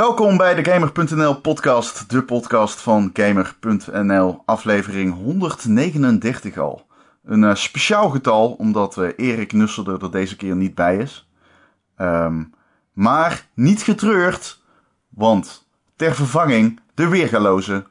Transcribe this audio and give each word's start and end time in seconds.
Welkom 0.00 0.36
bij 0.36 0.54
de 0.54 0.70
Gamer.nl 0.70 1.34
podcast, 1.34 2.10
de 2.10 2.22
podcast 2.22 2.80
van 2.80 3.10
Gamer.nl, 3.12 4.42
aflevering 4.44 5.14
139 5.14 6.58
al. 6.58 6.86
Een 7.24 7.42
uh, 7.42 7.54
speciaal 7.54 8.08
getal, 8.08 8.52
omdat 8.52 8.96
uh, 8.96 9.08
Erik 9.16 9.52
Nusselder 9.52 10.02
er 10.02 10.10
deze 10.10 10.36
keer 10.36 10.56
niet 10.56 10.74
bij 10.74 10.96
is. 10.96 11.28
Um, 11.98 12.54
maar 12.92 13.46
niet 13.54 13.82
getreurd, 13.82 14.60
want 15.08 15.66
ter 15.96 16.14
vervanging 16.14 16.80
de 16.94 17.08
weergaloze 17.08 17.84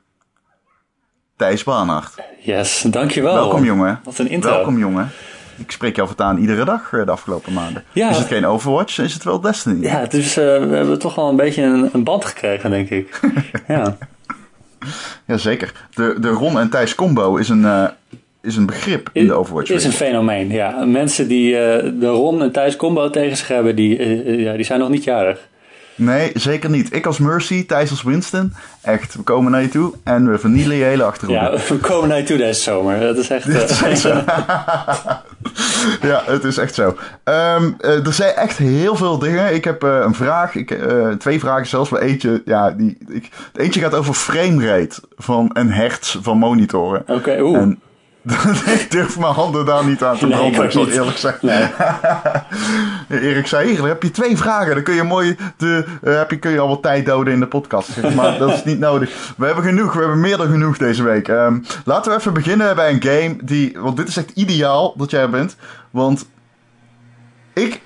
Thijs 1.35 1.63
Baanacht. 1.63 2.21
Yes, 2.41 2.81
dankjewel. 2.81 3.33
Welkom 3.33 3.63
jongen. 3.63 3.99
Wat 4.03 4.17
een 4.17 4.29
intro. 4.29 4.49
Welkom 4.49 4.77
jongen. 4.77 5.11
Ik 5.59 5.71
spreek 5.71 5.95
jou 5.95 6.07
voortaan 6.07 6.37
iedere 6.37 6.65
dag 6.65 6.89
de 6.89 7.11
afgelopen 7.11 7.53
maanden. 7.53 7.83
Ja. 7.91 8.09
Is 8.09 8.17
het 8.17 8.27
geen 8.27 8.45
Overwatch, 8.45 8.99
is 8.99 9.13
het 9.13 9.23
wel 9.23 9.41
Destiny. 9.41 9.83
Ja, 9.85 10.05
dus 10.05 10.37
uh, 10.37 10.43
we 10.43 10.75
hebben 10.75 10.99
toch 10.99 11.15
wel 11.15 11.29
een 11.29 11.35
beetje 11.35 11.63
een, 11.63 11.89
een 11.93 12.03
band 12.03 12.25
gekregen, 12.25 12.69
denk 12.69 12.89
ik. 12.89 13.19
ja. 13.67 13.97
Jazeker. 15.25 15.71
De, 15.93 16.15
de 16.19 16.29
Ron 16.29 16.59
en 16.59 16.69
Thijs 16.69 16.95
combo 16.95 17.35
is 17.35 17.49
een, 17.49 17.61
uh, 17.61 17.87
is 18.41 18.55
een 18.55 18.65
begrip 18.65 19.09
in 19.13 19.27
de 19.27 19.33
Overwatch. 19.33 19.69
is 19.69 19.83
een 19.83 19.91
fenomeen, 19.91 20.51
ja. 20.51 20.85
Mensen 20.85 21.27
die 21.27 21.51
uh, 21.51 21.57
de 21.99 22.07
Ron 22.07 22.41
en 22.41 22.51
Thijs 22.51 22.75
combo 22.75 23.09
tegen 23.09 23.37
zich 23.37 23.47
hebben, 23.47 23.75
die, 23.75 24.37
ja, 24.37 24.53
die 24.53 24.65
zijn 24.65 24.79
nog 24.79 24.89
niet 24.89 25.03
jarig. 25.03 25.48
Nee, 25.99 26.31
zeker 26.33 26.69
niet. 26.69 26.95
Ik 26.95 27.05
als 27.05 27.19
Mercy, 27.19 27.65
Thijs 27.65 27.89
als 27.89 28.03
Winston. 28.03 28.53
Echt, 28.81 29.15
we 29.15 29.21
komen 29.21 29.51
naar 29.51 29.61
je 29.61 29.69
toe 29.69 29.93
en 30.03 30.31
we 30.31 30.37
vernielen 30.37 30.75
je 30.75 30.83
hele 30.83 31.03
achtergrond. 31.03 31.41
Ja, 31.41 31.73
we 31.73 31.77
komen 31.77 32.09
naar 32.09 32.17
je 32.17 32.23
toe 32.23 32.37
deze 32.37 32.61
zomer. 32.61 32.99
Dat 32.99 33.17
is 33.17 33.29
echt... 33.29 33.47
Uh... 33.47 33.95
zo. 33.95 34.09
ja, 36.07 36.23
het 36.25 36.43
is 36.43 36.57
echt 36.57 36.75
zo. 36.75 36.87
Um, 37.23 37.77
uh, 37.81 38.05
er 38.05 38.13
zijn 38.13 38.35
echt 38.35 38.57
heel 38.57 38.95
veel 38.95 39.19
dingen. 39.19 39.53
Ik 39.53 39.63
heb 39.63 39.83
uh, 39.83 39.99
een 40.03 40.15
vraag, 40.15 40.55
ik, 40.55 40.77
twee 41.19 41.39
vragen 41.39 41.67
zelfs. 41.67 41.89
Maar 41.89 42.01
eentje, 42.01 42.41
ja, 42.45 42.71
die, 42.71 42.97
ik, 43.07 43.29
eentje 43.53 43.79
gaat 43.79 43.95
over 43.95 44.13
framerate 44.13 45.01
van, 45.17 45.51
en 45.53 45.69
hertz 45.69 46.17
van 46.21 46.37
monitoren. 46.37 47.01
Oké, 47.01 47.13
okay, 47.13 47.39
oeh. 47.39 47.67
ik 48.79 48.87
durf 48.89 49.19
mijn 49.19 49.33
handen 49.33 49.65
daar 49.65 49.85
niet 49.85 50.03
aan 50.03 50.17
te 50.17 50.27
branden, 50.27 50.51
nee, 50.51 50.63
ik 50.63 50.71
zal 50.71 50.87
eerlijk 50.87 51.17
zeggen. 51.17 51.47
Nee. 51.47 51.69
Erik 53.21 53.47
zei, 53.47 53.69
hier 53.69 53.87
heb 53.87 54.03
je 54.03 54.11
twee 54.11 54.37
vragen. 54.37 54.73
Dan 54.73 54.83
kun 54.83 54.93
je 54.93 55.03
mooi 55.03 55.37
de, 55.57 55.85
uh, 56.03 56.17
heb 56.17 56.29
je, 56.29 56.39
kun 56.39 56.51
je 56.51 56.59
al 56.59 56.67
wat 56.67 56.81
tijd 56.81 57.05
doden 57.05 57.33
in 57.33 57.39
de 57.39 57.47
podcast. 57.47 57.89
Zeg 57.89 58.13
maar 58.13 58.37
dat 58.37 58.53
is 58.53 58.63
niet 58.63 58.79
nodig. 58.79 59.33
We 59.37 59.45
hebben 59.45 59.63
genoeg, 59.63 59.93
we 59.93 59.99
hebben 59.99 60.19
meer 60.19 60.37
dan 60.37 60.47
genoeg 60.47 60.77
deze 60.77 61.03
week. 61.03 61.27
Um, 61.27 61.65
laten 61.85 62.11
we 62.11 62.17
even 62.17 62.33
beginnen 62.33 62.75
bij 62.75 62.91
een 62.91 63.03
game 63.03 63.35
die, 63.43 63.77
want 63.79 63.97
dit 63.97 64.07
is 64.07 64.17
echt 64.17 64.31
ideaal 64.35 64.93
dat 64.97 65.11
jij 65.11 65.29
bent. 65.29 65.55
Want 65.91 66.25
ik 67.53 67.81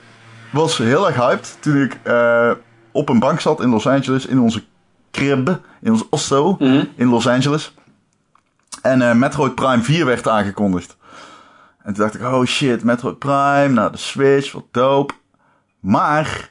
was 0.50 0.78
heel 0.78 1.08
erg 1.08 1.16
hyped 1.16 1.58
toen 1.60 1.82
ik 1.82 2.00
uh, 2.04 2.52
op 2.92 3.10
een 3.10 3.20
bank 3.20 3.40
zat 3.40 3.62
in 3.62 3.70
Los 3.70 3.88
Angeles, 3.88 4.26
in 4.26 4.40
onze 4.40 4.64
crib, 5.12 5.60
in 5.82 5.92
ons 5.92 6.10
osto 6.10 6.56
mm 6.60 6.68
-hmm. 6.68 6.88
in 6.96 7.08
Los 7.08 7.28
Angeles. 7.28 7.74
En 8.84 9.02
uh, 9.02 9.14
Metroid 9.14 9.56
Prime 9.56 9.84
4 9.84 10.06
werd 10.06 10.28
aangekondigd. 10.28 10.98
En 11.84 11.94
toen 11.94 12.04
dacht 12.04 12.16
ik, 12.16 12.22
oh 12.22 12.46
shit, 12.46 12.84
Metroid 12.84 13.20
Prime, 13.20 13.68
nou 13.68 13.92
de 13.92 13.98
Switch, 13.98 14.52
wat 14.52 14.66
dope. 14.72 15.14
Maar 15.80 16.50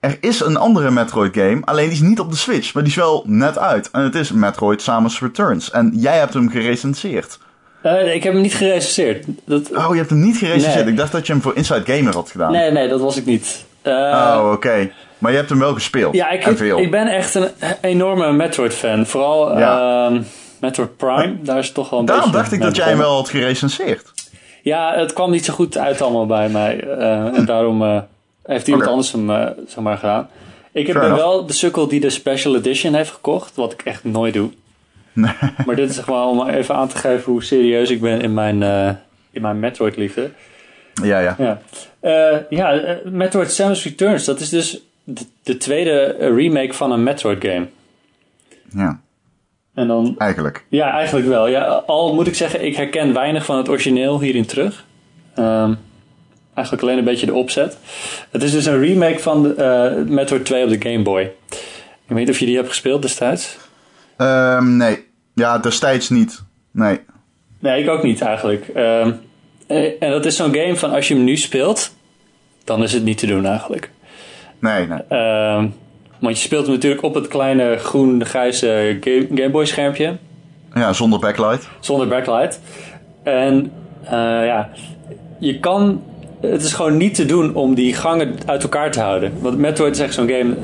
er 0.00 0.18
is 0.20 0.40
een 0.40 0.56
andere 0.56 0.90
Metroid 0.90 1.34
game, 1.34 1.60
alleen 1.64 1.84
die 1.84 1.94
is 1.94 2.00
niet 2.00 2.20
op 2.20 2.30
de 2.30 2.36
Switch, 2.36 2.74
maar 2.74 2.82
die 2.82 2.92
is 2.92 2.98
wel 2.98 3.24
net 3.26 3.58
uit. 3.58 3.90
En 3.90 4.02
het 4.02 4.14
is 4.14 4.32
Metroid 4.32 4.82
Samus 4.82 5.20
Returns. 5.20 5.70
En 5.70 5.92
jij 5.94 6.18
hebt 6.18 6.34
hem 6.34 6.50
gerecenseerd. 6.50 7.38
Uh, 7.82 8.14
ik 8.14 8.22
heb 8.22 8.32
hem 8.32 8.42
niet 8.42 8.54
gerecenseerd. 8.54 9.26
Dat... 9.44 9.76
Oh, 9.76 9.88
je 9.90 9.96
hebt 9.96 10.10
hem 10.10 10.20
niet 10.20 10.36
gerecenseerd? 10.36 10.84
Nee. 10.84 10.92
Ik 10.92 10.98
dacht 10.98 11.12
dat 11.12 11.26
je 11.26 11.32
hem 11.32 11.42
voor 11.42 11.56
Inside 11.56 11.92
Gamer 11.92 12.14
had 12.14 12.30
gedaan. 12.30 12.52
Nee, 12.52 12.70
nee, 12.70 12.88
dat 12.88 13.00
was 13.00 13.16
ik 13.16 13.24
niet. 13.24 13.64
Uh... 13.82 13.92
Oh, 13.92 14.40
oké. 14.44 14.52
Okay. 14.52 14.92
Maar 15.18 15.30
je 15.30 15.36
hebt 15.36 15.50
hem 15.50 15.58
wel 15.58 15.74
gespeeld. 15.74 16.14
Ja, 16.14 16.30
ik, 16.30 16.56
veel. 16.56 16.78
ik 16.78 16.90
ben 16.90 17.06
echt 17.06 17.34
een 17.34 17.48
enorme 17.80 18.32
Metroid-fan. 18.32 19.06
Vooral... 19.06 19.58
Ja. 19.58 20.10
Uh, 20.10 20.20
Metroid 20.60 20.96
Prime, 20.96 21.36
daar 21.42 21.58
is 21.58 21.72
toch 21.72 21.90
wel 21.90 21.98
een 21.98 22.04
Daarom 22.04 22.32
dacht 22.32 22.52
ik 22.52 22.60
dat 22.60 22.76
jij 22.76 22.88
hem 22.88 22.98
wel 22.98 23.14
had 23.14 23.28
gerecenseerd. 23.28 24.12
Ja, 24.62 24.94
het 24.94 25.12
kwam 25.12 25.30
niet 25.30 25.44
zo 25.44 25.52
goed 25.52 25.78
uit 25.78 26.00
allemaal 26.00 26.26
bij 26.26 26.48
mij. 26.48 26.84
Uh, 26.84 27.36
en 27.36 27.44
daarom 27.44 27.82
uh, 27.82 27.98
heeft 28.42 28.66
iemand 28.66 28.82
okay. 28.82 28.94
anders 28.94 29.12
hem 29.12 29.30
uh, 29.30 29.46
zeg 29.66 29.84
maar 29.84 29.98
gedaan. 29.98 30.28
Ik 30.72 30.86
heb 30.86 30.96
wel 30.96 31.46
de 31.46 31.52
sukkel 31.52 31.88
die 31.88 32.00
de 32.00 32.10
Special 32.10 32.56
Edition 32.56 32.94
heeft 32.94 33.10
gekocht, 33.10 33.56
wat 33.56 33.72
ik 33.72 33.82
echt 33.82 34.04
nooit 34.04 34.34
doe. 34.34 34.50
Nee. 35.12 35.32
Maar 35.66 35.76
dit 35.76 35.88
is 35.88 35.94
zeg 35.94 36.06
maar 36.06 36.26
om 36.26 36.48
even 36.48 36.74
aan 36.74 36.88
te 36.88 36.96
geven 36.96 37.32
hoe 37.32 37.42
serieus 37.42 37.90
ik 37.90 38.00
ben 38.00 38.20
in 38.20 38.34
mijn, 38.34 38.62
in 39.30 39.42
mijn 39.42 39.58
Metroid-liefde. 39.58 40.30
Ja, 41.02 41.18
ja. 41.18 41.36
Ja, 41.38 42.46
ja 42.50 42.98
Metroid 43.04 43.52
Samus 43.52 43.84
Returns, 43.84 44.24
dat 44.24 44.40
is 44.40 44.48
dus 44.48 44.80
de, 45.04 45.24
de 45.42 45.56
tweede 45.56 46.16
remake 46.18 46.72
van 46.72 46.92
een 46.92 47.02
Metroid-game. 47.02 47.66
Ja. 48.74 49.00
En 49.80 49.86
dan, 49.86 50.14
eigenlijk. 50.18 50.64
Ja, 50.68 50.92
eigenlijk 50.92 51.26
wel. 51.26 51.46
Ja, 51.46 51.64
al 51.86 52.14
moet 52.14 52.26
ik 52.26 52.34
zeggen, 52.34 52.64
ik 52.64 52.76
herken 52.76 53.12
weinig 53.12 53.44
van 53.44 53.56
het 53.56 53.68
origineel 53.68 54.20
hierin 54.20 54.46
terug. 54.46 54.84
Um, 55.38 55.78
eigenlijk 56.54 56.86
alleen 56.86 56.98
een 56.98 57.04
beetje 57.04 57.26
de 57.26 57.34
opzet. 57.34 57.78
Het 58.30 58.42
is 58.42 58.52
dus 58.52 58.66
een 58.66 58.80
remake 58.80 59.18
van 59.18 59.42
de, 59.42 59.54
uh, 60.06 60.12
Metroid 60.12 60.44
2 60.44 60.64
op 60.64 60.68
de 60.70 60.90
Game 60.90 61.02
Boy. 61.02 61.22
Ik 61.22 62.06
weet 62.06 62.18
niet 62.18 62.28
of 62.28 62.38
je 62.38 62.46
die 62.46 62.56
hebt 62.56 62.68
gespeeld 62.68 63.02
destijds. 63.02 63.56
Um, 64.18 64.76
nee. 64.76 65.04
Ja, 65.34 65.58
destijds 65.58 66.08
niet. 66.08 66.42
Nee. 66.70 67.00
Nee, 67.58 67.82
ik 67.82 67.88
ook 67.88 68.02
niet 68.02 68.20
eigenlijk. 68.20 68.66
Um, 68.76 69.20
en 70.00 70.10
dat 70.10 70.26
is 70.26 70.36
zo'n 70.36 70.54
game 70.54 70.76
van 70.76 70.90
als 70.90 71.08
je 71.08 71.14
hem 71.14 71.24
nu 71.24 71.36
speelt, 71.36 71.94
dan 72.64 72.82
is 72.82 72.92
het 72.92 73.04
niet 73.04 73.18
te 73.18 73.26
doen 73.26 73.46
eigenlijk. 73.46 73.90
Nee, 74.58 74.86
nee. 74.86 75.02
Want 76.20 76.36
je 76.36 76.42
speelt 76.42 76.64
hem 76.64 76.74
natuurlijk 76.74 77.02
op 77.02 77.14
het 77.14 77.28
kleine 77.28 77.76
groen-grijze 77.76 78.98
Game 79.34 79.50
Boy 79.50 79.64
schermpje. 79.64 80.16
Ja, 80.74 80.92
zonder 80.92 81.18
backlight. 81.18 81.68
Zonder 81.80 82.08
backlight. 82.08 82.60
En 83.22 83.72
uh, 84.04 84.10
ja, 84.46 84.70
je 85.38 85.60
kan... 85.60 86.02
Het 86.40 86.62
is 86.62 86.72
gewoon 86.72 86.96
niet 86.96 87.14
te 87.14 87.26
doen 87.26 87.54
om 87.54 87.74
die 87.74 87.94
gangen 87.94 88.34
uit 88.46 88.62
elkaar 88.62 88.90
te 88.90 89.00
houden. 89.00 89.32
Want 89.40 89.58
Metroid 89.58 89.94
is 89.94 90.00
echt 90.00 90.14
zo'n 90.14 90.28
game... 90.28 90.54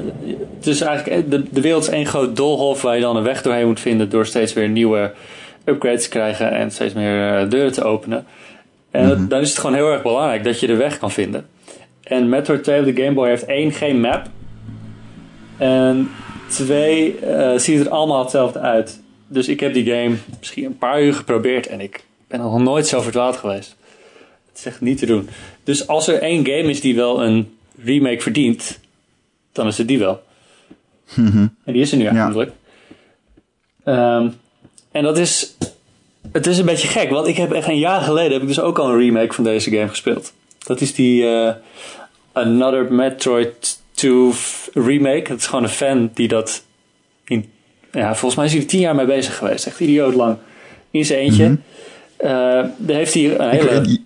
Het 0.57 0.67
is 0.67 0.81
eigenlijk... 0.81 1.31
De, 1.31 1.43
de 1.51 1.61
wereld 1.61 1.83
is 1.83 1.89
één 1.89 2.07
groot 2.07 2.37
doolhof 2.37 2.83
waar 2.83 2.95
je 2.95 3.01
dan 3.01 3.17
een 3.17 3.23
weg 3.23 3.43
doorheen 3.43 3.67
moet 3.67 3.81
vinden... 3.81 4.09
door 4.09 4.27
steeds 4.27 4.53
weer 4.53 4.69
nieuwe 4.69 5.13
upgrades 5.65 6.03
te 6.03 6.09
krijgen 6.09 6.51
en 6.51 6.71
steeds 6.71 6.95
meer 6.95 7.43
uh, 7.43 7.51
deuren 7.51 7.73
te 7.73 7.85
openen. 7.85 8.27
En 8.91 9.05
mm 9.05 9.11
-hmm. 9.11 9.29
dan 9.29 9.41
is 9.41 9.49
het 9.49 9.59
gewoon 9.59 9.77
heel 9.77 9.93
erg 9.93 10.03
belangrijk 10.03 10.45
dat 10.45 10.61
je 10.61 10.67
de 10.67 10.77
weg 10.77 10.99
kan 10.99 11.11
vinden. 11.11 11.47
En 12.03 12.29
Metroid 12.29 12.65
2 12.65 12.79
op 12.79 12.85
de 12.85 13.03
Game 13.03 13.15
Boy 13.15 13.29
heeft 13.29 13.45
één 13.45 13.73
geen 13.73 14.01
map... 14.01 14.27
En 15.59 16.11
twee, 16.49 17.21
uh, 17.25 17.59
ziet 17.59 17.81
er 17.81 17.89
allemaal 17.89 18.23
hetzelfde 18.23 18.59
uit. 18.59 19.01
Dus 19.27 19.49
ik 19.49 19.61
heb 19.61 19.75
die 19.75 19.85
game 19.85 20.17
misschien 20.39 20.65
een 20.65 20.79
paar 20.79 21.03
uur 21.03 21.15
geprobeerd 21.15 21.67
en 21.67 21.81
ik 21.81 22.05
ben 22.29 22.41
nog 22.41 22.59
nooit 22.59 22.87
zo 22.87 23.01
verdwaald 23.01 23.37
geweest. 23.37 23.77
Het 24.49 24.59
is 24.59 24.67
echt 24.67 24.81
niet 24.81 24.99
te 24.99 25.07
doen. 25.07 25.29
Dus 25.65 25.87
als 25.87 26.09
er 26.09 26.21
één 26.21 26.47
game 26.47 26.71
is 26.71 26.81
die 26.81 26.95
wel 26.95 27.25
een 27.25 27.57
remake 27.83 28.21
verdient, 28.21 28.79
dan 29.53 29.67
is 29.67 29.79
het 29.79 29.89
die 29.89 29.99
wel. 29.99 30.23
Mm 31.15 31.27
-hmm. 31.27 31.57
En 31.65 31.73
die 31.73 31.83
is 31.83 31.93
er 31.93 31.99
nu 31.99 32.07
eigenlijk. 32.07 32.53
Ja. 33.85 34.17
Um, 34.17 34.35
en 34.91 35.03
dat 35.03 35.19
is. 35.19 35.57
Het 36.33 36.47
is 36.47 36.59
een 36.59 36.65
beetje 36.65 36.89
gek, 36.89 37.11
want 37.11 37.27
ik 37.27 37.37
heb 37.37 37.53
echt 37.53 37.69
een 37.69 37.79
jaar 37.79 38.01
geleden 38.01 38.33
heb 38.33 38.43
ik 38.43 38.49
dus 38.49 38.61
ook 38.61 38.79
al 38.79 38.89
een 38.89 38.99
remake 38.99 39.33
van 39.33 39.45
deze 39.45 39.71
game 39.71 39.89
gespeeld. 39.89 40.33
Dat 40.59 40.81
is 40.81 40.95
die 40.95 41.23
uh, 41.23 41.53
Another 42.33 42.93
Metroid 42.93 43.83
2 43.97 44.33
remake. 44.75 45.31
Het 45.33 45.41
is 45.41 45.47
gewoon 45.47 45.65
een 45.65 45.71
fan 45.71 46.11
die 46.15 46.29
dat 46.29 46.65
in, 47.25 47.51
ja, 47.93 48.15
volgens 48.15 48.35
mij 48.35 48.45
is 48.45 48.53
hij 48.53 48.61
er 48.61 48.67
tien 48.67 48.81
jaar 48.81 48.95
mee 48.95 49.07
bezig 49.07 49.37
geweest. 49.37 49.67
Echt 49.67 49.81
idioot 49.81 50.15
lang. 50.15 50.37
In 50.91 51.05
zijn 51.05 51.19
eentje. 51.19 51.49
Mm 51.49 51.63
-hmm. 52.19 52.29
uh, 52.29 52.71
daar 52.77 52.97
heeft 52.97 53.15
hij 53.15 53.39
een 53.39 53.51
hele, 53.51 53.71
ik, 53.71 54.01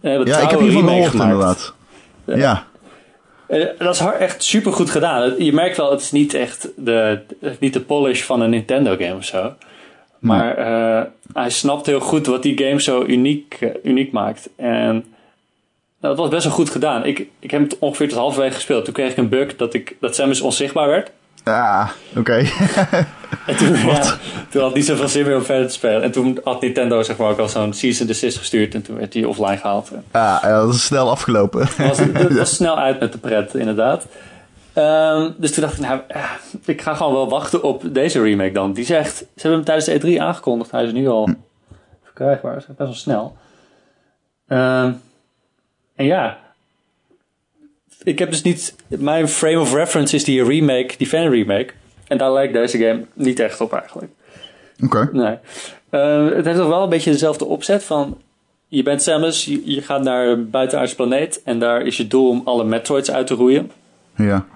hele 0.00 0.26
ja, 0.26 0.38
ik 0.38 0.50
heb 0.50 0.60
hiervan 0.60 0.88
gehoord 0.88 1.08
gemaakt. 1.08 1.30
inderdaad. 1.30 1.74
Uh, 2.24 2.36
ja. 2.36 2.66
Uh, 3.48 3.66
dat 3.78 3.94
is 3.94 4.00
echt 4.18 4.42
super 4.42 4.72
goed 4.72 4.90
gedaan. 4.90 5.44
Je 5.44 5.52
merkt 5.52 5.76
wel, 5.76 5.90
het 5.90 6.00
is 6.00 6.12
niet 6.12 6.34
echt 6.34 6.68
de, 6.76 7.20
niet 7.60 7.72
de 7.72 7.80
polish 7.80 8.22
van 8.22 8.40
een 8.40 8.50
Nintendo 8.50 8.96
game 8.96 9.14
of 9.14 9.24
zo. 9.24 9.54
Maar 10.18 10.56
hij 11.32 11.50
snapt 11.50 11.86
heel 11.86 12.00
goed 12.00 12.26
wat 12.26 12.42
die 12.42 12.58
game 12.58 12.80
zo 12.80 13.04
uniek, 13.04 13.58
uniek 13.82 14.12
maakt. 14.12 14.48
En 14.56 15.04
dat 16.06 16.16
was 16.16 16.28
best 16.28 16.44
wel 16.44 16.52
goed 16.52 16.70
gedaan. 16.70 17.04
Ik, 17.04 17.26
ik 17.38 17.50
heb 17.50 17.62
het 17.62 17.78
ongeveer 17.78 18.08
tot 18.08 18.18
halverwege 18.18 18.54
gespeeld. 18.54 18.84
Toen 18.84 18.94
kreeg 18.94 19.10
ik 19.10 19.16
een 19.16 19.28
bug 19.28 19.56
dat, 19.56 19.74
ik, 19.74 19.96
dat 20.00 20.14
Samus 20.14 20.40
onzichtbaar 20.40 20.88
werd. 20.88 21.10
Ah, 21.44 21.88
oké. 22.10 22.18
Okay. 22.18 22.40
en 23.46 23.56
toen, 23.56 23.76
ja, 23.76 24.16
toen 24.50 24.62
had 24.62 24.74
niet 24.74 24.86
zoveel 24.86 25.08
zin 25.08 25.24
meer 25.24 25.36
om 25.36 25.42
verder 25.42 25.66
te 25.66 25.72
spelen. 25.72 26.02
En 26.02 26.10
toen 26.10 26.40
had 26.44 26.60
Nintendo 26.60 27.02
zeg 27.02 27.16
maar 27.16 27.30
ook 27.30 27.38
al 27.38 27.48
zo'n 27.48 27.72
cease 27.72 28.04
desist 28.04 28.38
gestuurd. 28.38 28.74
En 28.74 28.82
toen 28.82 28.96
werd 28.96 29.14
hij 29.14 29.24
offline 29.24 29.56
gehaald. 29.56 29.90
Ah, 30.10 30.38
ja, 30.42 30.60
dat 30.60 30.74
is 30.74 30.84
snel 30.84 31.10
afgelopen. 31.10 31.60
Het 31.60 31.88
was, 31.88 31.98
het 32.28 32.38
was 32.38 32.54
snel 32.54 32.78
uit 32.78 33.00
met 33.00 33.12
de 33.12 33.18
pret, 33.18 33.54
inderdaad. 33.54 34.06
Um, 34.74 35.34
dus 35.38 35.52
toen 35.52 35.62
dacht 35.62 35.74
ik, 35.74 35.80
nou, 35.80 36.00
ik 36.64 36.82
ga 36.82 36.94
gewoon 36.94 37.12
wel 37.12 37.28
wachten 37.28 37.62
op 37.62 37.82
deze 37.94 38.22
remake 38.22 38.52
dan. 38.52 38.72
Die 38.72 38.84
zegt, 38.84 39.16
ze 39.16 39.24
hebben 39.34 39.52
hem 39.52 39.64
tijdens 39.64 39.86
de 39.86 40.16
E3 40.16 40.20
aangekondigd. 40.20 40.70
Hij 40.70 40.84
is 40.84 40.92
nu 40.92 41.08
al 41.08 41.24
hm. 41.24 41.34
verkrijgbaar. 42.04 42.54
Dat 42.54 42.60
is 42.60 42.66
best 42.66 42.78
wel 42.78 42.94
snel. 42.94 43.36
Um, 44.48 45.00
en 45.96 46.04
ja, 46.04 46.38
ik 48.06 48.18
heb 48.18 48.30
dus 48.30 48.42
niet... 48.42 48.74
Mijn 48.88 49.28
frame 49.28 49.60
of 49.60 49.74
reference 49.74 50.14
is 50.14 50.24
die 50.24 50.44
remake, 50.44 50.94
die 50.96 51.06
fan 51.06 51.28
remake. 51.28 51.72
En 52.06 52.18
daar 52.18 52.32
lijkt 52.32 52.52
deze 52.52 52.78
game 52.78 53.06
niet 53.12 53.40
echt 53.40 53.60
op 53.60 53.72
eigenlijk. 53.72 54.12
Oké. 54.84 55.08
Nee. 55.12 55.38
Uh, 55.90 56.34
het 56.34 56.44
heeft 56.44 56.58
toch 56.58 56.68
wel 56.68 56.82
een 56.82 56.88
beetje 56.88 57.10
dezelfde 57.10 57.44
opzet 57.44 57.84
van... 57.84 58.20
Je 58.68 58.82
bent 58.82 59.02
Samus, 59.02 59.44
je, 59.44 59.74
je 59.74 59.82
gaat 59.82 60.02
naar 60.02 60.26
een 60.26 60.50
buitenaardse 60.50 60.96
planeet... 60.96 61.42
en 61.42 61.58
daar 61.58 61.82
is 61.82 61.96
je 61.96 62.06
doel 62.06 62.28
om 62.28 62.42
alle 62.44 62.64
Metroids 62.64 63.10
uit 63.10 63.26
te 63.26 63.34
roeien. 63.34 63.70
Ja. 64.16 64.46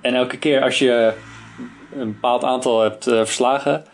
En 0.00 0.14
elke 0.14 0.38
keer 0.38 0.62
als 0.62 0.78
je 0.78 1.12
een 1.98 2.12
bepaald 2.12 2.44
aantal 2.44 2.80
hebt 2.80 3.08
uh, 3.08 3.14
verslagen... 3.14 3.84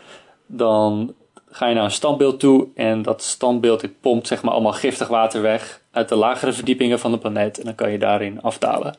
dan 0.45 1.13
ga 1.51 1.67
je 1.67 1.75
naar 1.75 1.83
een 1.83 1.91
standbeeld 1.91 2.39
toe... 2.39 2.67
en 2.75 3.01
dat 3.01 3.23
standbeeld 3.23 3.81
dit 3.81 4.01
pompt 4.01 4.27
zeg 4.27 4.41
maar 4.41 4.53
allemaal 4.53 4.73
giftig 4.73 5.07
water 5.07 5.41
weg... 5.41 5.81
uit 5.95 6.09
de 6.09 6.15
lagere 6.15 6.53
verdiepingen 6.53 6.99
van 6.99 7.11
de 7.11 7.17
planeet... 7.17 7.57
en 7.57 7.65
dan 7.65 7.75
kan 7.75 7.91
je 7.91 7.97
daarin 7.97 8.41
afdalen. 8.41 8.95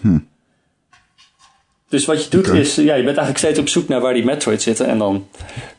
Hm. 0.00 0.18
Dus 1.88 2.04
wat 2.04 2.24
je 2.24 2.30
doet 2.30 2.48
is, 2.48 2.74
ja, 2.74 2.94
je 2.94 3.04
bent 3.04 3.16
eigenlijk 3.16 3.38
steeds 3.38 3.58
op 3.58 3.68
zoek 3.68 3.88
naar 3.88 4.00
waar 4.00 4.14
die 4.14 4.24
Metroids 4.24 4.64
zitten 4.64 4.86
en 4.86 4.98
dan 4.98 5.28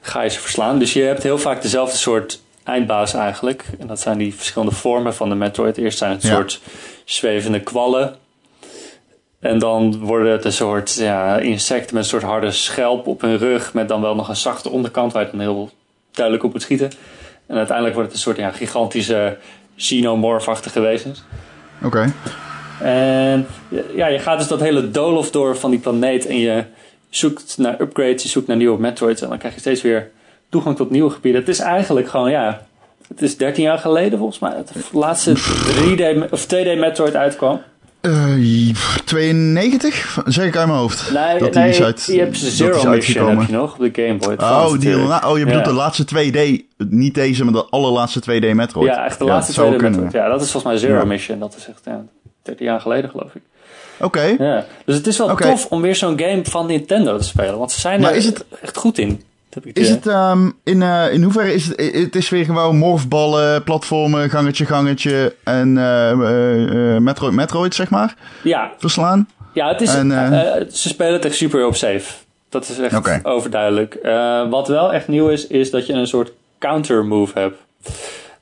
ga 0.02 0.22
je 0.22 0.30
ze 0.30 0.40
verslaan. 0.40 0.80
Dus 0.80 0.94
je 0.94 1.02
hebt 1.02 1.24
heel 1.24 1.38
vaak 1.38 1.62
dezelfde 1.62 1.98
soort 1.98 2.42
eindbaas 2.64 3.14
eigenlijk. 3.14 3.66
En 3.80 3.88
dat 3.88 4.00
zijn 4.00 4.18
die 4.18 4.36
verschillende 4.36 4.76
vormen 4.76 5.16
van 5.16 5.30
de 5.30 5.36
Metroid. 5.36 5.78
Eerst 5.78 5.98
zijn 5.98 6.12
het 6.12 6.24
een 6.24 6.30
soort 6.30 6.62
zwevende 7.06 7.60
kwallen. 7.60 8.16
En 9.40 9.60
dan 9.60 10.00
worden 10.00 10.32
het 10.32 10.46
een 10.46 10.54
soort 10.54 10.94
ja, 10.94 11.38
insecten 11.38 11.96
met 11.96 12.04
een 12.04 12.10
soort 12.10 12.24
harde 12.24 12.52
schelp 12.52 13.08
op 13.08 13.22
hun 13.22 13.38
rug. 13.38 13.74
Met 13.74 13.88
dan 13.88 14.02
wel 14.02 14.16
nog 14.16 14.30
een 14.30 14.36
zachte 14.36 14.70
onderkant 14.70 15.14
waar 15.14 15.26
je 15.26 15.32
dan 15.32 15.40
heel 15.40 15.70
duidelijk 16.12 16.46
op 16.46 16.52
moet 16.52 16.62
schieten. 16.62 16.92
En 17.46 17.58
uiteindelijk 17.58 17.96
wordt 17.96 18.10
het 18.10 18.18
een 18.18 18.24
soort 18.24 18.38
ja, 18.38 18.52
gigantische 18.52 19.38
xenomorfachtige 19.78 20.80
wezens. 20.80 21.24
Oké. 21.84 22.14
En 22.82 23.48
ja, 23.96 24.08
je 24.08 24.20
gaat 24.20 24.38
dus 24.38 24.48
dat 24.48 24.60
hele 24.60 24.92
doolhof 24.92 25.32
door 25.32 25.58
van 25.58 25.70
die 25.70 25.80
planeet 25.80 26.26
en 26.26 26.38
je 26.38 26.64
zoekt 27.10 27.58
naar 27.58 27.82
upgrades, 27.82 28.24
je 28.24 28.30
zoekt 28.30 28.48
naar 28.48 28.58
nieuwe 28.58 28.80
Metroids 28.80 29.22
en 29.22 29.30
dan 29.30 29.38
krijg 29.38 29.54
je 29.54 29.60
steeds 29.60 29.82
weer 29.82 30.12
toegang 30.50 30.76
tot 30.76 30.90
nieuwe 30.90 31.10
gebieden. 31.10 31.42
Het 31.42 31.50
is 31.50 31.60
eigenlijk 31.60 32.10
gewoon, 32.10 32.32
ja, 32.32 32.66
het 33.08 33.22
is 33.22 33.38
13 33.38 33.64
jaar 33.64 33.78
geleden 33.78 34.18
volgens 34.18 34.40
mij 34.40 34.56
dat 34.56 34.68
de 34.68 34.98
laatste 34.98 35.36
3D 35.36 36.30
of 36.30 36.46
2D 36.46 36.80
Metroid 36.80 37.16
uitkwam. 37.16 37.62
Uh, 38.08 38.74
92? 39.06 40.20
Zeg 40.26 40.46
ik 40.46 40.56
uit 40.56 40.68
mijn 40.68 40.80
hoofd. 40.80 41.12
Nee, 41.12 41.40
dat 41.40 41.54
nee 41.54 41.72
die 41.72 41.84
uit, 41.84 42.06
je 42.06 42.20
hebt 42.20 42.38
Zero 42.38 42.90
Mission 42.90 43.38
heb 43.38 43.48
je 43.48 43.54
nog 43.54 43.74
op 43.74 43.94
de 43.94 44.04
Game 44.04 44.18
Boy. 44.18 44.34
Oh, 44.38 44.80
die, 44.80 44.96
oh, 44.96 45.38
je 45.38 45.46
bedoelt 45.46 45.66
ja. 45.66 45.72
de 45.72 45.74
laatste 45.74 46.06
2D. 46.06 46.64
Niet 46.78 47.16
deze, 47.16 47.44
maar 47.44 47.54
de 47.54 47.66
allerlaatste 47.70 48.22
2D 48.22 48.56
Metroid. 48.56 48.94
Ja, 48.94 49.06
echt 49.06 49.20
de 49.20 49.26
laatste 49.26 49.62
2D 49.62 49.82
Metroid. 49.82 50.12
Ja, 50.12 50.28
dat 50.28 50.42
is 50.42 50.52
volgens 50.52 50.74
mij 50.74 50.82
Zero 50.82 51.00
ja. 51.00 51.06
Mission. 51.06 51.40
Dat 51.40 51.56
is 51.58 51.68
echt 51.68 51.82
ja, 51.86 52.04
13 52.42 52.66
jaar 52.66 52.82
geleden, 52.82 53.10
geloof 53.10 53.36
ik. 53.36 53.42
Oké. 53.98 54.06
Okay. 54.06 54.48
Ja. 54.48 54.66
Dus 54.86 54.96
het 54.96 55.08
is 55.08 55.18
wel 55.18 55.30
okay. 55.30 55.50
tof 55.50 55.66
om 55.66 55.82
weer 55.82 55.96
zo'n 55.96 56.20
game 56.20 56.42
van 56.44 56.66
Nintendo 56.66 57.18
te 57.18 57.24
spelen. 57.24 57.58
Want 57.58 57.72
ze 57.72 57.80
zijn 57.80 58.02
maar 58.02 58.12
er 58.12 58.18
is 58.18 58.26
het, 58.26 58.46
echt 58.62 58.78
goed 58.78 58.98
in. 58.98 59.24
Is 59.74 59.90
het, 59.90 60.06
um, 60.06 60.54
in, 60.64 60.82
uh, 60.82 61.14
in 61.14 61.24
hoeverre 61.24 61.54
is 61.54 61.68
het, 61.68 61.94
het 61.94 62.16
is 62.16 62.30
weer 62.30 62.46
gewoon 62.46 62.78
morfballen, 62.78 63.64
platformen, 63.64 64.30
gangetje, 64.30 64.66
gangetje 64.66 65.36
en 65.44 65.76
uh, 65.76 66.12
uh, 66.12 66.98
Metroid, 66.98 67.34
Metroid, 67.34 67.76
zeg 67.76 67.90
maar? 67.90 68.16
Ja. 68.44 68.72
Verslaan? 68.78 69.28
Ja, 69.54 69.68
het 69.68 69.82
is, 69.82 69.96
en, 69.96 70.10
ze 70.72 70.88
spelen 70.88 71.14
het 71.14 71.26
echt 71.26 71.36
super 71.36 71.66
op 71.66 71.76
safe. 71.76 72.14
Dat 72.50 72.70
is 72.70 72.80
echt 72.80 72.96
okay. 72.96 73.20
overduidelijk. 73.24 74.00
wat 74.50 74.68
wel 74.68 74.94
echt 74.94 75.08
nieuw 75.08 75.28
is, 75.28 75.48
is 75.48 75.72
dat 75.72 75.86
je 75.86 75.94
een 75.94 76.08
soort 76.08 76.32
counter 76.60 77.06
move 77.06 77.40
hebt. 77.40 77.58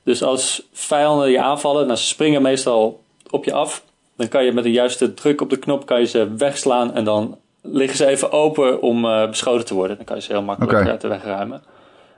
Dus 0.04 0.24
als 0.24 0.68
vijanden 0.74 1.32
je 1.32 1.42
aanvallen, 1.42 1.88
dan 1.88 1.98
ze 1.98 2.06
springen 2.06 2.42
meestal 2.42 3.04
op 3.30 3.46
je 3.46 3.54
af. 3.54 3.84
Dan 4.18 4.28
kan 4.28 4.46
je 4.46 4.52
met 4.52 4.66
een 4.66 4.72
juiste 4.72 5.14
druk 5.14 5.42
op 5.42 5.50
de 5.50 5.58
knop 5.58 5.86
kan 5.86 6.00
je 6.00 6.06
ze 6.06 6.34
wegslaan 6.38 6.94
en 6.94 7.04
dan 7.04 7.38
liggen 7.62 7.98
ze 7.98 8.06
even 8.06 8.32
open 8.32 8.82
om 8.82 9.06
uh, 9.06 9.30
beschoten 9.30 9.66
te 9.66 9.74
worden. 9.74 9.96
Dan 9.96 10.06
kan 10.06 10.16
je 10.16 10.22
ze 10.22 10.32
heel 10.32 10.42
makkelijk 10.42 10.78
okay. 10.78 10.92
uit 10.92 11.02
de 11.02 11.08
weg 11.08 11.24
ruimen. 11.24 11.64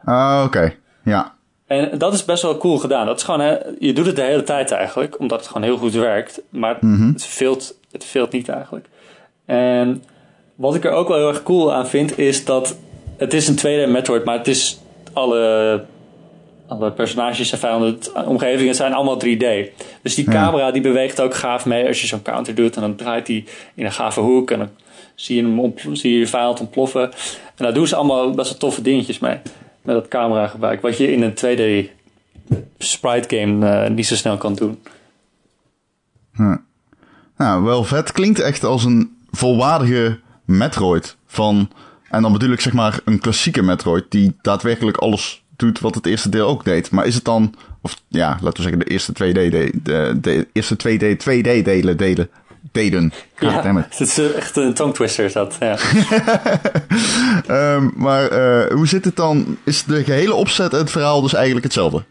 Ah, 0.06 0.42
oké. 0.45 0.57
Okay. 0.57 0.78
Ja. 1.04 1.34
En 1.68 1.98
dat 1.98 2.13
is 2.13 2.25
best 2.25 2.42
wel 2.42 2.57
cool 2.57 2.78
gedaan. 2.78 3.06
Dat 3.06 3.18
is 3.18 3.24
gewoon, 3.24 3.40
hè, 3.40 3.57
je 3.80 3.94
doet 3.94 4.06
het 4.06 4.16
de 4.16 4.22
hele 4.22 4.44
tijd 4.44 4.72
eigenlijk, 4.72 5.19
omdat 5.19 5.40
het 5.40 5.48
gewoon 5.48 5.63
heel 5.63 5.78
goed 5.78 5.94
werkt. 5.94 6.42
Maar 6.50 6.78
mm 6.80 6.95
-hmm. 6.95 7.13
het, 7.13 7.25
veelt, 7.25 7.80
het 7.92 8.06
veelt 8.06 8.31
niet 8.31 8.50
eigenlijk. 8.50 8.88
En 9.45 10.04
wat 10.56 10.75
ik 10.75 10.86
er 10.86 10.92
ook 10.92 11.07
wel 11.07 11.18
heel 11.18 11.28
erg 11.28 11.44
cool 11.44 11.74
aan 11.74 11.88
vind, 11.88 12.18
is 12.18 12.45
dat 12.45 12.75
het 13.18 13.34
is 13.34 13.48
een 13.48 13.57
2D 13.57 13.92
Metroid, 13.92 14.25
maar 14.25 14.38
het 14.38 14.48
is 14.48 14.80
alle 15.13 15.84
alle 16.68 16.92
personages 16.92 17.51
en 17.51 17.57
vijanden, 17.57 17.98
omgevingen 18.25 18.75
zijn 18.75 18.94
allemaal 18.94 19.22
3D. 19.25 19.45
Dus 20.01 20.16
die 20.16 20.25
camera 20.25 20.72
die 20.72 20.81
beweegt 20.81 21.22
ook 21.22 21.36
gaaf 21.36 21.66
mee 21.66 21.88
als 21.88 22.01
je 22.01 22.07
zo'n 22.07 22.22
counter 22.22 22.56
doet. 22.56 22.75
En 22.75 22.81
dan 22.81 22.95
draait 22.95 23.28
hij 23.28 23.45
in 23.74 23.86
een 23.86 23.92
gave 23.92 24.19
hoek 24.19 24.51
en 24.51 24.60
dan 24.60 24.69
zie 25.15 25.36
je, 25.36 25.71
hem 25.75 25.95
zie 25.95 26.19
je 26.19 26.27
je 26.27 26.56
ontploffen. 26.60 27.12
En 27.56 27.63
daar 27.65 27.74
doen 27.74 27.88
ze 27.88 27.95
allemaal 27.95 28.31
best 28.31 28.50
wel 28.50 28.60
toffe 28.60 28.81
dingetjes 28.81 29.19
mee. 29.19 29.38
Met 29.81 29.95
dat 29.95 30.07
camera 30.07 30.48
gebruik. 30.48 30.81
Wat 30.81 30.98
je 30.98 31.12
in 31.12 31.21
een 31.21 31.33
2D 31.33 31.92
sprite 32.77 33.36
game 33.38 33.86
uh, 33.86 33.95
niet 33.95 34.07
zo 34.07 34.15
snel 34.15 34.38
kan 34.38 34.54
doen. 34.54 34.80
Hm. 36.33 36.57
Nou, 37.38 37.63
wel 37.63 37.83
vet. 37.83 38.12
Klinkt 38.12 38.39
echt 38.39 38.63
als 38.63 38.83
een 38.83 39.18
volwaardige 39.31 40.19
Metroid. 40.45 41.18
Van, 41.25 41.69
en 42.09 42.21
dan 42.21 42.31
bedoel 42.31 42.51
ik 42.51 42.62
zeg 42.62 42.74
maar 42.74 43.00
een 43.06 43.19
klassieke 43.19 43.62
Metroid 43.62 44.06
die 44.09 44.36
daadwerkelijk 44.42 44.98
alles 44.98 45.44
doet 45.56 45.80
wat 45.80 45.95
het 45.95 46.06
eerste 46.06 46.30
deel 46.30 46.48
ook 46.48 46.63
deed. 46.63 46.92
Maar 46.92 47.06
is 47.06 47.16
het 47.16 47.25
dan, 47.25 47.54
of 47.81 48.01
ja, 48.07 48.38
laten 48.42 48.63
we 48.63 48.69
zeggen 48.69 48.80
de 48.80 48.92
eerste 48.92 49.12
2D, 49.12 49.33
de, 49.33 49.71
de, 49.83 50.18
de 50.21 50.48
eerste 50.54 50.75
2D, 50.75 51.18
2D 51.18 51.63
delen, 51.63 51.98
delen, 51.98 52.30
deden. 52.74 53.14
Ja, 53.40 53.86
het 53.90 54.00
is 54.00 54.18
echt 54.18 54.56
een 54.56 54.74
tongue 54.74 54.94
twister 54.96 55.25
is 55.25 55.34
dat, 55.34 55.58
ja. 55.60 55.78
um, 57.75 57.94
maar 58.06 58.31
uh, 58.31 58.72
hoe 58.72 58.88
zit 58.88 59.06
het 59.06 59.16
dan? 59.16 59.58
Is 59.66 59.84
de 59.84 60.04
gehele 60.04 60.34
opzet 60.34 60.74
en 60.74 60.80
het 60.80 60.92
verhaal 60.92 61.22
dus 61.22 61.34
eigenlijk 61.34 61.66
hetzelfde? 61.66 62.04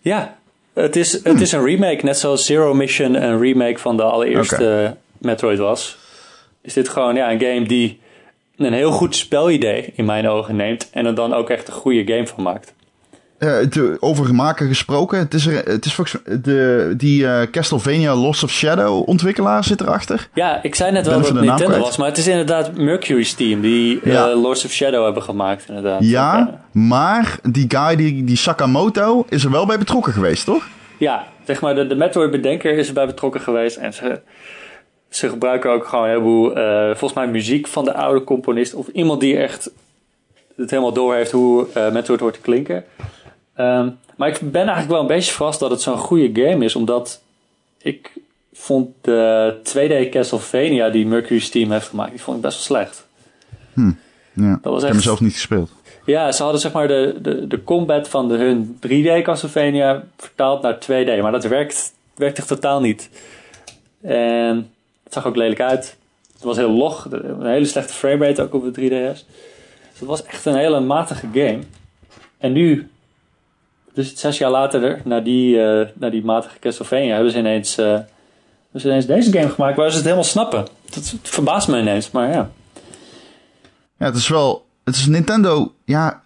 Ja, 0.00 0.36
het 0.74 0.96
is, 0.96 1.12
het 1.24 1.40
is 1.40 1.52
een 1.52 1.64
remake, 1.64 2.04
net 2.04 2.18
zoals 2.18 2.46
Zero 2.46 2.74
Mission 2.74 3.22
een 3.22 3.40
remake 3.40 3.78
van 3.78 3.96
de 3.96 4.02
allereerste 4.02 4.54
okay. 4.54 4.96
Metroid 5.18 5.58
was. 5.58 5.98
Is 6.62 6.72
dit 6.72 6.88
gewoon 6.88 7.14
ja, 7.14 7.32
een 7.32 7.40
game 7.40 7.66
die 7.66 8.00
een 8.56 8.72
heel 8.72 8.90
goed 8.90 9.16
spelidee 9.16 9.92
in 9.96 10.04
mijn 10.04 10.28
ogen 10.28 10.56
neemt 10.56 10.90
en 10.90 11.06
er 11.06 11.14
dan 11.14 11.34
ook 11.34 11.50
echt 11.50 11.68
een 11.68 11.74
goede 11.74 12.12
game 12.12 12.26
van 12.26 12.42
maakt. 12.42 12.74
Uh, 13.42 13.70
de, 13.70 13.96
over 14.00 14.34
maken 14.34 14.66
gesproken, 14.66 15.18
het 15.18 15.34
is, 15.34 15.46
er, 15.46 15.64
het 15.64 15.84
is 15.84 15.94
volgens 15.94 16.22
de, 16.42 16.94
die 16.96 17.22
uh, 17.22 17.42
Castlevania 17.50 18.14
Lost 18.14 18.42
of 18.42 18.50
Shadow 18.50 19.08
ontwikkelaar 19.08 19.64
zit 19.64 19.80
erachter. 19.80 20.28
Ja, 20.34 20.62
ik 20.62 20.74
zei 20.74 20.92
net 20.92 21.06
wel 21.06 21.18
dat 21.18 21.28
het 21.28 21.40
Nintendo 21.40 21.78
was, 21.78 21.96
maar 21.96 22.08
het 22.08 22.18
is 22.18 22.26
inderdaad 22.26 22.76
Mercury's 22.76 23.34
team 23.34 23.60
die 23.60 24.00
ja. 24.04 24.30
uh, 24.30 24.42
Lost 24.42 24.64
of 24.64 24.70
Shadow 24.70 25.04
hebben 25.04 25.22
gemaakt 25.22 25.64
inderdaad. 25.68 26.00
Ja, 26.02 26.36
ja, 26.36 26.60
maar 26.72 27.38
die 27.42 27.64
guy, 27.68 27.96
die, 27.96 28.24
die 28.24 28.36
Sakamoto, 28.36 29.26
is 29.28 29.44
er 29.44 29.50
wel 29.50 29.66
bij 29.66 29.78
betrokken 29.78 30.12
geweest, 30.12 30.44
toch? 30.44 30.68
Ja, 30.98 31.26
zeg 31.46 31.60
maar 31.60 31.74
de, 31.74 31.86
de 31.86 31.94
Metroid-bedenker 31.94 32.78
is 32.78 32.88
erbij 32.88 33.06
betrokken 33.06 33.40
geweest 33.40 33.76
en 33.76 33.94
ze 33.94 34.20
ze 35.08 35.28
gebruiken 35.28 35.70
ook 35.70 35.86
gewoon 35.86 36.04
een 36.04 36.10
heleboel, 36.10 36.58
uh, 36.58 36.86
volgens 36.86 37.12
mij 37.12 37.26
muziek 37.26 37.66
van 37.66 37.84
de 37.84 37.94
oude 37.94 38.24
componist. 38.24 38.74
Of 38.74 38.86
iemand 38.88 39.20
die 39.20 39.36
echt 39.36 39.70
het 40.56 40.70
helemaal 40.70 40.92
door 40.92 41.14
heeft 41.14 41.30
hoe 41.30 41.66
uh, 41.76 41.90
Metroid 41.90 42.20
hoort 42.20 42.34
te 42.34 42.40
klinken. 42.40 42.84
Um, 43.56 43.98
maar 44.16 44.28
ik 44.28 44.38
ben 44.40 44.60
eigenlijk 44.60 44.88
wel 44.88 45.00
een 45.00 45.06
beetje 45.06 45.32
vast 45.32 45.60
dat 45.60 45.70
het 45.70 45.80
zo'n 45.80 45.98
goede 45.98 46.42
game 46.42 46.64
is. 46.64 46.76
Omdat 46.76 47.22
ik 47.78 48.12
vond 48.52 48.88
de 49.00 49.54
2D 49.62 50.10
Castlevania 50.10 50.88
die 50.88 51.06
Mercury's 51.06 51.50
team 51.50 51.70
heeft 51.70 51.88
gemaakt, 51.88 52.10
die 52.10 52.20
vond 52.20 52.36
ik 52.36 52.42
best 52.42 52.56
wel 52.56 52.64
slecht. 52.64 53.06
Hm, 53.72 53.90
ja. 54.32 54.58
Dat 54.62 54.72
was 54.72 54.82
echt... 54.82 54.82
Ik 54.82 54.82
heb 54.82 54.92
hem 54.92 55.00
zelf 55.00 55.20
niet 55.20 55.32
gespeeld. 55.32 55.70
Ja, 56.04 56.32
ze 56.32 56.42
hadden 56.42 56.60
zeg 56.60 56.72
maar 56.72 56.88
de, 56.88 57.18
de, 57.22 57.46
de 57.46 57.64
combat 57.64 58.08
van 58.08 58.28
de, 58.28 58.36
hun 58.36 58.78
3D 58.86 59.22
Castlevania 59.22 60.04
vertaald 60.16 60.62
naar 60.62 60.74
2D. 60.74 61.22
Maar 61.22 61.32
dat 61.32 61.44
werkt, 61.44 61.92
werkt 62.14 62.38
echt 62.38 62.48
totaal 62.48 62.80
niet. 62.80 63.10
En 64.00 64.70
het 65.04 65.12
zag 65.12 65.26
ook 65.26 65.36
lelijk 65.36 65.60
uit. 65.60 65.96
Het 66.32 66.42
was 66.42 66.56
heel 66.56 66.70
log. 66.70 67.08
Een 67.10 67.46
hele 67.46 67.64
slechte 67.64 67.92
framerate 67.92 68.42
ook 68.42 68.54
op 68.54 68.74
de 68.74 68.80
3DS. 68.80 69.26
Dus 69.90 69.98
het 69.98 70.08
was 70.08 70.24
echt 70.24 70.44
een 70.44 70.56
hele 70.56 70.80
matige 70.80 71.28
game. 71.32 71.58
En 72.38 72.52
nu, 72.52 72.90
dus 73.94 74.16
zes 74.16 74.38
jaar 74.38 74.50
later, 74.50 75.00
na 75.04 75.20
die, 75.20 75.56
uh, 75.56 75.86
na 75.94 76.10
die 76.10 76.24
matige 76.24 76.58
Castlevania, 76.58 77.14
hebben 77.14 77.32
ze 77.32 77.38
ineens, 77.38 77.78
uh, 77.78 77.86
hebben 77.86 78.80
ze 78.80 78.88
ineens 78.88 79.06
deze 79.06 79.32
game 79.32 79.48
gemaakt 79.48 79.76
waar 79.76 79.88
ze 79.88 79.94
het 79.94 80.04
helemaal 80.04 80.24
snappen. 80.24 80.66
Dat, 80.90 81.14
verbaast 81.22 81.68
me 81.68 81.80
ineens, 81.80 82.10
maar 82.10 82.28
ja. 82.28 82.50
Ja, 83.98 84.06
het 84.06 84.16
is 84.16 84.28
wel. 84.28 84.66
Het 84.84 84.94
is 84.94 85.06
Nintendo. 85.06 85.72
Ja. 85.84 86.22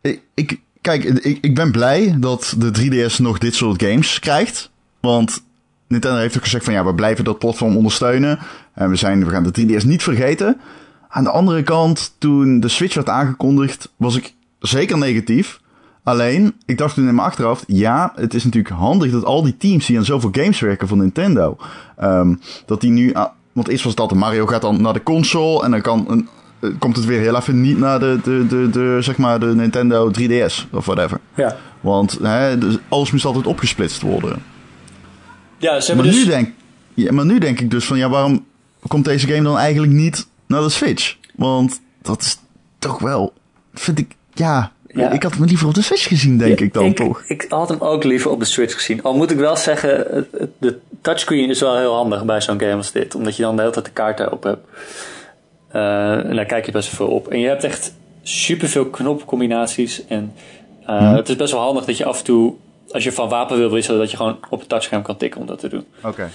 Ik, 0.00 0.22
ik, 0.34 0.60
kijk, 0.80 1.04
ik, 1.04 1.38
ik 1.40 1.54
ben 1.54 1.72
blij 1.72 2.16
dat 2.18 2.54
de 2.58 2.70
3DS 2.80 3.16
nog 3.16 3.38
dit 3.38 3.54
soort 3.54 3.82
games 3.82 4.18
krijgt. 4.18 4.70
Want 5.00 5.42
Nintendo 5.86 6.18
heeft 6.18 6.36
ook 6.36 6.42
gezegd 6.42 6.64
van 6.64 6.72
ja, 6.72 6.84
we 6.84 6.94
blijven 6.94 7.24
dat 7.24 7.38
platform 7.38 7.76
ondersteunen. 7.76 8.38
En 8.74 8.90
we, 8.90 8.96
zijn, 8.96 9.24
we 9.24 9.30
gaan 9.30 9.50
de 9.52 9.66
3DS 9.66 9.84
niet 9.84 10.02
vergeten. 10.02 10.60
Aan 11.08 11.24
de 11.24 11.30
andere 11.30 11.62
kant, 11.62 12.14
toen 12.18 12.60
de 12.60 12.68
Switch 12.68 12.94
werd 12.94 13.08
aangekondigd, 13.08 13.92
was 13.96 14.16
ik 14.16 14.34
zeker 14.58 14.98
negatief. 14.98 15.60
Alleen, 16.08 16.54
ik 16.66 16.78
dacht 16.78 16.94
toen 16.94 17.08
in 17.08 17.14
mijn 17.14 17.26
achterhoofd, 17.26 17.64
ja, 17.66 18.12
het 18.16 18.34
is 18.34 18.44
natuurlijk 18.44 18.74
handig 18.74 19.10
dat 19.10 19.24
al 19.24 19.42
die 19.42 19.56
teams 19.56 19.86
die 19.86 19.98
aan 19.98 20.04
zoveel 20.04 20.30
games 20.32 20.60
werken 20.60 20.88
van 20.88 20.98
Nintendo, 20.98 21.56
ehm, 21.96 22.34
dat 22.66 22.80
die 22.80 22.90
nu, 22.90 23.14
want 23.52 23.68
eerst 23.68 23.84
was 23.84 23.96
altijd 23.96 24.20
Mario 24.20 24.46
gaat 24.46 24.62
dan 24.62 24.82
naar 24.82 24.92
de 24.92 25.02
console 25.02 25.64
en 25.64 25.70
dan 25.70 25.80
kan 25.80 26.04
een, 26.08 26.28
eh, 26.60 26.70
komt 26.78 26.96
het 26.96 27.04
weer 27.04 27.20
heel 27.20 27.36
even 27.36 27.60
niet 27.60 27.78
naar 27.78 27.98
de, 28.00 28.18
de, 28.22 28.46
de, 28.46 28.70
de, 28.70 28.98
zeg 29.00 29.16
maar 29.16 29.40
de 29.40 29.46
Nintendo 29.46 30.10
3DS 30.10 30.66
of 30.70 30.84
whatever. 30.84 31.20
Ja. 31.34 31.56
Want 31.80 32.18
hè, 32.22 32.58
dus 32.58 32.78
alles 32.88 33.10
moest 33.10 33.24
altijd 33.24 33.46
opgesplitst 33.46 34.02
worden. 34.02 34.42
Ja, 35.58 35.80
ze 35.80 35.94
Maar, 35.94 36.04
hebben 36.04 36.04
dus... 36.04 36.24
nu 36.24 36.30
denk, 36.30 36.52
ja, 36.94 37.12
maar 37.12 37.26
nu 37.26 37.38
denk 37.38 37.60
ik 37.60 37.70
dus 37.70 37.84
van, 37.84 37.98
ja, 37.98 38.08
waarom 38.08 38.44
komt 38.86 39.04
deze 39.04 39.26
game 39.26 39.42
dan 39.42 39.58
eigenlijk 39.58 39.92
niet 39.92 40.28
naar 40.46 40.62
de 40.62 40.68
Switch? 40.68 41.16
Want 41.36 41.80
dat 42.02 42.20
is 42.22 42.38
toch 42.78 42.98
wel, 42.98 43.32
vind 43.74 43.98
ik, 43.98 44.16
ja, 44.34 44.72
Ja. 44.94 45.10
ik 45.10 45.22
had 45.22 45.34
hem 45.34 45.44
liever 45.44 45.66
op 45.68 45.74
de 45.74 45.82
Switch 45.82 46.08
gezien, 46.08 46.38
denk 46.38 46.60
ik 46.60 46.72
dan 46.72 46.84
ik, 46.84 46.96
toch. 46.96 47.22
Ik 47.26 47.46
had 47.48 47.68
hem 47.68 47.80
ook 47.80 48.04
liever 48.04 48.30
op 48.30 48.38
de 48.38 48.44
Switch 48.44 48.74
gezien. 48.74 49.02
Al 49.02 49.14
moet 49.16 49.30
ik 49.30 49.36
wel 49.36 49.56
zeggen, 49.56 49.96
het- 50.10 50.26
het- 50.38 50.50
de 50.58 50.78
touchscreen 51.00 51.48
is 51.50 51.60
wel 51.60 51.76
heel 51.78 51.94
handig 51.94 52.24
bij 52.24 52.40
zo'n 52.40 52.60
game 52.60 52.76
als 52.76 52.92
dit. 52.92 53.14
Omdat 53.14 53.36
je 53.36 53.42
dan 53.42 53.54
de 53.56 53.60
hele 53.62 53.72
tijd 53.74 53.84
de 53.84 53.90
kaarten 53.90 54.32
op 54.32 54.42
hebt. 54.42 54.66
Eh, 55.68 56.12
en 56.28 56.36
daar 56.36 56.44
kijk 56.44 56.66
je 56.66 56.72
best 56.72 56.96
wel 56.96 57.06
veel 57.06 57.16
op. 57.16 57.28
En 57.28 57.38
je 57.40 57.48
hebt 57.48 57.64
echt 57.64 57.94
superveel 58.22 58.86
knopcombinaties. 58.86 60.06
En 60.06 60.32
eh, 60.86 61.00
Mhm. 61.00 61.14
het 61.14 61.28
is 61.28 61.36
best 61.36 61.52
wel 61.52 61.60
handig 61.62 61.84
dat 61.84 61.96
je 61.96 62.04
af 62.04 62.18
en 62.18 62.24
toe, 62.24 62.54
als 62.90 63.04
je 63.04 63.12
van 63.12 63.28
wapen 63.28 63.58
wil 63.58 63.70
wisselen, 63.70 64.00
dat 64.00 64.10
je 64.10 64.16
gewoon 64.16 64.38
op 64.50 64.58
het 64.60 64.68
touchscherm 64.68 65.02
kan 65.02 65.16
tikken 65.16 65.40
om 65.40 65.46
dat 65.46 65.58
te 65.58 65.68
doen. 65.68 65.84
Oké. 66.04 66.28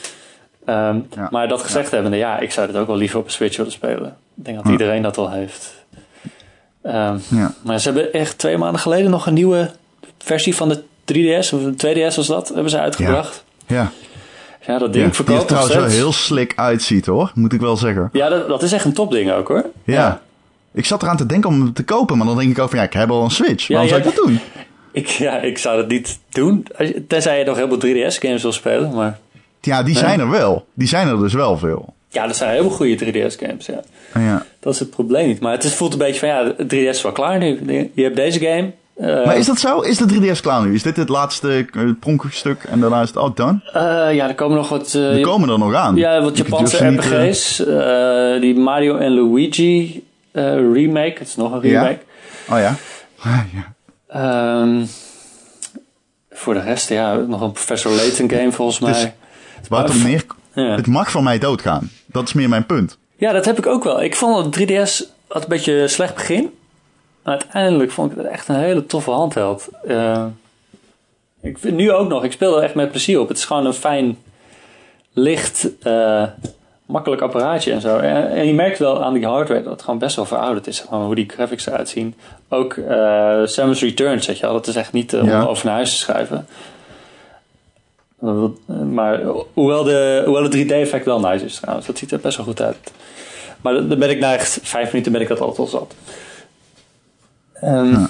Ehm, 0.65 0.99
Ja. 1.15 1.27
Maar 1.31 1.47
dat 1.47 1.61
gezegd 1.61 1.91
hebbende, 1.91 2.17
ja, 2.17 2.39
ik 2.39 2.51
zou 2.51 2.67
dit 2.67 2.75
ook 2.75 2.87
wel 2.87 2.95
liever 2.95 3.19
op 3.19 3.25
een 3.25 3.31
Switch 3.31 3.57
willen 3.57 3.71
spelen. 3.71 4.17
Ik 4.35 4.45
denk 4.45 4.63
dat 4.63 4.71
iedereen 4.71 5.01
dat 5.01 5.15
wel 5.15 5.31
heeft. 5.31 5.82
Ehm, 6.83 7.17
Ja. 7.27 7.53
maar 7.63 7.79
ze 7.79 7.91
hebben 7.91 8.13
echt 8.13 8.37
twee 8.37 8.57
maanden 8.57 8.81
geleden 8.81 9.11
nog 9.11 9.25
een 9.27 9.33
nieuwe 9.33 9.71
versie 10.17 10.55
van 10.55 10.69
de 10.69 10.83
3DS, 11.05 11.53
of 11.53 11.61
de 11.61 11.73
2DS 11.75 12.15
was 12.15 12.27
dat, 12.27 12.47
hebben 12.47 12.69
ze 12.69 12.79
uitgebracht. 12.79 13.43
Ja. 13.67 13.91
Ja, 14.67 14.77
dat 14.77 14.79
ja. 14.79 14.79
ding 14.79 14.91
Die 14.93 15.03
er 15.03 15.13
verkoopt 15.15 15.37
nog 15.39 15.47
trouwens 15.47 15.75
wel 15.75 15.85
heel 15.85 16.11
slick 16.11 16.53
uitziet 16.55 17.05
hoor, 17.05 17.31
moet 17.35 17.53
ik 17.53 17.59
wel 17.61 17.77
zeggen. 17.77 18.09
Ja, 18.11 18.29
dat, 18.29 18.47
dat 18.47 18.63
is 18.63 18.71
echt 18.71 18.85
een 18.85 18.93
topding 18.93 19.31
ook 19.31 19.47
hoor. 19.47 19.65
Ja. 19.83 20.21
Ik 20.73 20.85
zat 20.85 21.01
eraan 21.03 21.17
te 21.17 21.25
denken 21.25 21.49
om 21.49 21.61
hem 21.61 21.73
te 21.73 21.83
kopen, 21.83 22.17
maar 22.17 22.27
dan 22.27 22.37
denk 22.37 22.49
ik 22.51 22.59
ook 22.59 22.69
van 22.69 22.79
ja, 22.79 22.85
ik 22.85 22.93
heb 22.93 23.09
al 23.11 23.23
een 23.23 23.31
Switch. 23.31 23.67
Ja, 23.67 23.73
Waarom 23.73 23.89
zou 23.89 24.01
ja. 24.03 24.09
ik 24.09 24.15
dat 24.15 24.25
doen? 24.25 24.39
Ik, 24.91 25.07
ja, 25.07 25.37
ik 25.41 25.57
zou 25.57 25.77
dat 25.77 25.87
niet 25.87 26.19
doen, 26.29 26.67
tenzij 27.07 27.39
je 27.39 27.45
nog 27.45 27.57
heel 27.57 27.67
veel 27.67 27.77
3DS-games 28.11 28.41
wil 28.41 28.51
spelen. 28.51 28.93
Maar 28.93 29.19
Ja, 29.61 29.83
die 29.83 29.93
Nee. 29.93 30.03
zijn 30.03 30.19
er 30.19 30.29
wel. 30.29 30.65
Die 30.73 30.87
zijn 30.87 31.07
er 31.07 31.19
dus 31.19 31.33
wel 31.33 31.57
veel. 31.57 31.93
Ja, 32.13 32.27
dat 32.27 32.35
zijn 32.35 32.51
heel 32.51 32.69
goede 32.69 33.05
3DS-games, 33.05 33.65
ja. 33.65 33.79
Ja. 34.19 34.45
Dat 34.59 34.73
is 34.73 34.79
het 34.79 34.89
probleem 34.89 35.27
niet. 35.27 35.39
Maar 35.39 35.51
het 35.51 35.63
is, 35.63 35.73
voelt 35.73 35.93
een 35.93 35.99
beetje 35.99 36.19
van, 36.19 36.27
ja, 36.29 36.43
de 36.43 36.65
3DS 36.65 36.89
is 36.89 37.01
wel 37.01 37.11
klaar 37.11 37.39
nu. 37.39 37.59
Je 37.93 38.03
hebt 38.03 38.15
deze 38.15 38.39
game. 38.39 38.71
eh, 38.95 39.25
Maar 39.25 39.37
is 39.37 39.45
dat 39.45 39.59
zo? 39.59 39.79
Is 39.79 39.97
de 39.97 40.05
3DS 40.35 40.41
klaar 40.41 40.65
nu? 40.65 40.73
Is 40.73 40.83
dit 40.83 40.95
het 40.95 41.09
laatste 41.09 41.67
uh, 41.77 41.91
pronkstuk 41.99 42.63
en 42.63 42.79
daarna 42.79 43.01
is 43.01 43.07
het 43.07 43.17
ook 43.17 43.37
done? 43.37 43.59
eh, 43.73 44.15
ja, 44.15 44.27
er 44.27 44.35
komen 44.35 44.57
nog 44.57 44.69
wat... 44.69 44.93
eh, 44.93 45.13
Die 45.13 45.23
komen 45.23 45.49
er 45.49 45.57
nog 45.59 45.73
aan. 45.73 45.95
Ja, 45.95 46.21
wat 46.21 46.37
Japanse 46.37 46.85
niet, 46.85 46.99
eh, 47.11 47.27
RPG's. 47.29 47.65
eh, 47.65 48.41
die 48.41 48.55
Mario 48.55 48.97
en 48.97 49.13
Luigi 49.13 50.03
eh, 50.31 50.43
remake. 50.73 51.15
Het 51.17 51.27
is 51.27 51.35
nog 51.35 51.51
een 51.53 51.69
Ja. 51.69 51.81
remake. 51.81 51.99
Oh 52.49 52.57
ja. 52.59 52.75
ja. 53.55 53.73
Ehm, 54.07 54.83
voor 56.31 56.53
de 56.53 56.59
rest, 56.59 56.89
ja, 56.89 57.15
nog 57.15 57.41
een 57.41 57.51
Professor 57.51 57.91
Layton 57.91 58.29
game 58.29 58.51
volgens 58.51 58.79
Dus- 58.79 59.01
mij. 59.01 59.13
Waar 59.69 59.83
het 59.83 59.91
om 59.93 60.03
neer... 60.03 60.25
Ja. 60.55 60.75
Het 60.75 60.87
mag 60.87 61.11
van 61.11 61.23
mij 61.23 61.37
doodgaan. 61.39 61.89
Dat 62.13 62.23
is 62.27 62.33
meer 62.33 62.49
mijn 62.49 62.65
punt. 62.65 62.97
ja, 63.15 63.31
dat 63.31 63.45
heb 63.45 63.57
ik 63.57 63.65
ook 63.65 63.83
wel. 63.83 64.03
Ik 64.03 64.15
vond 64.15 64.53
dat 64.53 64.69
3DS 64.69 65.03
had 65.27 65.43
een 65.43 65.49
beetje 65.49 65.73
een 65.73 65.89
slecht 65.89 66.13
begin. 66.15 66.53
Maar 67.23 67.33
uiteindelijk 67.33 67.91
vond 67.91 68.11
ik 68.11 68.17
het 68.17 68.25
echt 68.27 68.47
een 68.47 68.55
hele 68.55 68.85
toffe 68.85 69.11
handheld. 69.11 69.69
Eh, 69.87 70.25
ik 71.41 71.57
vind 71.57 71.75
nu 71.75 71.91
ook 71.91 72.07
nog. 72.09 72.23
Ik 72.23 72.31
speel 72.31 72.57
er 72.57 72.63
echt 72.63 72.75
met 72.75 72.89
plezier 72.91 73.19
op. 73.19 73.27
Het 73.27 73.37
is 73.37 73.45
gewoon 73.45 73.65
een 73.65 73.73
fijn, 73.73 74.17
licht, 75.13 75.67
eh, 75.81 76.23
makkelijk 76.85 77.21
apparaatje 77.21 77.71
en 77.71 77.81
zo. 77.81 77.97
En, 77.97 78.29
en 78.31 78.45
je 78.47 78.53
merkt 78.53 78.79
wel 78.79 79.03
aan 79.03 79.13
die 79.13 79.25
hardware 79.25 79.63
dat 79.63 79.71
het 79.71 79.81
gewoon 79.81 79.99
best 79.99 80.15
wel 80.15 80.25
verouderd 80.25 80.67
is. 80.67 80.79
Hoe 80.81 81.15
die 81.15 81.29
graphics 81.29 81.65
eruit 81.67 81.89
zien. 81.89 82.15
Ook 82.49 82.73
eh 82.73 83.41
Samus 83.45 83.81
Returns, 83.81 84.27
weet 84.27 84.37
je 84.37 84.45
wel. 84.45 84.53
Dat 84.53 84.67
is 84.67 84.75
echt 84.75 84.91
niet 84.93 85.13
om 85.15 85.25
Ja. 85.27 85.43
over 85.45 85.65
naar 85.65 85.75
huis 85.75 85.89
te 85.89 85.95
schrijven. 85.97 86.47
Maar 88.91 89.21
hoewel, 89.53 89.83
de, 89.83 90.21
hoewel 90.25 90.43
het 90.43 90.55
3D-effect 90.55 91.05
wel 91.05 91.19
nice 91.19 91.45
is 91.45 91.55
trouwens. 91.55 91.87
Dat 91.87 91.97
ziet 91.97 92.11
er 92.11 92.19
best 92.19 92.37
wel 92.37 92.45
goed 92.45 92.61
uit. 92.61 92.91
Maar 93.61 93.73
dan 93.73 93.99
ben 93.99 94.09
ik 94.09 94.19
na 94.19 94.33
echt 94.33 94.59
vijf 94.63 94.91
minuten 94.91 95.11
ben 95.11 95.21
ik 95.21 95.27
dat 95.27 95.39
altijd 95.39 95.59
al 95.59 95.67
zat. 95.67 95.93
Ehm, 97.53 98.05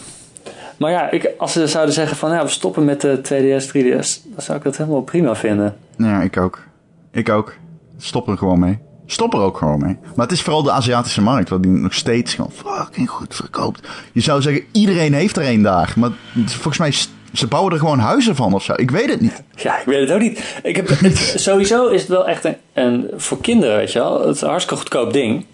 Maar 0.77 0.91
ja, 0.91 1.11
ik, 1.11 1.31
als 1.37 1.51
ze 1.51 1.67
zouden 1.67 1.93
zeggen 1.93 2.17
van 2.17 2.31
ja, 2.31 2.43
we 2.43 2.49
stoppen 2.49 2.85
met 2.85 3.01
de 3.01 3.17
2DS, 3.17 3.67
3DS, 3.67 4.21
dan 4.23 4.41
zou 4.41 4.57
ik 4.57 4.63
dat 4.63 4.77
helemaal 4.77 5.01
prima 5.01 5.35
vinden. 5.35 5.75
Ja, 5.97 6.21
ik 6.21 6.37
ook. 6.37 6.63
Ik 7.11 7.29
ook. 7.29 7.53
Stop 7.97 8.27
er 8.27 8.37
gewoon 8.37 8.59
mee. 8.59 8.79
Stop 9.05 9.33
er 9.33 9.39
ook 9.39 9.57
gewoon 9.57 9.79
mee. 9.79 9.97
Maar 10.15 10.25
het 10.25 10.35
is 10.35 10.41
vooral 10.41 10.63
de 10.63 10.71
Aziatische 10.71 11.21
markt, 11.21 11.49
waar 11.49 11.61
die 11.61 11.71
nog 11.71 11.93
steeds 11.93 12.33
gewoon 12.33 12.51
fucking 12.51 13.09
goed 13.09 13.35
verkoopt. 13.35 13.87
Je 14.11 14.21
zou 14.21 14.41
zeggen, 14.41 14.63
iedereen 14.71 15.13
heeft 15.13 15.37
er 15.37 15.43
één 15.43 15.61
daar. 15.61 15.93
Maar 15.97 16.11
volgens 16.45 16.77
mij, 16.77 16.93
ze 17.33 17.47
bouwen 17.47 17.73
er 17.73 17.79
gewoon 17.79 17.99
huizen 17.99 18.35
van 18.35 18.53
of 18.53 18.63
zo. 18.63 18.73
Ik 18.75 18.91
weet 18.91 19.09
het 19.09 19.21
niet. 19.21 19.43
Ja, 19.55 19.79
ik 19.79 19.85
weet 19.85 19.99
het 19.99 20.11
ook 20.11 20.21
niet. 20.21 20.59
Ik 20.63 20.75
heb, 20.75 20.87
het, 20.87 21.33
sowieso 21.35 21.87
is 21.87 22.01
het 22.01 22.09
wel 22.09 22.27
echt 22.27 22.43
een, 22.43 22.55
een, 22.73 23.09
voor 23.15 23.41
kinderen, 23.41 23.77
weet 23.77 23.91
je 23.91 23.99
wel, 23.99 24.27
het 24.27 24.35
is 24.35 24.41
een 24.41 24.49
hartstikke 24.49 24.81
goedkoop 24.81 25.13
ding. 25.13 25.45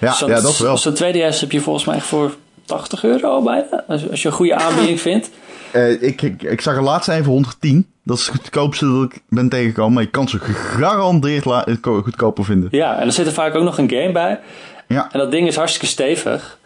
Ja, 0.00 0.16
ja 0.26 0.40
dat 0.40 0.58
wel. 0.58 0.76
Zo'n 0.76 0.94
2DS 0.94 1.40
heb 1.40 1.52
je 1.52 1.60
volgens 1.60 1.84
mij 1.84 2.00
voor 2.00 2.34
80 2.64 3.04
euro 3.04 3.42
bijna. 3.42 3.84
Als, 3.88 4.10
als 4.10 4.22
je 4.22 4.28
een 4.28 4.34
goede 4.34 4.54
aanbieding 4.54 5.00
vindt. 5.00 5.30
Eh, 5.70 6.02
ik, 6.02 6.22
ik, 6.22 6.42
ik 6.42 6.60
zag 6.60 6.76
er 6.76 6.82
laatst 6.82 7.08
even 7.08 7.32
110. 7.32 7.86
Dat 8.02 8.18
is 8.18 8.26
het 8.26 8.34
goedkoopste 8.34 8.92
dat 8.92 9.12
ik 9.12 9.22
ben 9.28 9.48
tegengekomen. 9.48 9.92
Maar 9.92 10.02
je 10.02 10.10
kan 10.10 10.28
ze 10.28 10.38
gegarandeerd 10.38 11.44
goedkoper 11.82 12.44
vinden. 12.44 12.68
Ja, 12.70 12.98
en 12.98 13.06
er 13.06 13.12
zit 13.12 13.26
er 13.26 13.32
vaak 13.32 13.54
ook 13.54 13.64
nog 13.64 13.78
een 13.78 13.90
game 13.90 14.12
bij. 14.12 14.40
Ja. 14.88 15.08
En 15.12 15.18
dat 15.18 15.30
ding 15.30 15.46
is 15.46 15.56
hartstikke 15.56 15.86
stevig. 15.86 16.58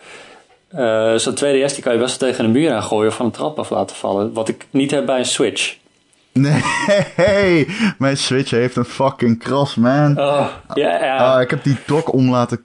Eh, 0.71 1.15
Zo'n 1.15 1.35
2DS 1.35 1.75
die 1.75 1.83
kan 1.83 1.93
je 1.93 1.99
best 1.99 2.21
wel 2.21 2.29
tegen 2.31 2.45
een 2.45 2.51
muur 2.51 2.73
aan 2.73 2.83
gooien 2.83 3.09
of 3.11 3.17
van 3.17 3.27
een 3.27 3.33
trap 3.33 3.59
af 3.59 3.71
laten 3.71 3.97
vallen. 3.97 4.33
Wat 4.33 4.49
ik 4.49 4.67
niet 4.71 4.91
heb 4.91 5.07
bij 5.07 5.19
een 5.19 5.25
Switch. 5.25 5.77
Nee, 6.33 7.67
mijn 7.99 8.17
Switch 8.17 8.51
heeft 8.51 8.77
een 8.77 8.85
fucking 8.85 9.39
kras, 9.39 9.75
man. 9.75 10.19
Oh, 10.21 10.47
ja, 10.75 11.05
ja. 11.05 11.17
Ah, 11.35 11.41
ik 11.41 11.51
heb 11.51 11.63
die 11.65 11.77
dock 11.87 12.13
om 12.13 12.31
laten 12.31 12.65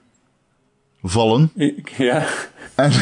vallen. 1.02 1.52
ja. 1.96 2.22
En 2.74 2.92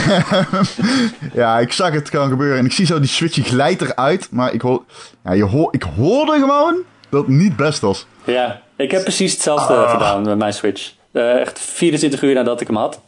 ja, 1.35 1.59
ik 1.59 1.73
zag 1.73 1.93
het 1.93 2.09
gaan 2.11 2.29
gebeuren. 2.29 2.59
En 2.59 2.65
ik 2.65 2.73
zie 2.73 2.87
zo 2.87 2.99
die 2.99 3.09
Switch 3.09 3.35
die 3.35 3.45
glijdt 3.45 3.81
eruit. 3.83 4.29
Maar 4.31 4.53
ik, 4.53 4.61
hoor, 4.61 4.85
ja, 5.25 5.33
je 5.33 5.45
hoor, 5.45 5.69
ik 5.75 5.83
hoorde 5.97 6.33
gewoon 6.33 6.77
dat 7.09 7.21
het 7.27 7.35
niet 7.37 7.57
best 7.57 7.81
was. 7.81 8.07
ja, 8.25 8.61
ik 8.77 8.91
heb 8.91 9.03
precies 9.03 9.33
hetzelfde 9.33 9.75
Ah. 9.75 9.91
gedaan 9.91 10.23
met 10.23 10.39
mijn 10.39 10.53
Switch. 10.53 10.93
Eh, 11.13 11.41
echt 11.41 11.59
24 11.61 12.23
uur 12.23 12.35
nadat 12.35 12.61
ik 12.61 12.67
hem 12.67 12.77
had. 12.77 13.01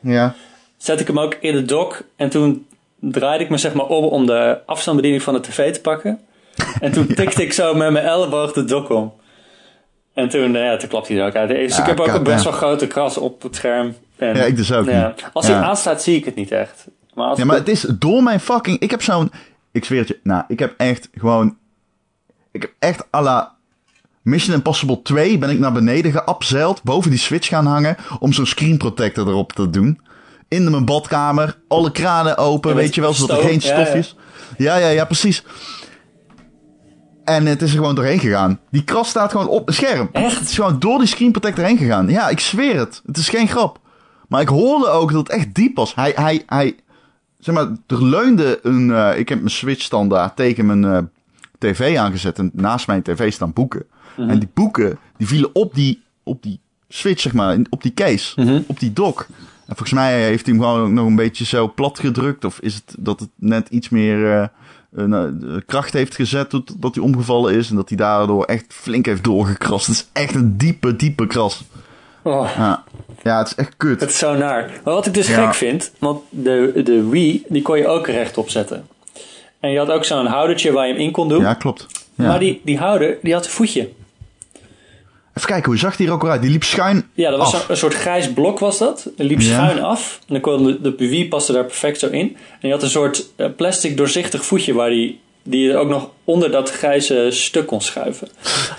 Ja. 0.00 0.34
Zet 0.76 1.00
ik 1.00 1.06
hem 1.06 1.18
ook 1.18 1.36
in 1.40 1.54
de 1.54 1.62
dock. 1.62 2.02
En 2.16 2.28
toen 2.28 2.66
draaide 3.00 3.44
ik 3.44 3.50
me 3.50 3.58
zeg 3.58 3.74
maar 3.74 3.86
om 3.86 4.04
om 4.04 4.26
de 4.26 4.58
afstandsbediening 4.66 5.22
van 5.22 5.34
de 5.34 5.40
tv 5.40 5.72
te 5.72 5.80
pakken. 5.80 6.20
En 6.80 6.92
toen 6.92 7.06
tikte 7.06 7.42
ik 7.42 7.52
zo 7.52 7.74
met 7.74 7.90
mijn 7.90 8.04
elleboog 8.04 8.52
de 8.52 8.64
dock 8.64 8.90
om. 8.90 9.12
En 10.14 10.28
toen, 10.28 10.56
eh, 10.56 10.64
ja, 10.64 10.76
toen 10.76 10.88
klapte 10.88 11.12
hij 11.12 11.22
er 11.22 11.28
ook 11.28 11.34
uit. 11.34 11.48
Dus 11.48 11.76
Ja, 11.76 11.80
ik 11.80 11.86
heb 11.86 12.00
ook 12.00 12.06
een 12.06 12.22
best 12.22 12.44
wel 12.44 12.52
grote 12.52 12.86
kras 12.86 13.16
op 13.18 13.42
het 13.42 13.56
scherm. 13.56 13.94
En, 14.16 14.36
Ja, 14.36 14.44
ik 14.44 14.56
dus 14.56 14.72
ook 14.72 14.86
ja. 14.86 15.14
Als 15.32 15.46
hij 15.46 15.56
aanstaat, 15.56 16.02
zie 16.02 16.16
ik 16.16 16.24
het 16.24 16.34
niet 16.34 16.50
echt. 16.50 16.86
Maar 17.14 17.26
als 17.26 17.38
Ja, 17.38 17.44
maar 17.44 17.56
het 17.56 17.68
is 17.68 17.80
door 17.98 18.22
mijn 18.22 18.40
fucking... 18.40 18.78
Ik 18.78 18.90
heb 18.90 19.02
zo'n... 19.02 19.32
Ik 19.72 19.84
zweer 19.84 19.98
het 19.98 20.08
je. 20.08 20.18
Nou, 20.22 20.44
ik 20.48 20.58
heb 20.58 20.74
echt 20.76 21.08
gewoon... 21.14 21.56
Ik 22.52 22.62
heb 22.62 22.72
echt 22.78 23.04
à 23.14 23.22
la 23.22 23.54
Mission 24.22 24.54
Impossible 24.54 25.02
2 25.02 25.38
ben 25.38 25.50
ik 25.50 25.58
naar 25.58 25.72
beneden 25.72 26.12
geabzeild. 26.12 26.82
Boven 26.82 27.10
die 27.10 27.18
switch 27.18 27.48
gaan 27.48 27.66
hangen. 27.66 27.96
Om 28.18 28.32
zo'n 28.32 28.46
screen 28.46 28.78
protector 28.78 29.28
erop 29.28 29.52
te 29.52 29.70
doen. 29.70 30.00
In 30.48 30.70
mijn 30.70 30.84
badkamer. 30.84 31.58
Alle 31.68 31.92
kranen 31.92 32.36
open. 32.38 32.70
Ja, 32.70 32.76
weet 32.76 32.94
je 32.94 33.00
wel, 33.00 33.12
zodat 33.12 33.38
er 33.38 33.48
geen 33.48 33.60
stofjes... 33.60 34.16
Ja, 34.56 34.76
ja, 34.76 34.88
ja, 34.88 35.04
precies. 35.04 35.44
En 37.24 37.46
het 37.46 37.62
is 37.62 37.70
er 37.70 37.76
gewoon 37.76 37.94
doorheen 37.94 38.18
gegaan. 38.18 38.60
Die 38.70 38.84
kras 38.84 39.08
staat 39.08 39.30
gewoon 39.30 39.48
op 39.48 39.66
het 39.66 39.74
scherm. 39.74 40.08
Echt? 40.12 40.38
Het 40.38 40.48
is 40.48 40.54
gewoon 40.54 40.78
door 40.78 40.98
die 40.98 41.08
screen 41.08 41.32
protector 41.32 41.64
heen 41.64 41.76
gegaan. 41.78 42.08
Ja, 42.08 42.28
ik 42.28 42.40
zweer 42.40 42.78
het. 42.78 43.02
Het 43.06 43.16
is 43.16 43.28
geen 43.28 43.48
grap. 43.48 43.78
Maar 44.28 44.40
ik 44.40 44.48
hoorde 44.48 44.88
ook 44.88 45.12
dat 45.12 45.28
het 45.28 45.36
echt 45.36 45.54
diep 45.54 45.76
was. 45.76 45.94
Hij, 45.94 46.12
hij, 46.14 46.42
hij, 46.46 46.76
zeg 47.38 47.54
maar, 47.54 47.68
er 47.86 48.04
leunde 48.04 48.58
een, 48.62 48.90
eh, 48.90 49.18
ik 49.18 49.28
heb 49.28 49.38
mijn 49.38 49.50
Switch 49.50 49.82
standaard 49.82 50.36
tegen 50.36 50.66
mijn 50.66 50.84
eh, 50.84 50.98
tv 51.58 51.96
aangezet. 51.96 52.38
En 52.38 52.50
naast 52.52 52.86
mijn 52.86 53.02
tv 53.02 53.32
staan 53.32 53.52
boeken. 53.52 53.84
En 54.16 54.38
die 54.38 54.48
boeken, 54.54 54.98
die 55.16 55.26
vielen 55.26 55.54
op 55.54 55.74
die, 55.74 56.02
op 56.22 56.42
die 56.42 56.60
Switch, 56.88 57.20
zeg 57.20 57.32
maar, 57.32 57.58
op 57.70 57.82
die 57.82 57.94
case. 57.94 58.64
Op 58.66 58.80
die 58.80 58.92
dock. 58.92 59.26
En 59.66 59.76
volgens 59.76 59.92
mij 59.92 60.22
heeft 60.22 60.46
hij 60.46 60.54
hem 60.54 60.64
gewoon 60.64 60.80
ook 60.82 60.90
nog 60.90 61.06
een 61.06 61.16
beetje 61.16 61.44
zo 61.44 61.72
plat 61.74 61.98
gedrukt. 61.98 62.44
Of 62.44 62.58
is 62.60 62.74
het 62.74 62.94
dat 62.98 63.20
het 63.20 63.28
net 63.36 63.68
iets 63.68 63.88
meer 63.88 64.32
eh, 64.32 64.46
een, 64.94 65.12
eh, 65.14 65.56
kracht 65.66 65.92
heeft 65.92 66.14
gezet 66.14 66.50
dat, 66.50 66.74
dat 66.78 66.94
hij 66.94 67.04
omgevallen 67.04 67.54
is. 67.54 67.70
En 67.70 67.76
dat 67.76 67.88
hij 67.88 67.98
daardoor 67.98 68.44
echt 68.44 68.64
flink 68.68 69.06
heeft 69.06 69.24
doorgekrast. 69.24 69.86
Het 69.86 69.94
is 69.96 70.06
echt 70.12 70.34
een 70.34 70.56
diepe, 70.56 70.96
diepe 70.96 71.26
kras. 71.26 71.64
Oh, 72.22 72.50
Ja, 72.56 72.84
ja 73.22 73.38
het 73.38 73.46
is 73.46 73.54
echt 73.54 73.74
kut. 73.76 74.00
het 74.00 74.10
is 74.10 74.18
zo 74.18 74.36
naar. 74.36 74.80
Maar 74.84 74.94
wat 74.94 75.06
ik 75.06 75.14
dus 75.14 75.28
Ja. 75.28 75.44
gek 75.44 75.54
vind, 75.54 75.92
want 75.98 76.22
de, 76.30 76.80
de 76.84 77.08
Wii, 77.08 77.44
die 77.48 77.62
kon 77.62 77.78
je 77.78 77.86
ook 77.86 78.06
rechtop 78.06 78.50
zetten. 78.50 78.86
En 79.60 79.70
je 79.70 79.78
had 79.78 79.90
ook 79.90 80.04
zo'n 80.04 80.26
houdertje 80.26 80.72
waar 80.72 80.86
je 80.86 80.92
hem 80.92 81.02
in 81.02 81.10
kon 81.10 81.28
doen. 81.28 81.40
Ja, 81.40 81.54
klopt. 81.54 81.86
Ja. 82.14 82.26
Maar 82.26 82.38
die, 82.38 82.60
die 82.64 82.78
houder, 82.78 83.18
die 83.22 83.32
had 83.32 83.44
een 83.44 83.50
voetje. 83.50 83.88
Even 85.36 85.48
kijken, 85.48 85.70
hoe 85.70 85.78
zag 85.78 85.96
die 85.96 86.06
er 86.06 86.12
ook 86.12 86.22
weer 86.22 86.30
uit? 86.30 86.42
Die 86.42 86.50
liep 86.50 86.64
schuin 86.64 87.08
Ja, 87.14 87.30
dat 87.30 87.38
was 87.38 87.54
af. 87.54 87.60
een, 87.62 87.70
een 87.70 87.76
soort 87.76 87.94
grijs 87.94 88.32
blok 88.32 88.58
was 88.58 88.78
dat. 88.78 89.02
Het 89.16 89.26
liep 89.26 89.40
Ja. 89.40 89.46
schuin 89.46 89.82
af. 89.82 90.18
En 90.20 90.32
dan 90.34 90.40
kon 90.40 90.64
de, 90.64 90.80
de 90.80 90.92
PV 90.92 91.28
paste 91.28 91.52
daar 91.52 91.64
perfect 91.64 91.98
zo 91.98 92.06
in. 92.06 92.36
En 92.60 92.68
je 92.68 92.70
had 92.70 92.82
een 92.82 92.90
soort 92.90 93.26
eh, 93.36 93.46
plastic 93.56 93.96
doorzichtig 93.96 94.44
voetje 94.44 94.72
waar 94.74 94.90
die, 94.90 95.20
die 95.42 95.60
je 95.68 95.76
ook 95.76 95.88
nog 95.88 96.10
onder 96.24 96.50
dat 96.50 96.70
grijze 96.70 97.26
stuk 97.30 97.66
kon 97.66 97.80
schuiven. 97.80 98.28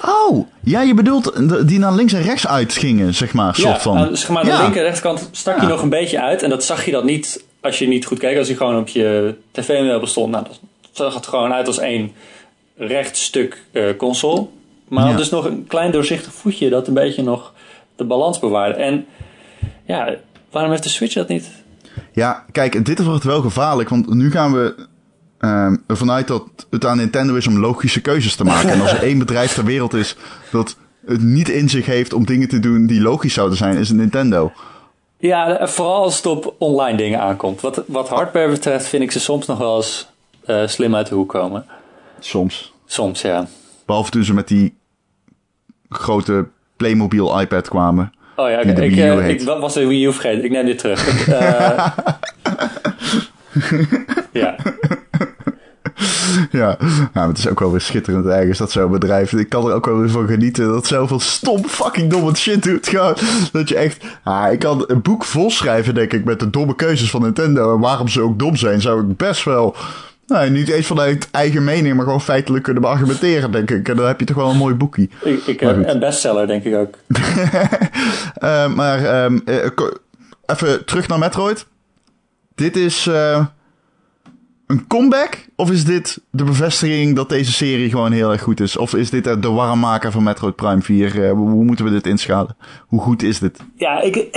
Oh, 0.05 0.47
ja, 0.63 0.81
je 0.81 0.93
bedoelt 0.93 1.49
de- 1.49 1.65
die 1.65 1.79
naar 1.79 1.93
links 1.93 2.13
en 2.13 2.21
rechts 2.23 2.47
uitgingen, 2.47 3.13
zeg 3.13 3.33
maar, 3.33 3.55
soort 3.55 3.67
ja, 3.75 3.79
van. 3.79 3.97
aan 3.97 4.17
zeg 4.17 4.29
maar, 4.29 4.43
de 4.43 4.49
Ja. 4.49 4.61
linker 4.61 4.77
en 4.81 4.83
rechterkant 4.87 5.29
stak 5.31 5.55
Ja. 5.55 5.61
je 5.61 5.67
nog 5.67 5.81
een 5.81 5.89
beetje 5.89 6.21
uit. 6.21 6.41
En 6.43 6.49
dat 6.49 6.63
zag 6.63 6.85
je 6.85 6.91
dan 6.91 7.05
niet 7.05 7.43
als 7.61 7.79
je 7.79 7.87
niet 7.87 8.05
goed 8.05 8.19
keek. 8.19 8.37
Als 8.37 8.47
je 8.47 8.55
gewoon 8.57 8.77
op 8.79 8.87
je 8.87 9.35
tv-meubel 9.51 10.07
stond. 10.07 10.31
Nou, 10.31 10.43
dat 10.43 10.59
zag 10.91 11.13
het 11.13 11.27
gewoon 11.27 11.53
uit 11.53 11.67
als 11.67 11.79
één 11.79 12.11
recht 12.77 13.17
stuk 13.17 13.63
eh, 13.71 13.83
console. 13.97 14.47
Maar 14.87 15.09
Ja. 15.09 15.15
dus 15.15 15.29
nog 15.29 15.45
een 15.45 15.67
klein 15.67 15.91
doorzichtig 15.91 16.33
voetje 16.33 16.69
dat 16.69 16.87
een 16.87 16.93
beetje 16.93 17.23
nog 17.23 17.53
de 17.95 18.03
balans 18.03 18.39
bewaarde. 18.39 18.75
En 18.75 19.05
ja, 19.85 20.15
waarom 20.51 20.71
heeft 20.71 20.83
de 20.83 20.89
Switch 20.89 21.13
dat 21.13 21.27
niet? 21.27 21.49
Ja, 22.11 22.45
kijk, 22.51 22.85
dit 22.85 23.03
wordt 23.03 23.23
wel 23.23 23.41
gevaarlijk, 23.41 23.89
want 23.89 24.13
nu 24.13 24.31
gaan 24.31 24.53
we 24.53 24.75
ehm, 25.39 25.75
ervan 25.87 26.11
uit 26.11 26.27
dat 26.27 26.43
het 26.69 26.85
aan 26.85 26.97
Nintendo 26.97 27.35
is 27.35 27.47
om 27.47 27.59
logische 27.59 28.01
keuzes 28.01 28.35
te 28.35 28.43
maken. 28.43 28.69
en 28.69 28.81
als 28.81 28.91
er 28.91 29.03
één 29.09 29.19
bedrijf 29.19 29.53
ter 29.53 29.65
wereld 29.65 29.93
is 29.93 30.15
dat 30.51 30.75
het 31.05 31.21
niet 31.21 31.49
in 31.49 31.69
zich 31.69 31.85
heeft 31.85 32.13
om 32.13 32.25
dingen 32.25 32.47
te 32.47 32.59
doen 32.59 32.85
die 32.85 33.01
logisch 33.01 33.33
zouden 33.33 33.57
zijn, 33.57 33.77
is 33.77 33.87
het 33.87 33.97
Nintendo. 33.97 34.51
Ja, 35.19 35.67
vooral 35.67 36.03
als 36.03 36.15
het 36.15 36.25
op 36.25 36.55
online 36.57 36.97
dingen 36.97 37.19
aankomt. 37.19 37.61
Wat, 37.61 37.83
wat 37.87 38.09
hardware 38.09 38.49
betreft 38.49 38.85
vind 38.85 39.03
ik 39.03 39.11
ze 39.11 39.19
soms 39.19 39.45
nog 39.45 39.57
wel 39.57 39.75
eens 39.75 40.07
eh, 40.45 40.67
slim 40.67 40.95
uit 40.95 41.07
de 41.07 41.15
hoek 41.15 41.29
komen. 41.29 41.65
Soms. 42.19 42.73
Soms, 42.85 43.21
ja. 43.21 43.47
Behalve 43.87 44.11
toen 44.11 44.23
ze 44.23 44.33
met 44.33 44.47
die 44.47 44.75
grote 45.89 46.47
Playmobil 46.75 47.39
iPad 47.41 47.67
kwamen. 47.67 48.11
Oh 48.35 48.49
ja, 48.49 48.57
ik, 48.59 48.77
Wii 48.77 48.91
U 48.91 49.21
heet. 49.21 49.41
ik 49.41 49.47
was 49.47 49.73
de 49.73 49.87
Wii 49.87 50.05
U 50.05 50.13
vergeten. 50.13 50.43
Ik 50.43 50.51
neem 50.51 50.65
dit 50.65 50.77
terug. 50.77 51.07
Ik, 51.07 51.27
eh, 51.33 51.87
ja. 54.31 54.55
Ja, 56.51 56.77
nou, 57.13 57.27
het 57.29 57.37
is 57.37 57.47
ook 57.47 57.59
wel 57.59 57.71
weer 57.71 57.81
schitterend 57.81 58.25
ergens 58.25 58.57
dat 58.57 58.71
zo'n 58.71 58.91
bedrijf. 58.91 59.33
Ik 59.33 59.49
kan 59.49 59.67
er 59.67 59.73
ook 59.73 59.85
wel 59.85 59.97
weer 59.97 60.09
van 60.09 60.27
genieten 60.27 60.67
dat 60.67 60.87
zoveel 60.87 61.19
stom 61.19 61.65
fucking 61.65 62.09
domme 62.09 62.35
shit 62.35 62.63
doet. 62.63 62.87
Gewoon, 62.87 63.15
dat 63.51 63.69
je 63.69 63.75
echt. 63.75 64.03
Ah, 64.23 64.51
ik 64.51 64.59
kan 64.59 64.83
een 64.87 65.01
boek 65.01 65.23
vol 65.23 65.51
schrijven, 65.51 65.93
denk 65.93 66.13
ik, 66.13 66.25
met 66.25 66.39
de 66.39 66.49
domme 66.49 66.75
keuzes 66.75 67.09
van 67.09 67.21
Nintendo. 67.21 67.73
En 67.73 67.79
waarom 67.79 68.07
ze 68.07 68.21
ook 68.21 68.39
dom 68.39 68.55
zijn, 68.55 68.81
zou 68.81 69.01
ik 69.01 69.17
best 69.17 69.43
wel. 69.43 69.75
Nou, 70.27 70.49
niet 70.49 70.67
eens 70.67 70.85
vanuit 70.85 71.27
eigen 71.31 71.63
mening, 71.63 71.95
maar 71.95 72.05
gewoon 72.05 72.21
feitelijk 72.21 72.63
kunnen 72.63 72.81
beargumenteren, 72.81 73.51
denk 73.51 73.71
ik. 73.71 73.89
En 73.89 73.95
dan 73.95 74.07
heb 74.07 74.19
je 74.19 74.25
toch 74.25 74.35
wel 74.35 74.49
een 74.49 74.57
mooi 74.57 74.75
boekie. 74.75 75.09
Ik, 75.23 75.61
eh, 75.61 75.69
een 75.69 75.99
bestseller, 75.99 76.47
denk 76.47 76.63
ik 76.63 76.75
ook. 76.75 76.95
Eh, 78.37 78.73
maar 78.73 79.05
ehm, 79.05 79.39
eh, 79.45 79.65
even 80.45 80.85
terug 80.85 81.07
naar 81.07 81.19
Metroid. 81.19 81.65
Dit 82.55 82.75
is 82.75 83.07
een 84.67 84.87
comeback? 84.87 85.45
Of 85.55 85.71
is 85.71 85.85
dit 85.85 86.21
de 86.29 86.43
bevestiging 86.43 87.15
dat 87.15 87.29
deze 87.29 87.51
serie 87.51 87.89
gewoon 87.89 88.11
heel 88.11 88.31
erg 88.31 88.41
goed 88.41 88.59
is? 88.59 88.77
Of 88.77 88.95
is 88.95 89.09
dit 89.09 89.23
de 89.23 89.49
warmmaker 89.49 90.11
van 90.11 90.23
Metroid 90.23 90.55
Prime 90.55 90.81
4? 90.81 91.23
Eh, 91.23 91.31
hoe 91.31 91.63
moeten 91.63 91.85
we 91.85 91.91
dit 91.91 92.07
inschalen? 92.07 92.57
Hoe 92.87 93.01
goed 93.01 93.23
is 93.23 93.39
dit? 93.39 93.59
Ja, 93.75 94.01
ik, 94.01 94.27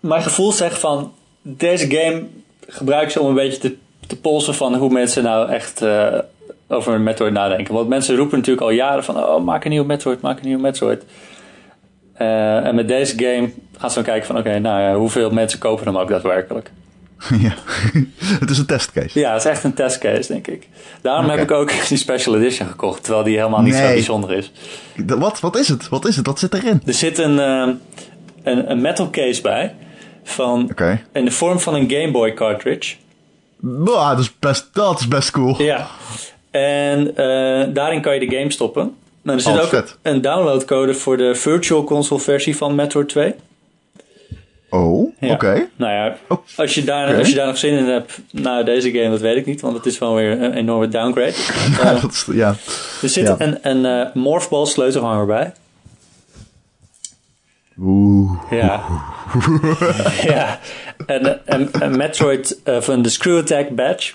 mijn 0.00 0.22
gevoel 0.22 0.52
zegt 0.52 0.78
van... 0.78 1.12
Deze 1.42 1.90
game 1.90 2.26
gebruik 2.66 3.10
ze 3.10 3.20
om 3.20 3.28
een 3.28 3.34
beetje 3.34 3.58
te, 3.58 3.76
te 4.10 4.20
polsen 4.20 4.54
van 4.54 4.74
hoe 4.74 4.90
mensen 4.90 5.22
nou 5.22 5.50
echt 5.50 5.82
eh, 5.82 6.18
over 6.68 6.94
een 6.94 7.02
Metroid 7.02 7.32
nadenken. 7.32 7.74
Want 7.74 7.88
mensen 7.88 8.16
roepen 8.16 8.38
natuurlijk 8.38 8.66
al 8.66 8.72
jaren 8.72 9.04
van... 9.04 9.16
Oh, 9.16 9.44
maak 9.44 9.64
een 9.64 9.70
nieuwe 9.70 9.86
Metroid, 9.86 10.20
maak 10.20 10.38
een 10.38 10.46
nieuwe 10.46 10.62
Metroid. 10.62 11.04
Eh, 12.14 12.66
en 12.66 12.74
met 12.74 12.88
deze 12.88 13.18
game 13.18 13.50
gaan 13.78 13.88
ze 13.88 13.94
dan 13.94 14.04
kijken 14.04 14.26
van... 14.26 14.38
Oké, 14.38 14.58
nou 14.58 14.80
ja, 14.80 14.94
hoeveel 14.94 15.30
mensen 15.30 15.58
kopen 15.58 15.84
hem 15.86 15.98
ook 15.98 16.08
daadwerkelijk? 16.08 16.70
ja. 17.46 17.54
het 18.40 18.50
is 18.50 18.58
een 18.58 18.66
testcase. 18.66 19.18
Ja, 19.18 19.32
het 19.32 19.44
is 19.44 19.50
echt 19.50 19.64
een 19.64 19.74
testcase, 19.74 20.32
denk 20.32 20.46
ik. 20.46 20.68
Daarom 21.02 21.28
heb 21.30 21.40
ik 21.40 21.50
ook 21.50 21.72
die 21.88 21.96
Special 21.98 22.36
Edition 22.36 22.68
gekocht. 22.68 23.02
Terwijl 23.02 23.24
die 23.24 23.36
helemaal 23.36 23.62
niet 23.62 23.74
zo 23.74 23.80
bijzonder 23.86 24.32
is. 24.32 24.52
De- 24.96 25.18
Wat, 25.18 25.40
wat 25.40 25.56
is 25.58 25.68
het? 25.68 25.88
Wat 25.88 26.04
is 26.06 26.16
het? 26.16 26.26
Wat 26.26 26.38
zit 26.38 26.54
erin? 26.54 26.82
Er 26.86 26.94
zit 26.94 27.18
een, 27.18 27.38
eh, 27.38 27.68
een, 28.42 28.70
een 28.70 28.80
metal 28.80 29.10
case 29.10 29.42
bij. 29.42 29.74
Van. 30.24 30.70
In 31.12 31.24
de 31.24 31.30
vorm 31.30 31.60
van 31.60 31.74
een 31.74 31.90
Game 31.90 32.10
Boy 32.10 32.34
cartridge. 32.34 32.94
Bah, 33.60 34.10
dat, 34.10 34.18
is 34.18 34.38
best, 34.38 34.68
dat 34.72 35.00
is 35.00 35.08
best 35.08 35.30
cool. 35.30 35.62
Ja. 35.62 35.86
En 36.50 37.16
eh, 37.16 37.66
daarin 37.74 38.00
kan 38.00 38.14
je 38.14 38.28
de 38.28 38.36
game 38.36 38.50
stoppen. 38.52 38.94
Nou, 39.22 39.36
er 39.38 39.44
zit 39.44 39.54
Oh, 39.54 39.60
ook 39.62 39.68
vet. 39.68 39.98
een 40.02 40.20
downloadcode 40.20 40.94
voor 40.94 41.16
de 41.16 41.34
Virtual 41.34 41.84
Console 41.84 42.20
versie 42.20 42.56
van 42.56 42.74
Metroid 42.74 43.08
2. 43.08 43.34
Oh, 44.70 45.12
Ja. 45.20 45.32
oké. 45.32 45.68
Nou 45.76 45.92
ja, 45.92 46.16
Oh, 46.28 46.38
als 46.56 46.74
je, 46.74 46.84
daar, 46.84 47.16
als 47.18 47.28
je 47.28 47.34
daar 47.34 47.46
nog 47.46 47.58
zin 47.58 47.78
in 47.78 47.84
hebt, 47.84 48.18
nou 48.30 48.64
deze 48.64 48.90
game, 48.90 49.10
dat 49.10 49.20
weet 49.20 49.36
ik 49.36 49.46
niet, 49.46 49.60
want 49.60 49.76
het 49.76 49.86
is 49.86 49.98
wel 49.98 50.14
weer 50.14 50.42
een 50.42 50.52
enorme 50.54 50.88
downgrade. 50.88 51.32
Ja, 51.82 51.92
dat 52.00 52.10
is, 52.10 52.26
ja. 52.32 52.54
er 53.02 53.08
zit 53.08 53.26
Ja. 53.26 53.34
een, 53.38 53.58
een 53.62 53.84
eh, 54.06 54.14
Morphball 54.14 54.66
sleutelhanger 54.66 55.26
bij. 55.26 55.52
Oeh. 57.82 58.40
Ja. 58.50 58.82
ja. 60.32 60.58
En 61.06 61.40
een 61.72 61.96
Metroid 61.96 62.60
eh, 62.62 62.80
van 62.80 63.02
de 63.02 63.08
Screw 63.08 63.38
Attack 63.38 63.68
badge. 63.74 64.14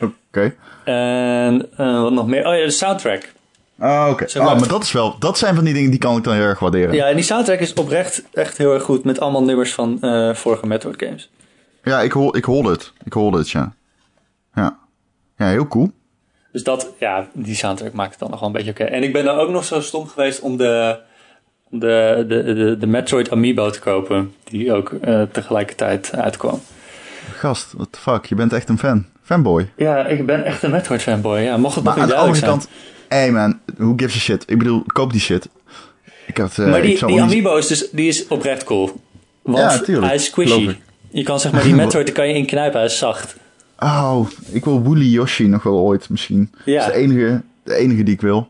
Oké. 0.00 0.54
En 0.84 1.68
eh, 1.76 2.00
wat 2.02 2.12
nog 2.12 2.26
meer? 2.26 2.46
Oh 2.46 2.54
ja, 2.56 2.64
de 2.64 2.70
soundtrack. 2.70 3.32
Ah, 3.78 4.08
oké. 4.10 4.28
Zeg 4.28 4.42
maar- 4.42 4.52
Ah, 4.52 4.58
maar 4.60 4.68
dat 4.68 4.82
is 4.82 4.92
wel, 4.92 5.18
dat 5.18 5.38
zijn 5.38 5.54
van 5.54 5.64
die 5.64 5.74
dingen 5.74 5.90
die 5.90 5.98
kan 5.98 6.16
ik 6.16 6.24
dan 6.24 6.34
heel 6.34 6.42
erg 6.44 6.58
waarderen. 6.58 6.94
Ja, 6.94 7.06
en 7.06 7.14
die 7.14 7.24
soundtrack 7.24 7.58
is 7.58 7.72
oprecht 7.74 8.22
echt 8.32 8.58
heel 8.58 8.72
erg 8.74 8.82
goed 8.82 9.04
met 9.04 9.20
allemaal 9.20 9.44
nummers 9.44 9.74
van 9.74 9.98
eh, 10.00 10.34
vorige 10.34 10.66
Metroid 10.66 11.02
games. 11.02 11.30
Ja, 11.84 12.00
ik 12.00 12.12
hoor, 12.12 12.36
ik 12.36 12.44
hoor 12.44 12.70
het. 12.70 12.92
Ik 13.04 13.12
hoor 13.12 13.36
het, 13.36 13.50
ja. 13.50 13.74
Ja. 14.54 14.78
Ja, 15.36 15.48
heel 15.48 15.66
cool. 15.68 15.90
Dus 16.52 16.62
dat, 16.64 16.88
ja, 16.98 17.28
die 17.32 17.54
soundtrack 17.54 17.92
maakt 17.92 18.10
het 18.10 18.18
dan 18.18 18.30
nog 18.30 18.38
wel 18.40 18.48
een 18.48 18.54
beetje 18.54 18.70
oké. 18.70 18.84
En 18.84 19.02
ik 19.02 19.12
ben 19.12 19.24
dan 19.24 19.38
ook 19.38 19.50
nog 19.50 19.64
zo 19.64 19.80
stom 19.80 20.06
geweest 20.06 20.40
om 20.40 20.56
de, 20.56 20.98
de, 21.78 22.24
de, 22.28 22.54
de, 22.54 22.76
de 22.78 22.86
Metroid 22.86 23.30
Amiibo 23.30 23.70
te 23.70 23.80
kopen. 23.80 24.32
Die 24.44 24.72
ook 24.72 24.92
eh, 25.00 25.22
tegelijkertijd 25.32 26.10
uitkwam. 26.16 26.60
Gast, 27.34 27.72
what 27.76 27.88
the 27.92 27.98
fuck, 27.98 28.24
je 28.24 28.34
bent 28.34 28.52
echt 28.52 28.68
een 28.68 28.78
fan. 28.78 29.04
Fanboy. 29.22 29.68
Ja, 29.76 30.06
ik 30.06 30.26
ben 30.26 30.44
echt 30.44 30.62
een 30.62 30.70
Metroid 30.70 31.02
fanboy. 31.02 31.38
Ja, 31.40 31.56
mocht 31.56 31.74
het 31.74 31.84
Maar 31.84 31.92
nog 31.96 32.02
aan 32.02 32.08
niet 32.08 32.16
de 32.18 32.22
andere 32.22 32.40
duidelijk 32.40 32.68
zijn. 32.68 32.78
kant, 33.00 33.00
hey 33.08 33.32
man, 33.32 33.86
who 33.86 33.92
gives 33.96 34.16
a 34.16 34.18
shit? 34.18 34.44
Ik 34.46 34.58
bedoel, 34.58 34.82
koop 34.86 35.12
die 35.12 35.20
shit. 35.20 35.48
Ik 36.26 36.36
had, 36.36 36.58
eh, 36.58 36.66
Maar 36.70 36.82
die, 36.82 36.98
die 36.98 37.06
niet- 37.06 37.20
Amiibo 37.20 37.56
is, 37.56 37.66
dus, 37.66 37.88
die 37.90 38.08
is 38.08 38.26
oprecht 38.28 38.64
cool. 38.64 39.00
Want 39.42 39.86
Ja, 39.86 40.00
hij 40.00 40.14
is 40.14 40.24
squishy. 40.24 40.76
Je 41.10 41.22
kan 41.22 41.40
zeg 41.40 41.52
maar 41.52 41.62
die 41.62 41.74
Metroid, 41.84 42.06
daar 42.06 42.14
kan 42.14 42.28
je 42.28 42.34
in 42.34 42.46
knijpen, 42.46 42.78
hij 42.78 42.88
is 42.88 42.98
zacht. 42.98 43.36
Oh, 43.78 44.26
ik 44.50 44.64
wil 44.64 44.82
Woolly 44.82 45.06
Yoshi 45.06 45.46
nog 45.46 45.62
wel 45.62 45.78
ooit 45.78 46.08
misschien. 46.08 46.52
Ja. 46.64 46.78
Dat 46.78 46.88
is 46.88 46.94
de 46.94 46.98
enige, 47.00 47.42
de 47.64 47.74
enige 47.74 48.02
die 48.02 48.14
ik 48.14 48.20
wil. 48.20 48.48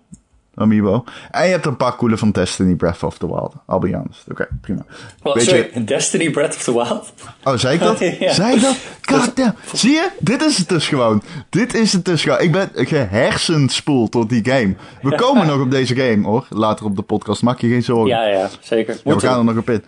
Amiibo. 0.62 1.04
En 1.30 1.44
je 1.44 1.50
hebt 1.50 1.66
een 1.66 1.76
paar 1.76 1.96
coole 1.96 2.16
van 2.16 2.30
Destiny 2.30 2.74
Breath 2.74 3.02
of 3.02 3.18
the 3.18 3.26
Wild. 3.26 3.54
I'll 3.68 3.78
be 3.78 3.96
honest. 3.96 4.24
Oké, 4.30 4.48
prima. 4.60 4.84
Sorry, 5.22 5.84
Destiny 5.84 6.30
Breath 6.30 6.54
of 6.54 6.62
the 6.62 6.72
Wild? 6.72 7.12
Oh, 7.44 7.56
zei 7.56 7.74
ik 7.74 7.80
dat? 7.80 7.98
Ja. 8.18 8.32
Zei 8.32 8.54
ik 8.54 8.60
dat? 8.60 8.76
God 9.12 9.36
damn. 9.36 9.54
Zie 9.72 9.90
je? 9.90 10.10
Dit 10.18 10.42
is 10.42 10.58
het 10.58 10.68
dus 10.68 10.88
gewoon. 10.88 11.22
Dit 11.50 11.74
is 11.74 11.92
het 11.92 12.04
dus 12.04 12.22
gewoon. 12.22 12.40
Ik 12.40 12.52
ben 12.52 12.70
gehersenspoeld 12.74 14.10
tot 14.10 14.28
die 14.28 14.44
game. 14.44 14.74
We 15.02 15.14
komen 15.24 15.46
nog 15.46 15.60
op 15.60 15.70
deze 15.70 15.94
game, 15.94 16.26
hoor. 16.26 16.46
Later 16.50 16.86
op 16.86 16.96
de 16.96 17.02
podcast. 17.02 17.42
Maak 17.42 17.60
je 17.60 17.68
geen 17.68 17.82
zorgen. 17.82 18.06
Ja, 18.06 18.26
ja, 18.26 18.48
zeker. 18.60 19.00
Ja, 19.04 19.14
we 19.14 19.20
gaan 19.20 19.38
er 19.38 19.44
nog 19.44 19.56
op 19.56 19.70
in. 19.70 19.84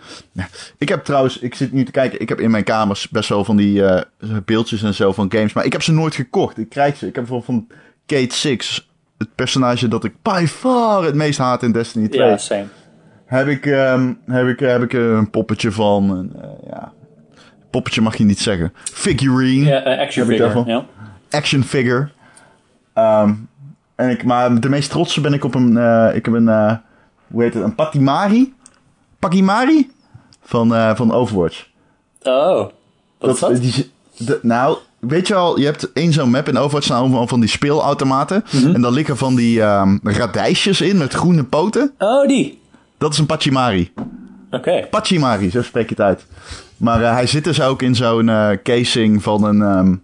Ik 0.77 0.89
heb 0.89 1.03
trouwens, 1.03 1.39
ik 1.39 1.55
zit 1.55 1.71
nu 1.71 1.85
te 1.85 1.91
kijken, 1.91 2.19
ik 2.19 2.29
heb 2.29 2.39
in 2.39 2.51
mijn 2.51 2.63
kamers 2.63 3.09
best 3.09 3.29
wel 3.29 3.43
van 3.45 3.55
die 3.55 3.85
eh, 3.85 4.01
beeldjes 4.45 4.83
en 4.83 4.93
zo 4.93 5.11
van 5.11 5.31
games, 5.31 5.53
maar 5.53 5.65
ik 5.65 5.71
heb 5.71 5.81
ze 5.81 5.91
nooit 5.91 6.15
gekocht. 6.15 6.57
Ik 6.57 6.69
krijg 6.69 6.97
ze. 6.97 7.07
Ik 7.07 7.15
heb 7.15 7.25
bijvoorbeeld 7.25 7.67
van 7.67 7.77
Kate 8.05 8.35
Six, 8.35 8.89
het 9.17 9.35
personage 9.35 9.87
dat 9.87 10.03
ik 10.03 10.13
by 10.21 10.45
far 10.47 11.03
het 11.03 11.15
meest 11.15 11.39
haat 11.39 11.63
in 11.63 11.71
Destiny 11.71 12.07
2. 12.07 12.27
Ja, 12.27 12.37
same. 12.37 12.65
Heb 13.25 13.47
ik, 13.47 13.65
ehm, 13.65 14.13
heb 14.25 14.47
ik, 14.47 14.59
heb 14.59 14.81
ik 14.81 14.93
een 14.93 15.29
poppetje 15.29 15.71
van. 15.71 16.09
En, 16.17 16.41
eh, 16.43 16.49
ja. 16.69 16.91
Poppetje 17.69 18.01
mag 18.01 18.15
je 18.15 18.23
niet 18.23 18.39
zeggen. 18.39 18.73
Figurine. 18.83 19.65
Ja, 19.69 19.83
eh, 19.83 19.99
action 19.99 20.25
figure. 20.27 20.83
Action 21.29 21.63
figure. 21.63 22.09
Ehm, 22.93 23.33
en 23.95 24.09
ik, 24.09 24.23
maar 24.23 24.59
de 24.59 24.69
meest 24.69 24.89
trotse 24.89 25.21
ben 25.21 25.33
ik 25.33 25.43
op 25.43 25.55
een. 25.55 25.77
eh, 25.77 26.15
ik 26.15 26.25
heb 26.25 26.33
een. 26.33 26.79
hoe 27.27 27.43
heet 27.43 27.53
het? 27.53 27.63
Een 27.63 27.75
Patimari. 27.75 28.53
Pakimari? 29.19 29.91
Van, 30.41 30.95
van 30.95 31.11
Overwatch. 31.11 31.67
Oh, 32.23 32.69
wat 33.19 33.33
is 33.33 33.39
dat? 33.39 33.61
die, 33.61 33.91
de- 34.17 34.39
nou, 34.41 34.77
weet 35.07 35.27
je 35.27 35.35
al, 35.35 35.59
je 35.59 35.65
hebt 35.65 35.91
één 35.93 36.13
zo'n 36.13 36.29
map 36.29 36.47
in 36.47 36.57
Overwatch 36.57 36.85
staan 36.85 36.99
allemaal 36.99 37.27
van 37.27 37.39
die 37.39 37.49
speelautomaten. 37.49 38.43
Mhm. 38.51 38.73
En 38.73 38.81
daar 38.81 38.91
liggen 38.91 39.17
van 39.17 39.35
die 39.35 39.61
ehm, 39.61 39.97
radijsjes 40.03 40.81
in 40.81 40.97
met 40.97 41.13
groene 41.13 41.43
poten. 41.43 41.93
Oh, 41.97 42.27
die. 42.27 42.61
Dat 42.97 43.13
is 43.13 43.19
een 43.19 43.25
Pachimari. 43.25 43.91
Oké. 44.51 44.87
Pachimari, 44.89 45.49
zo 45.49 45.61
spreek 45.61 45.89
je 45.89 45.95
het 45.95 46.05
uit. 46.05 46.25
Maar 46.77 47.01
eh, 47.01 47.11
hij 47.11 47.27
zit 47.27 47.43
dus 47.43 47.61
ook 47.61 47.81
in 47.81 47.95
zo'n 47.95 48.29
eh, 48.29 48.49
casing 48.63 49.23
van 49.23 49.43
een, 49.43 49.61
ehm, 49.61 49.95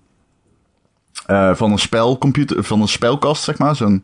eh, 1.26 1.56
van 1.56 1.72
een 1.72 1.80
spelcomputer, 1.80 2.64
van 2.64 2.82
een 2.82 2.88
spelkast, 2.88 3.44
zeg 3.44 3.58
maar. 3.58 3.76
Zo'n, 3.76 4.04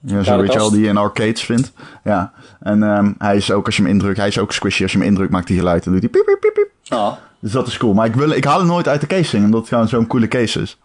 ja, 0.00 0.22
zo 0.22 0.36
weet 0.36 0.52
je 0.52 0.58
wel, 0.58 0.66
kast. 0.66 0.72
die 0.72 0.82
je 0.82 0.88
in 0.88 0.96
arcades 0.96 1.42
vindt. 1.44 1.72
Ja. 2.04 2.32
En 2.60 2.82
ehm, 2.82 3.12
hij 3.18 3.36
is 3.36 3.50
ook, 3.50 3.66
als 3.66 3.76
je 3.76 3.82
hem 3.82 3.90
indrukt, 3.90 4.16
hij 4.16 4.28
is 4.28 4.38
ook 4.38 4.52
squishy. 4.52 4.82
Als 4.82 4.92
je 4.92 4.98
hem 4.98 5.06
indrukt, 5.06 5.30
maakt 5.30 5.48
hij 5.48 5.56
geluid 5.56 5.86
en 5.86 5.92
doet 5.92 6.00
hij 6.00 6.10
piep, 6.10 6.24
piep, 6.24 6.40
piep, 6.40 6.54
piep. 6.54 6.98
Oh. 6.98 7.12
Dus 7.40 7.52
dat 7.52 7.66
is 7.66 7.76
cool. 7.76 7.94
Maar 7.94 8.06
ik, 8.06 8.14
wil, 8.14 8.30
ik 8.30 8.44
haal 8.44 8.58
hem 8.58 8.66
nooit 8.66 8.88
uit 8.88 9.00
de 9.00 9.06
casing, 9.06 9.44
omdat 9.44 9.60
het 9.60 9.68
gewoon 9.68 9.88
zo'n 9.88 10.06
coole 10.06 10.28
case 10.28 10.60
is. 10.60 10.78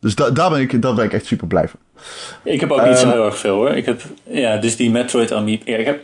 Dus 0.00 0.14
da, 0.14 0.30
daar, 0.30 0.50
ben 0.50 0.60
ik, 0.60 0.82
daar 0.82 0.94
ben 0.94 1.04
ik 1.04 1.12
echt 1.12 1.26
super 1.26 1.46
blij 1.46 1.68
van. 1.68 1.80
Ik 2.42 2.60
heb 2.60 2.70
ook 2.70 2.84
niet 2.86 2.96
zo 2.98 3.04
Ehm, 3.06 3.12
heel 3.16 3.24
erg 3.24 3.38
veel 3.38 3.54
hoor. 3.54 3.70
Ik 3.70 3.86
heb, 3.86 4.02
ja, 4.30 4.56
dus 4.56 4.76
die 4.76 4.90
Metroid 4.90 5.32
Amiibo. 5.32 5.62
Ja, 5.70 5.76
ik, 5.76 5.86
heb, 5.86 6.00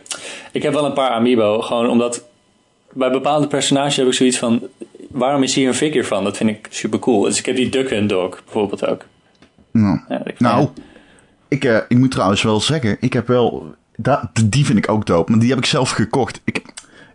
ik 0.51 0.63
heb 0.63 0.73
wel 0.73 0.85
een 0.85 0.93
paar 0.93 1.09
Amiibo. 1.09 1.61
Gewoon 1.61 1.89
omdat 1.89 2.23
bij 2.93 3.11
bepaalde 3.11 3.47
personages 3.47 3.95
heb 3.95 4.07
ik 4.07 4.13
zoiets 4.13 4.37
van... 4.37 4.61
Waarom 5.09 5.43
is 5.43 5.55
hier 5.55 5.67
een 5.67 5.73
figure 5.73 6.03
van? 6.03 6.23
Dat 6.23 6.37
vind 6.37 6.49
ik 6.49 6.67
super 6.69 6.99
cool. 6.99 7.21
Dus 7.21 7.39
ik 7.39 7.45
heb 7.45 7.55
die 7.55 7.69
Duck 7.69 7.89
Hunt 7.89 8.09
Dog 8.09 8.41
bijvoorbeeld 8.43 8.85
ook. 8.87 9.01
Nou, 9.71 9.99
Ja, 10.09 10.21
ik- 10.25 10.39
nou 10.39 10.61
ja. 10.61 10.69
ik, 11.47 11.63
eh, 11.65 11.77
ik 11.87 11.97
moet 11.97 12.11
trouwens 12.11 12.41
wel 12.41 12.59
zeggen, 12.61 12.97
ik 12.99 13.13
heb 13.13 13.27
wel... 13.27 13.75
Die 14.45 14.65
vind 14.65 14.77
ik 14.77 14.89
ook 14.89 15.05
dope, 15.05 15.31
maar 15.31 15.39
die 15.39 15.49
heb 15.49 15.57
ik 15.57 15.65
zelf 15.65 15.89
gekocht. 15.91 16.41
Ik, 16.43 16.61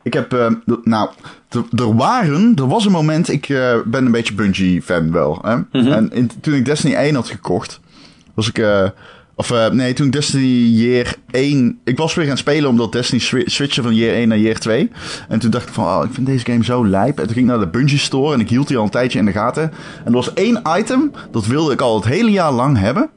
ik 0.06 0.12
heb, 0.12 0.32
eh, 0.32 0.46
nou, 0.82 1.08
er 1.76 1.96
waren, 1.96 2.52
er 2.56 2.68
was 2.68 2.84
een 2.84 2.92
moment, 2.92 3.28
ik 3.28 3.48
eh, 3.48 3.74
ben 3.84 4.04
een 4.06 4.12
beetje 4.12 4.34
Bungie-fan 4.34 5.12
wel. 5.12 5.38
Hè? 5.42 5.56
Mhm. 5.56 5.92
En 5.92 6.12
in- 6.12 6.30
toen 6.40 6.54
ik 6.54 6.64
Destiny 6.64 6.94
1 6.94 7.14
had 7.14 7.28
gekocht, 7.28 7.80
was 8.34 8.48
ik, 8.48 8.58
eh, 8.58 8.88
of 9.34 9.52
nee, 9.72 9.92
toen 9.92 10.06
ik 10.06 10.12
Destiny 10.12 10.46
Year 10.80 11.14
1, 11.30 11.78
ik 11.84 11.96
was 11.96 12.14
weer 12.14 12.26
gaan 12.26 12.36
spelen 12.36 12.70
omdat 12.70 12.92
Destiny 12.92 13.20
swi- 13.20 13.42
switchen 13.46 13.82
van 13.82 13.94
Year 13.94 14.14
1 14.16 14.28
naar 14.28 14.38
Year 14.38 14.58
2. 14.58 14.90
En 15.28 15.38
toen 15.38 15.50
dacht 15.50 15.68
ik 15.68 15.74
van, 15.74 15.84
oh, 15.84 16.04
ik 16.04 16.14
vind 16.14 16.26
deze 16.26 16.44
game 16.44 16.64
zo 16.64 16.86
lijp. 16.86 17.18
En 17.18 17.24
toen 17.24 17.34
ging 17.34 17.46
ik 17.50 17.56
naar 17.56 17.64
de 17.64 17.70
Bungie 17.78 17.98
store 17.98 18.34
en 18.34 18.40
ik 18.40 18.48
hield 18.48 18.68
die 18.68 18.76
al 18.76 18.84
een 18.84 18.90
tijdje 18.90 19.18
in 19.18 19.24
de 19.24 19.32
gaten. 19.32 19.62
En 19.62 19.72
er 20.06 20.12
was 20.12 20.32
één 20.34 20.62
item, 20.78 21.12
dat 21.30 21.46
wilde 21.46 21.72
ik 21.72 21.80
al 21.80 21.94
het 21.96 22.04
hele 22.04 22.30
jaar 22.30 22.52
lang 22.52 22.78
hebben. 22.78 23.08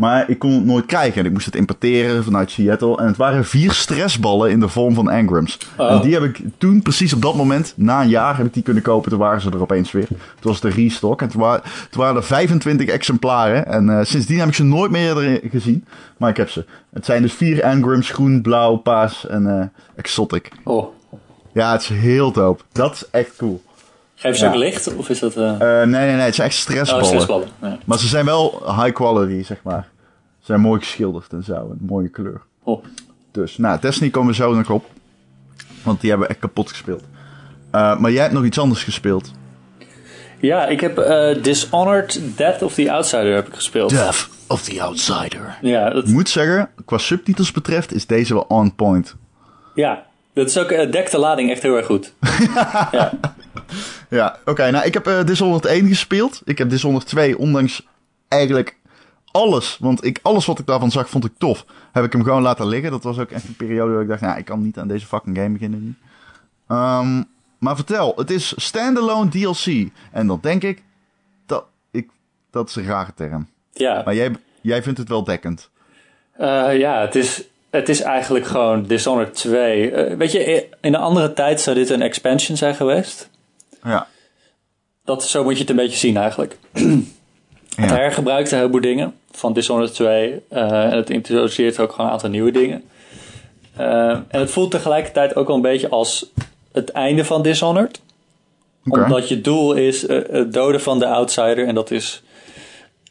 Maar 0.00 0.30
ik 0.30 0.38
kon 0.38 0.52
het 0.52 0.64
nooit 0.64 0.86
krijgen. 0.86 1.20
En 1.20 1.26
ik 1.26 1.32
moest 1.32 1.44
het 1.46 1.54
importeren 1.56 2.24
vanuit 2.24 2.50
Seattle. 2.50 2.96
En 2.96 3.06
het 3.06 3.16
waren 3.16 3.44
vier 3.44 3.72
stressballen 3.72 4.50
in 4.50 4.60
de 4.60 4.68
vorm 4.68 4.94
van 4.94 5.10
engrams. 5.10 5.58
Oh. 5.76 5.90
En 5.90 6.00
die 6.00 6.12
heb 6.14 6.22
ik 6.22 6.40
toen, 6.58 6.82
precies 6.82 7.12
op 7.12 7.22
dat 7.22 7.34
moment, 7.34 7.72
na 7.76 8.02
een 8.02 8.08
jaar, 8.08 8.36
heb 8.36 8.46
ik 8.46 8.54
die 8.54 8.62
kunnen 8.62 8.82
kopen. 8.82 9.10
Toen 9.10 9.18
waren 9.18 9.40
ze 9.40 9.50
er 9.50 9.60
opeens 9.60 9.92
weer. 9.92 10.06
Het 10.08 10.44
was 10.44 10.60
de 10.60 10.68
restock. 10.68 11.22
En 11.22 11.28
toen, 11.28 11.40
wa- 11.40 11.62
toen 11.90 12.02
waren 12.02 12.16
er 12.16 12.24
25 12.24 12.86
exemplaren. 12.88 13.66
En 13.66 13.88
eh, 13.98 14.04
sindsdien 14.04 14.38
heb 14.38 14.48
ik 14.48 14.54
ze 14.54 14.64
nooit 14.64 14.90
meer 14.90 15.16
erin 15.16 15.50
gezien. 15.50 15.84
Maar 16.16 16.30
ik 16.30 16.36
heb 16.36 16.50
ze. 16.50 16.64
Het 16.92 17.04
zijn 17.04 17.22
dus 17.22 17.32
vier 17.32 17.60
engrams. 17.60 18.10
Groen, 18.10 18.40
blauw, 18.42 18.76
paars 18.76 19.26
en 19.26 19.58
eh, 19.60 19.66
exotic. 19.96 20.48
Oh. 20.64 20.86
Ja, 21.52 21.72
het 21.72 21.80
is 21.80 21.88
heel 21.88 22.32
dope. 22.32 22.62
Dat 22.72 22.92
is 22.94 23.04
echt 23.10 23.36
cool. 23.36 23.62
Geef 24.20 24.36
ze 24.36 24.44
Ja. 24.44 24.50
ook 24.50 24.56
licht? 24.56 24.94
Of 24.96 25.08
is 25.08 25.18
dat... 25.18 25.36
Eh, 25.36 25.58
nee, 25.58 25.86
nee, 25.86 26.12
nee. 26.14 26.20
Het 26.20 26.34
zijn 26.34 26.48
echt 26.48 26.56
stressballen. 26.58 27.04
oh, 27.04 27.08
stressballen. 27.10 27.48
Ja. 27.62 27.78
Maar 27.84 27.98
ze 27.98 28.06
zijn 28.06 28.24
wel 28.24 28.62
high 28.66 28.92
quality, 28.92 29.42
zeg 29.44 29.58
maar. 29.62 29.88
Ze 30.38 30.46
zijn 30.46 30.60
mooi 30.60 30.80
geschilderd 30.80 31.32
en 31.32 31.42
zo. 31.44 31.54
Een 31.54 31.86
mooie 31.86 32.08
kleur. 32.08 32.40
Oh. 32.62 32.84
Dus, 33.30 33.58
nou, 33.58 33.80
Destiny 33.80 34.10
komen 34.10 34.30
we 34.30 34.34
zo 34.34 34.54
nog 34.54 34.70
op. 34.70 34.84
Want 35.82 36.00
die 36.00 36.10
hebben 36.10 36.26
we 36.28 36.32
echt 36.34 36.42
kapot 36.42 36.68
gespeeld. 36.68 37.02
Eh, 37.70 37.98
maar 37.98 38.10
jij 38.10 38.22
hebt 38.22 38.34
nog 38.34 38.44
iets 38.44 38.58
anders 38.58 38.84
gespeeld. 38.84 39.30
Ja, 40.40 40.66
ik 40.66 40.80
heb 40.80 40.96
Dishonored 41.42 42.20
Death 42.36 42.62
of 42.62 42.74
the 42.74 42.92
Outsider 42.92 43.34
heb 43.34 43.46
ik 43.48 43.54
gespeeld. 43.54 43.90
Death 43.90 44.28
of 44.48 44.62
the 44.62 44.82
Outsider. 44.82 45.58
Ja, 45.60 45.90
dat, 45.90 46.06
Ik 46.06 46.12
moet 46.12 46.28
zeggen, 46.28 46.70
qua 46.84 46.98
subtitels 46.98 47.52
betreft 47.52 47.94
is 47.94 48.06
deze 48.06 48.34
wel 48.34 48.44
on 48.48 48.74
point. 48.74 49.16
ja, 49.74 50.02
dat 50.34 50.48
is 50.48 50.58
ook, 50.58 50.70
uh, 50.70 50.90
dekt 50.92 51.10
de 51.10 51.18
lading 51.18 51.50
echt 51.50 51.62
heel 51.62 51.76
erg 51.76 51.86
goed. 51.86 52.12
ja. 52.92 53.12
Ja, 54.10 54.38
oké. 54.44 54.70
nou, 54.70 54.84
ik 54.84 54.94
heb 54.94 55.06
eh 55.06 55.24
Dishonored 55.24 55.64
1 55.64 55.86
gespeeld. 55.86 56.42
Ik 56.44 56.58
heb 56.58 56.70
Dishonored 56.70 57.06
2, 57.06 57.38
ondanks 57.38 57.86
eigenlijk 58.28 58.76
alles, 59.30 59.76
want 59.80 60.04
ik, 60.04 60.18
alles 60.22 60.46
wat 60.46 60.58
ik 60.58 60.66
daarvan 60.66 60.90
zag, 60.90 61.08
vond 61.08 61.24
ik 61.24 61.32
tof. 61.38 61.64
Heb 61.92 62.04
ik 62.04 62.12
hem 62.12 62.22
gewoon 62.22 62.42
laten 62.42 62.66
liggen. 62.66 62.90
Dat 62.90 63.02
was 63.02 63.18
ook 63.18 63.30
echt 63.30 63.48
een 63.48 63.56
periode 63.56 63.92
waar 63.92 64.02
ik 64.02 64.08
dacht, 64.08 64.20
nou, 64.20 64.38
ik 64.38 64.44
kan 64.44 64.62
niet 64.62 64.78
aan 64.78 64.88
deze 64.88 65.06
fucking 65.06 65.36
game 65.36 65.50
beginnen. 65.50 65.98
Ehm, 66.68 67.22
maar 67.58 67.76
vertel, 67.76 68.12
het 68.16 68.30
is 68.30 68.52
standalone 68.56 69.30
DLC. 69.30 69.88
En 70.12 70.26
dan 70.26 70.38
denk 70.42 70.62
ik, 70.62 70.82
dat, 71.46 71.64
ik, 71.90 72.10
dat 72.50 72.68
is 72.68 72.76
een 72.76 72.86
rare 72.86 73.14
term. 73.14 73.48
Ja. 73.72 74.02
Maar 74.04 74.14
jij, 74.14 74.30
jij 74.60 74.82
vindt 74.82 74.98
het 74.98 75.08
wel 75.08 75.24
dekkend. 75.24 75.70
Eh, 76.32 76.78
ja, 76.78 77.00
het 77.00 77.14
is, 77.14 77.44
het 77.70 77.88
is 77.88 78.00
eigenlijk 78.00 78.46
gewoon 78.46 78.82
Dishonored 78.82 79.34
2. 79.34 79.90
Eh, 79.90 80.16
weet 80.16 80.32
je, 80.32 80.68
in 80.80 80.94
een 80.94 81.00
andere 81.00 81.32
tijd 81.32 81.60
zou 81.60 81.76
dit 81.76 81.90
een 81.90 82.02
expansion 82.02 82.56
zijn 82.56 82.74
geweest. 82.74 83.30
Ja. 83.84 84.06
Dat, 85.04 85.24
zo 85.24 85.42
moet 85.42 85.54
je 85.54 85.60
het 85.60 85.70
een 85.70 85.76
beetje 85.76 85.96
zien 85.96 86.16
eigenlijk. 86.16 86.58
Het 87.70 87.90
ja. 87.90 87.96
hergebruikt 87.96 88.50
een 88.50 88.58
heleboel 88.58 88.80
dingen 88.80 89.14
van 89.30 89.52
Dishonored 89.52 89.94
2. 89.94 90.42
eh, 90.48 90.70
en 90.72 90.96
het 90.96 91.10
introduceert 91.10 91.78
ook 91.78 91.90
gewoon 91.90 92.06
een 92.06 92.12
aantal 92.12 92.30
nieuwe 92.30 92.50
dingen. 92.50 92.84
Eh, 93.76 94.10
en 94.10 94.40
het 94.40 94.50
voelt 94.50 94.70
tegelijkertijd 94.70 95.36
ook 95.36 95.46
wel 95.46 95.56
een 95.56 95.62
beetje 95.62 95.88
als 95.88 96.30
het 96.72 96.90
einde 96.90 97.24
van 97.24 97.42
Dishonored. 97.42 98.00
Omdat 98.84 99.28
je 99.28 99.40
doel 99.40 99.72
is 99.72 100.06
eh, 100.06 100.18
het 100.30 100.52
doden 100.52 100.80
van 100.80 100.98
de 100.98 101.06
outsider. 101.06 101.66
En 101.66 101.74
dat 101.74 101.90
is... 101.90 102.22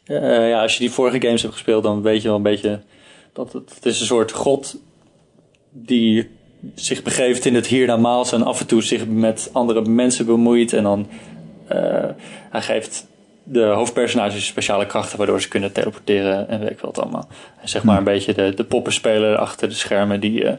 ja, 0.04 0.62
als 0.62 0.72
je 0.72 0.78
die 0.78 0.90
vorige 0.90 1.20
games 1.20 1.42
hebt 1.42 1.54
gespeeld, 1.54 1.82
dan 1.82 2.02
weet 2.02 2.22
je 2.22 2.28
wel 2.28 2.36
een 2.36 2.42
beetje... 2.42 2.80
Dat 3.32 3.52
het, 3.52 3.74
het 3.74 3.86
is 3.86 4.00
een 4.00 4.06
soort 4.06 4.32
god 4.32 4.76
die 5.70 6.30
zich 6.74 7.02
begeeft 7.02 7.44
in 7.44 7.54
het 7.54 7.66
hiernamaals... 7.66 8.32
en 8.32 8.42
af 8.42 8.60
en 8.60 8.66
toe 8.66 8.82
zich 8.82 9.06
met 9.06 9.50
andere 9.52 9.82
mensen 9.84 10.26
bemoeit. 10.26 10.72
En 10.72 10.82
dan... 10.82 11.06
eh, 11.68 12.04
hij 12.50 12.62
geeft 12.62 13.06
de 13.44 13.62
hoofdpersonages 13.62 14.46
speciale 14.46 14.86
krachten... 14.86 15.18
waardoor 15.18 15.40
ze 15.40 15.48
kunnen 15.48 15.72
teleporteren 15.72 16.48
en 16.48 16.60
weet 16.60 16.70
ik 16.70 16.80
wat 16.80 16.98
allemaal. 16.98 17.28
En 17.60 17.68
zeg 17.68 17.82
maar 17.84 17.98
een 17.98 18.04
beetje 18.04 18.34
de, 18.34 18.54
de 18.54 18.64
poppenspeler 18.64 19.36
achter 19.36 19.68
de 19.68 19.74
schermen... 19.74 20.20
die 20.20 20.44
eh, 20.44 20.54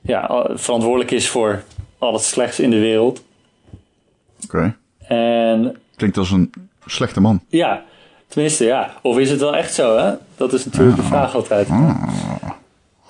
ja, 0.00 0.46
verantwoordelijk 0.54 1.10
is 1.10 1.28
voor 1.28 1.62
al 1.98 2.12
het 2.12 2.22
slechts 2.22 2.60
in 2.60 2.70
de 2.70 2.78
wereld. 2.78 3.22
Oké. 4.44 4.76
En 5.06 5.76
Klinkt 5.96 6.16
als 6.16 6.30
een 6.30 6.52
slechte 6.86 7.20
man. 7.20 7.40
ja, 7.48 7.82
tenminste 8.28 8.64
ja. 8.64 8.94
Of 9.02 9.18
is 9.18 9.30
het 9.30 9.40
wel 9.40 9.56
echt 9.56 9.74
zo, 9.74 9.96
hè? 9.98 10.14
Dat 10.36 10.52
is 10.52 10.64
natuurlijk 10.64 10.96
de 10.96 11.02
vraag 11.02 11.34
altijd. 11.34 11.68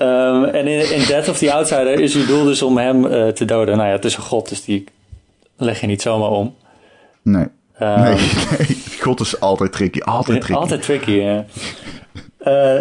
Ehm, 0.04 0.44
en 0.44 0.66
in, 0.66 0.92
in 0.92 1.06
Death 1.06 1.28
of 1.28 1.38
the 1.38 1.52
Outsider 1.52 2.00
is 2.00 2.14
uw 2.14 2.26
doel 2.26 2.44
dus 2.44 2.62
om 2.62 2.78
hem 2.78 3.06
eh, 3.06 3.28
te 3.28 3.44
doden. 3.44 3.76
Nou 3.76 3.88
ja, 3.88 3.94
het 3.94 4.04
is 4.04 4.16
een 4.16 4.22
god, 4.22 4.48
dus 4.48 4.64
die 4.64 4.84
leg 5.56 5.80
je 5.80 5.86
niet 5.86 6.02
zomaar 6.02 6.30
om. 6.30 6.54
Nee. 7.22 7.46
Ehm, 7.78 8.02
Nee, 8.02 8.14
nee. 8.58 8.76
God 9.00 9.20
is 9.20 9.40
altijd 9.40 9.72
tricky. 9.72 10.00
Altijd 10.00 10.40
tricky. 10.40 10.60
Altijd 10.60 10.82
tricky, 10.82 11.10
ja. 11.10 11.44
Eh, 12.38 12.80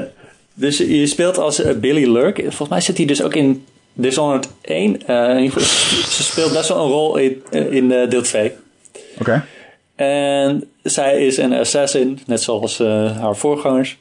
dus 0.53 0.77
je 0.77 1.07
speelt 1.07 1.37
als 1.37 1.61
eh, 1.61 1.75
Billy 1.75 2.11
Lurk. 2.11 2.39
Volgens 2.39 2.69
mij 2.69 2.81
zit 2.81 2.97
hij 2.97 3.05
dus 3.05 3.21
ook 3.23 3.33
in 3.33 3.65
Dishonored 3.93 4.49
1. 4.61 5.07
Eh, 5.07 5.29
in 5.29 5.37
ieder 5.37 5.51
geval, 5.51 6.01
ze 6.09 6.23
speelt 6.23 6.53
best 6.53 6.69
wel 6.69 6.83
een 6.83 6.91
rol 6.91 7.17
in, 7.17 7.43
in 7.51 7.87
deel 8.09 8.21
2. 8.21 8.51
Oké. 9.19 9.45
En 9.95 10.69
zij 10.83 11.25
is 11.25 11.37
een 11.37 11.53
assassin, 11.53 12.19
net 12.25 12.41
zoals 12.41 12.77
haar 13.19 13.35
voorgangers. 13.35 13.97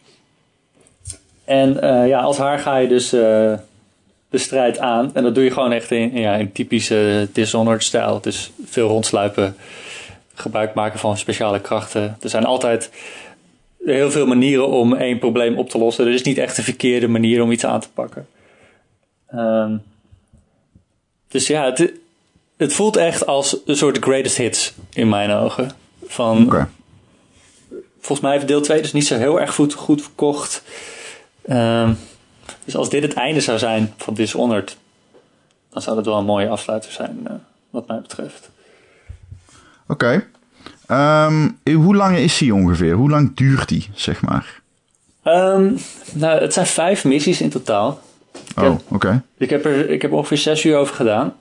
En 1.44 1.81
eh, 1.81 2.09
ja, 2.09 2.20
als 2.20 2.38
haar 2.38 2.59
ga 2.59 2.76
je 2.76 2.88
dus 2.88 3.12
eh, 3.12 3.52
de 4.31 4.38
strijd 4.38 4.78
aan. 4.78 5.11
En 5.14 5.22
dat 5.22 5.35
doe 5.35 5.44
je 5.44 5.50
gewoon 5.50 5.72
echt 5.72 5.90
in, 5.90 6.12
ja, 6.12 6.35
in 6.35 6.52
typische 6.52 7.28
Dishonored-stijl. 7.33 8.20
Dus 8.20 8.52
veel 8.64 8.88
rondsluipen, 8.88 9.57
gebruik 10.35 10.74
maken 10.74 10.98
van 10.98 11.18
speciale 11.18 11.61
krachten. 11.61 12.16
Er 12.20 12.28
zijn 12.28 12.44
altijd 12.44 12.90
heel 13.85 14.11
veel 14.11 14.26
manieren 14.26 14.68
om 14.68 14.94
één 14.94 15.18
probleem 15.18 15.59
op 15.59 15.70
te 15.70 15.78
lossen. 15.78 16.07
Er 16.07 16.12
is 16.12 16.22
niet 16.22 16.38
echt 16.38 16.59
een 16.59 16.64
verkeerde 16.64 17.09
manier 17.09 17.42
om 17.42 17.52
iets 17.52 17.64
aan 17.64 17.81
te 17.81 17.90
pakken. 17.94 18.26
Ehm, 19.26 19.76
dus 21.28 21.46
ja, 21.46 21.64
het, 21.64 21.92
het 22.57 22.72
voelt 22.72 22.96
echt 22.96 23.26
als 23.26 23.57
een 23.66 23.76
soort 23.76 23.98
greatest 23.98 24.37
hits 24.37 24.74
in 24.92 25.09
mijn 25.09 25.31
ogen. 25.31 25.70
Van, 26.07 26.44
Oké. 26.44 26.68
Volgens 28.02 28.20
mij 28.20 28.33
heeft 28.33 28.48
deel 28.48 28.61
2 28.61 28.83
dus 28.83 28.92
niet 28.92 29.07
zo 29.07 29.16
heel 29.16 29.40
erg 29.40 29.55
goed, 29.55 29.74
goed 29.74 30.02
verkocht. 30.02 30.62
Ehm, 31.46 31.92
dus 32.64 32.76
als 32.76 32.90
dit 32.90 33.02
het 33.02 33.12
einde 33.12 33.40
zou 33.40 33.59
zijn 33.59 33.92
van 33.96 34.14
Dishonored, 34.14 34.76
dan 35.70 35.83
zou 35.83 35.96
dat 35.96 36.05
wel 36.07 36.18
een 36.18 36.24
mooie 36.24 36.48
afsluiter 36.48 36.90
zijn, 36.92 37.20
eh, 37.24 37.33
wat 37.70 37.87
mij 37.87 38.00
betreft. 38.00 38.50
Oké. 39.88 40.24
Ehm, 40.87 41.48
hoe 41.74 41.96
lang 41.96 42.16
is 42.16 42.38
die 42.38 42.55
ongeveer? 42.55 42.92
Hoe 42.94 43.11
lang 43.11 43.37
duurt 43.37 43.68
die, 43.68 43.88
zeg 43.94 44.22
maar? 44.22 44.61
Ehm, 45.22 45.70
nou, 46.12 46.40
het 46.40 46.52
zijn 46.52 46.66
vijf 46.66 47.05
missies 47.05 47.40
in 47.40 47.50
totaal. 47.50 48.00
Oh, 48.57 48.78
oké. 48.88 49.22
Ik 49.38 49.50
heb 49.50 49.64
er 49.64 49.90
ik 49.90 50.02
heb 50.02 50.12
ongeveer 50.12 50.38
zes 50.38 50.64
uur 50.64 50.76
over 50.76 50.94
gedaan. 50.94 51.35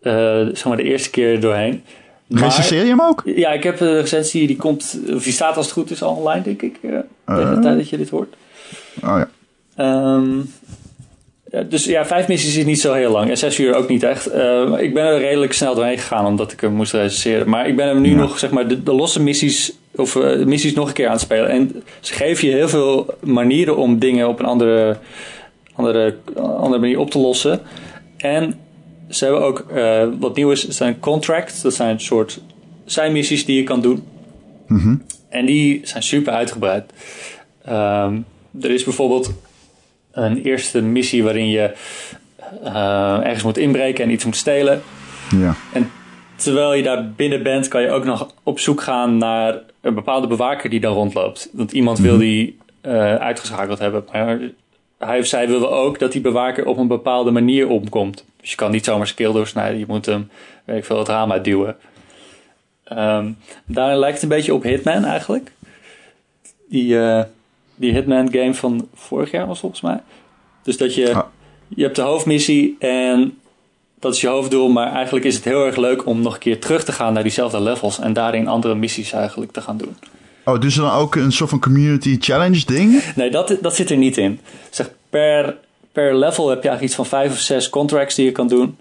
Eh, 0.00 0.12
zeg 0.52 0.64
maar 0.64 0.76
de 0.76 0.82
eerste 0.82 1.10
keer 1.10 1.40
doorheen. 1.40 1.82
Recenseer 2.28 2.82
je 2.82 2.88
hem 2.88 3.00
ook? 3.00 3.22
Ja, 3.24 3.50
ik 3.52 3.62
heb 3.62 3.80
een 3.80 4.00
recensie, 4.00 4.46
die 4.46 4.56
komt, 4.56 4.98
of 5.14 5.22
die 5.22 5.32
staat 5.32 5.56
als 5.56 5.64
het 5.66 5.74
goed 5.74 5.90
is 5.90 6.02
al 6.02 6.14
online, 6.14 6.42
denk 6.42 6.62
ik. 6.62 6.78
eh, 6.82 6.90
tegen 7.26 7.50
de 7.50 7.56
Eh. 7.56 7.60
tijd 7.62 7.76
dat 7.76 7.88
je 7.88 7.96
dit 7.96 8.10
hoort. 8.10 8.34
Oh 9.02 9.18
ja. 9.18 9.28
Ehm, 9.76 10.40
dus 11.68 11.84
ja, 11.84 12.06
vijf 12.06 12.28
missies 12.28 12.56
is 12.56 12.64
niet 12.64 12.80
zo 12.80 12.92
heel 12.92 13.10
lang. 13.10 13.30
En 13.30 13.38
zes 13.38 13.58
uur 13.58 13.74
ook 13.74 13.88
niet 13.88 14.02
echt. 14.02 14.34
Uh, 14.34 14.72
ik 14.78 14.94
ben 14.94 15.04
er 15.04 15.18
redelijk 15.18 15.52
snel 15.52 15.74
doorheen 15.74 15.98
gegaan 15.98 16.26
omdat 16.26 16.52
ik 16.52 16.60
hem 16.60 16.72
moest 16.72 16.92
recenseren. 16.92 17.48
Maar 17.48 17.68
ik 17.68 17.76
ben 17.76 17.86
hem 17.86 18.00
nu 18.00 18.14
nog, 18.14 18.38
zeg 18.38 18.50
maar, 18.50 18.68
de, 18.68 18.82
de 18.82 18.92
losse 18.92 19.22
missies 19.22 19.72
of 19.94 20.14
uh, 20.14 20.44
missies 20.44 20.74
nog 20.74 20.88
een 20.88 20.94
keer 20.94 21.06
aan 21.06 21.12
het 21.12 21.20
spelen. 21.20 21.48
En 21.48 21.82
ze 22.00 22.14
geven 22.14 22.48
je 22.48 22.54
heel 22.54 22.68
veel 22.68 23.14
manieren 23.20 23.76
om 23.76 23.98
dingen 23.98 24.28
op 24.28 24.38
een 24.38 24.46
andere, 24.46 24.96
andere, 25.74 26.16
andere 26.36 26.80
manier 26.80 26.98
op 26.98 27.10
te 27.10 27.18
lossen. 27.18 27.60
En 28.16 28.58
ze 29.08 29.24
hebben 29.24 29.42
ook 29.42 29.66
uh, 29.74 30.02
wat 30.18 30.36
nieuw 30.36 30.50
is, 30.50 30.68
zijn 30.68 30.98
contracts. 30.98 31.62
Dat 31.62 31.74
zijn 31.74 31.90
een 31.90 32.00
soort 32.00 32.40
zijmissies 32.84 33.44
die 33.44 33.56
je 33.56 33.62
kan 33.62 33.80
doen. 33.80 34.04
Mm 34.66 35.02
En 35.28 35.46
die 35.46 35.80
zijn 35.84 36.02
super 36.02 36.32
uitgebreid. 36.32 36.92
Um, 37.68 38.24
er 38.60 38.70
is 38.70 38.84
bijvoorbeeld 38.84 39.32
een 40.12 40.42
eerste 40.42 40.82
missie 40.82 41.22
waarin 41.22 41.48
je 41.48 41.74
uh, 42.64 43.24
ergens 43.24 43.42
moet 43.42 43.58
inbreken 43.58 44.04
en 44.04 44.10
iets 44.10 44.24
moet 44.24 44.36
stelen. 44.36 44.82
Ja. 45.36 45.54
En 45.72 45.90
terwijl 46.36 46.74
je 46.74 46.82
daar 46.82 47.10
binnen 47.16 47.42
bent, 47.42 47.68
kan 47.68 47.82
je 47.82 47.90
ook 47.90 48.04
nog 48.04 48.34
op 48.42 48.58
zoek 48.58 48.82
gaan 48.82 49.18
naar 49.18 49.58
een 49.80 49.94
bepaalde 49.94 50.26
bewaker 50.26 50.70
die 50.70 50.80
dan 50.80 50.94
rondloopt. 50.94 51.48
Want 51.52 51.72
iemand 51.72 51.98
wil 51.98 52.14
mhm. 52.14 52.20
die 52.20 52.58
uh, 52.82 53.14
uitgeschakeld 53.14 53.78
hebben. 53.78 54.04
Maar 54.12 54.40
hij 54.98 55.18
of 55.18 55.26
zij 55.26 55.48
wil 55.48 55.72
ook 55.72 55.98
dat 55.98 56.12
die 56.12 56.20
bewaker 56.20 56.66
op 56.66 56.76
een 56.76 56.88
bepaalde 56.88 57.30
manier 57.30 57.68
omkomt. 57.68 58.24
Dus 58.40 58.50
je 58.50 58.56
kan 58.56 58.70
niet 58.70 58.84
zomaar 58.84 59.06
skill 59.06 59.32
doorsnijden. 59.32 59.78
Je 59.78 59.84
moet 59.88 60.06
hem, 60.06 60.30
weet 60.64 60.76
ik 60.76 60.84
veel, 60.84 60.98
het 60.98 61.08
raam 61.08 61.32
uitduwen. 61.32 61.76
Um, 62.92 63.36
daarin 63.64 63.98
lijkt 63.98 64.14
het 64.14 64.22
een 64.22 64.36
beetje 64.36 64.54
op 64.54 64.62
Hitman 64.62 65.04
eigenlijk. 65.04 65.52
Die, 66.68 66.94
uh, 66.94 67.22
die 67.74 67.92
Hitman 67.92 68.32
game 68.32 68.54
van 68.54 68.88
vorig 68.94 69.30
jaar 69.30 69.46
was 69.46 69.60
volgens 69.60 69.80
mij. 69.80 70.00
Dus 70.62 70.76
dat 70.76 70.94
je, 70.94 71.14
ah. 71.14 71.24
je 71.68 71.82
hebt 71.82 71.96
de 71.96 72.02
hoofdmissie 72.02 72.76
en 72.78 73.38
dat 73.98 74.14
is 74.14 74.20
je 74.20 74.28
hoofddoel. 74.28 74.68
Maar 74.68 74.92
eigenlijk 74.92 75.24
is 75.24 75.34
het 75.34 75.44
heel 75.44 75.66
erg 75.66 75.76
leuk 75.76 76.06
om 76.06 76.20
nog 76.22 76.34
een 76.34 76.40
keer 76.40 76.60
terug 76.60 76.84
te 76.84 76.92
gaan 76.92 77.12
naar 77.12 77.22
diezelfde 77.22 77.60
levels. 77.60 77.98
En 77.98 78.12
daarin 78.12 78.48
andere 78.48 78.74
missies 78.74 79.12
eigenlijk 79.12 79.52
te 79.52 79.60
gaan 79.60 79.76
doen. 79.76 79.96
Oh, 80.44 80.60
dus 80.60 80.74
dan 80.74 80.90
ook 80.90 81.14
een 81.14 81.32
soort 81.32 81.50
van 81.50 81.60
community 81.60 82.16
challenge 82.20 82.62
ding? 82.66 83.02
Nee, 83.14 83.30
dat, 83.30 83.56
dat 83.60 83.74
zit 83.74 83.90
er 83.90 83.96
niet 83.96 84.16
in. 84.16 84.40
Zeg, 84.70 84.90
per, 85.10 85.56
per 85.92 86.16
level 86.16 86.48
heb 86.48 86.62
je 86.62 86.68
eigenlijk 86.68 86.82
iets 86.82 86.94
van 86.94 87.06
vijf 87.06 87.32
of 87.32 87.38
zes 87.38 87.70
contracts 87.70 88.14
die 88.14 88.24
je 88.24 88.32
kan 88.32 88.48
doen. 88.48 88.76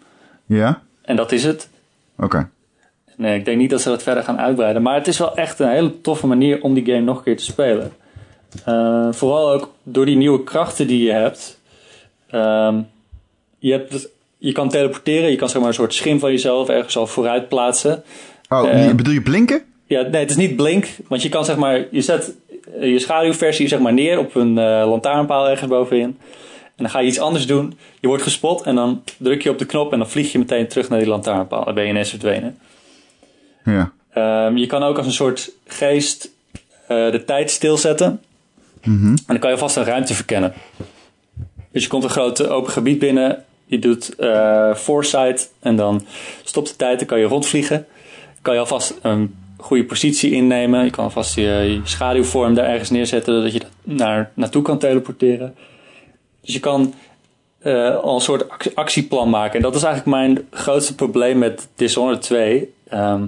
Ja. 0.45 0.81
En 1.01 1.15
dat 1.15 1.31
is 1.31 1.43
het. 1.43 1.69
Oké. 2.17 2.49
Nee, 3.17 3.37
ik 3.37 3.45
denk 3.45 3.57
niet 3.57 3.69
dat 3.69 3.81
ze 3.81 3.89
dat 3.89 4.03
verder 4.03 4.23
gaan 4.23 4.39
uitbreiden. 4.39 4.81
Maar 4.81 4.95
het 4.95 5.07
is 5.07 5.17
wel 5.17 5.35
echt 5.35 5.59
een 5.59 5.69
hele 5.69 6.01
toffe 6.01 6.27
manier 6.27 6.61
om 6.61 6.73
die 6.73 6.85
game 6.85 7.01
nog 7.01 7.17
een 7.17 7.23
keer 7.23 7.37
te 7.37 7.43
spelen. 7.43 7.91
Uh, 8.67 9.07
vooral 9.11 9.51
ook 9.51 9.73
door 9.83 10.05
die 10.05 10.15
nieuwe 10.15 10.43
krachten 10.43 10.87
die 10.87 11.03
je 11.03 11.11
hebt. 11.11 11.59
Uh, 12.31 12.75
je, 13.59 13.71
hebt 13.71 14.09
je 14.37 14.51
kan 14.51 14.69
teleporteren, 14.69 15.29
je 15.29 15.35
kan 15.35 15.49
zeg 15.49 15.59
maar 15.59 15.67
een 15.67 15.75
soort 15.75 15.93
schim 15.93 16.19
van 16.19 16.31
jezelf 16.31 16.69
ergens 16.69 16.97
al 16.97 17.07
vooruit 17.07 17.47
plaatsen. 17.47 18.03
Oh, 18.49 18.73
uh, 18.73 18.93
bedoel 18.93 19.13
je 19.13 19.21
blinken? 19.21 19.63
Ja, 19.85 20.01
nee, 20.01 20.21
het 20.21 20.29
is 20.29 20.35
niet 20.35 20.55
blink. 20.55 20.87
Want 21.07 21.21
je 21.21 21.29
kan 21.29 21.45
zeg 21.45 21.55
maar, 21.55 21.85
je 21.91 22.01
zet 22.01 22.33
je 22.81 22.99
schaduwversie 22.99 23.67
zeg 23.67 23.79
maar 23.79 23.93
neer 23.93 24.19
op 24.19 24.35
een 24.35 24.57
uh, 24.57 24.83
lantaarnpaal 24.85 25.49
ergens 25.49 25.69
bovenin. 25.69 26.17
En 26.75 26.83
dan 26.83 26.89
ga 26.89 26.99
je 26.99 27.07
iets 27.07 27.19
anders 27.19 27.47
doen. 27.47 27.77
Je 27.99 28.07
wordt 28.07 28.23
gespot 28.23 28.61
en 28.61 28.75
dan 28.75 29.03
druk 29.17 29.43
je 29.43 29.49
op 29.49 29.59
de 29.59 29.65
knop 29.65 29.91
en 29.91 29.97
dan 29.97 30.09
vlieg 30.09 30.31
je 30.31 30.37
meteen 30.37 30.67
terug 30.67 30.89
naar 30.89 30.99
die 30.99 31.07
lantaarnpaal. 31.07 31.65
Dan 31.65 31.73
ben 31.73 31.83
je 31.83 31.89
ineens 31.89 32.09
verdwenen. 32.09 32.57
Ja. 33.65 33.91
Um, 34.47 34.57
je 34.57 34.67
kan 34.67 34.83
ook 34.83 34.97
als 34.97 35.05
een 35.05 35.11
soort 35.11 35.51
geest 35.67 36.31
uh, 36.89 37.11
de 37.11 37.23
tijd 37.25 37.51
stilzetten. 37.51 38.21
Mm 38.83 39.07
En 39.07 39.23
dan 39.25 39.39
kan 39.39 39.51
je 39.51 39.57
vast 39.57 39.75
een 39.75 39.83
ruimte 39.83 40.13
verkennen. 40.13 40.53
Dus 41.71 41.83
je 41.83 41.89
komt 41.89 42.03
een 42.03 42.09
groot 42.09 42.47
open 42.47 42.71
gebied 42.71 42.99
binnen. 42.99 43.43
Je 43.65 43.79
doet 43.79 44.13
uh, 44.19 44.75
foresight 44.75 45.51
en 45.59 45.75
dan 45.75 46.05
stopt 46.43 46.69
de 46.69 46.75
tijd. 46.75 46.97
Dan 46.97 47.07
kan 47.07 47.19
je 47.19 47.25
rondvliegen. 47.25 47.85
kan 48.41 48.53
je 48.53 48.59
alvast 48.59 48.99
een 49.01 49.35
goede 49.57 49.85
positie 49.85 50.31
innemen. 50.31 50.83
Je 50.83 50.89
kan 50.89 51.03
alvast 51.03 51.35
je, 51.35 51.81
schaduwvorm 51.83 52.53
daar 52.53 52.65
ergens 52.65 52.89
neerzetten. 52.89 53.35
Zodat 53.35 53.53
je 53.53 53.61
naar, 53.83 54.31
naartoe 54.33 54.61
kan 54.61 54.77
teleporteren. 54.77 55.55
Dus 56.41 56.53
je 56.53 56.59
kan 56.59 56.93
uh, 57.63 57.95
al 57.95 58.15
een 58.15 58.21
soort 58.21 58.75
actieplan 58.75 59.29
maken. 59.29 59.55
En 59.55 59.61
dat 59.61 59.75
is 59.75 59.83
eigenlijk 59.83 60.17
mijn 60.17 60.47
grootste 60.51 60.95
probleem 60.95 61.37
met 61.37 61.67
Dishonored 61.75 62.21
2. 62.21 62.59
Um, 62.59 62.67
ehm, 62.89 63.21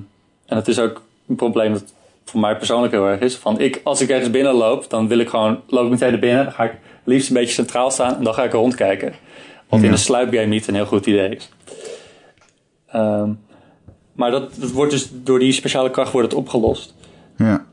en 0.45 0.55
dat 0.55 0.67
is 0.67 0.79
ook 0.79 1.01
een 1.27 1.35
probleem 1.35 1.73
dat 1.73 1.93
voor 2.25 2.39
mij 2.39 2.57
persoonlijk 2.57 2.93
heel 2.93 3.07
erg 3.07 3.19
is. 3.19 3.35
Van 3.35 3.59
ik, 3.59 3.81
als 3.83 4.01
ik 4.01 4.09
ergens 4.09 4.31
binnen 4.31 4.53
loop, 4.53 4.89
dan 4.89 5.07
wil 5.07 5.19
ik 5.19 5.29
gewoon, 5.29 5.61
loop 5.67 5.85
ik 5.85 5.91
meteen 5.91 6.11
naar 6.11 6.19
binnen. 6.19 6.43
Dan 6.43 6.53
ga 6.53 6.63
ik 6.63 6.73
liefst 7.03 7.27
een 7.27 7.33
beetje 7.33 7.53
centraal 7.53 7.91
staan 7.91 8.15
en 8.15 8.23
dan 8.23 8.33
ga 8.33 8.43
ik 8.43 8.51
rondkijken. 8.51 9.13
Wat 9.69 9.81
in 9.81 9.91
een 9.91 9.97
sluipgame 9.97 10.45
niet 10.45 10.67
een 10.67 10.75
heel 10.75 10.85
goed 10.85 11.05
idee 11.05 11.35
is. 11.35 11.49
Um, 12.95 13.39
maar 14.13 14.31
dat, 14.31 14.55
dat, 14.55 14.71
wordt 14.71 14.91
dus 14.91 15.09
door 15.11 15.39
die 15.39 15.51
speciale 15.51 15.91
kracht 15.91 16.11
wordt 16.11 16.31
het 16.31 16.37
opgelost. 16.39 16.93
Ja. 17.37 17.65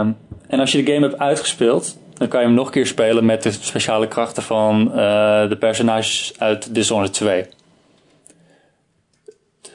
Um, 0.00 0.16
en 0.46 0.60
als 0.60 0.72
je 0.72 0.82
de 0.82 0.92
game 0.92 1.06
hebt 1.06 1.20
uitgespeeld, 1.20 1.98
dan 2.14 2.28
kan 2.28 2.40
je 2.40 2.46
hem 2.46 2.54
nog 2.54 2.66
een 2.66 2.72
keer 2.72 2.86
spelen 2.86 3.24
met 3.24 3.42
de 3.42 3.50
speciale 3.50 4.08
krachten 4.08 4.42
van 4.42 4.88
uh, 4.88 4.94
de 5.48 5.56
personages 5.58 6.34
uit 6.38 6.74
Dishonored 6.74 7.12
2. 7.12 7.46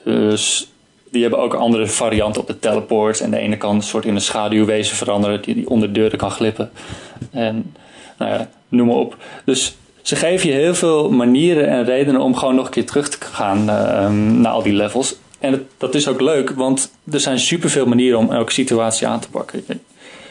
Dus 0.04 0.71
die 1.12 1.22
hebben 1.22 1.40
ook 1.40 1.54
andere 1.54 1.88
varianten 1.88 2.42
op 2.42 2.48
de 2.48 2.60
teleport. 2.60 3.20
En 3.20 3.32
de 3.32 3.38
ene 3.38 3.58
kan 3.58 3.76
een 3.76 3.82
soort 3.82 4.06
in 4.06 4.16
een 4.16 4.22
schaduwwezen 4.22 4.96
veranderen 4.96 5.42
die, 5.42 5.56
die 5.56 5.70
onder 5.70 5.94
deuren 5.94 6.18
kan 6.18 6.32
glippen. 6.32 6.72
En 7.32 7.74
nou 8.18 8.32
ja, 8.32 8.50
noem 8.68 8.88
maar 8.88 8.96
op. 8.96 9.18
Dus 9.46 9.76
ze 10.02 10.16
geven 10.16 10.50
je 10.50 10.56
heel 10.56 10.76
veel 10.76 11.10
manieren 11.10 11.68
en 11.68 11.86
redenen 11.86 12.22
om 12.22 12.36
gewoon 12.36 12.56
nog 12.56 12.66
een 12.66 12.72
keer 12.72 12.86
terug 12.86 13.10
te 13.10 13.18
gaan 13.26 13.60
uh, 13.60 14.10
naar 14.40 14.52
al 14.52 14.64
die 14.64 14.74
levels. 14.74 15.16
En 15.40 15.68
dat 15.78 15.96
is 15.96 16.08
ook 16.08 16.22
leuk, 16.22 16.50
want 16.50 16.92
er 17.12 17.20
zijn 17.20 17.40
superveel 17.40 17.86
manieren 17.86 18.20
om 18.20 18.32
elke 18.32 18.52
situatie 18.52 19.08
aan 19.08 19.20
te 19.20 19.30
pakken. 19.30 19.64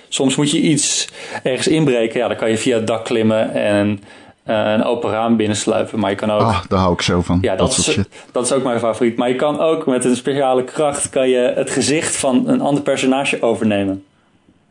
Soms 0.09 0.37
moet 0.37 0.51
je 0.51 0.61
iets 0.61 1.09
ergens 1.43 1.69
inbreken. 1.69 2.21
Ja, 2.21 2.29
dan 2.29 2.37
kan 2.37 2.51
je 2.51 2.59
via 2.59 2.77
het 2.77 2.87
dak 2.87 3.05
klimmen 3.05 3.55
en 3.55 4.03
een 4.51 4.85
open 4.85 5.11
raam 5.11 5.37
binnensluipen. 5.37 5.99
Maar 5.99 6.11
je 6.11 6.17
kan 6.17 6.31
ook... 6.31 6.41
Ah, 6.41 6.61
daar 6.69 6.79
hou 6.79 6.93
ik 6.93 7.03
zo 7.03 7.23
van. 7.23 7.39
Ja, 7.41 7.57
dat, 7.57 7.77
is, 7.77 7.99
dat 8.33 8.45
is 8.45 8.53
ook 8.53 8.63
mijn 8.63 8.79
favoriet. 8.79 9.17
Maar 9.17 9.29
je 9.29 9.37
kan 9.37 9.61
ook 9.61 9.87
met 9.87 10.05
een 10.05 10.17
speciale 10.17 10.65
kracht... 10.65 11.11
kan 11.11 11.29
je 11.29 11.53
het 11.55 11.71
gezicht 11.71 12.17
van 12.17 12.49
een 12.49 12.61
ander 12.61 12.83
personage 12.83 13.43
overnemen. 13.43 14.05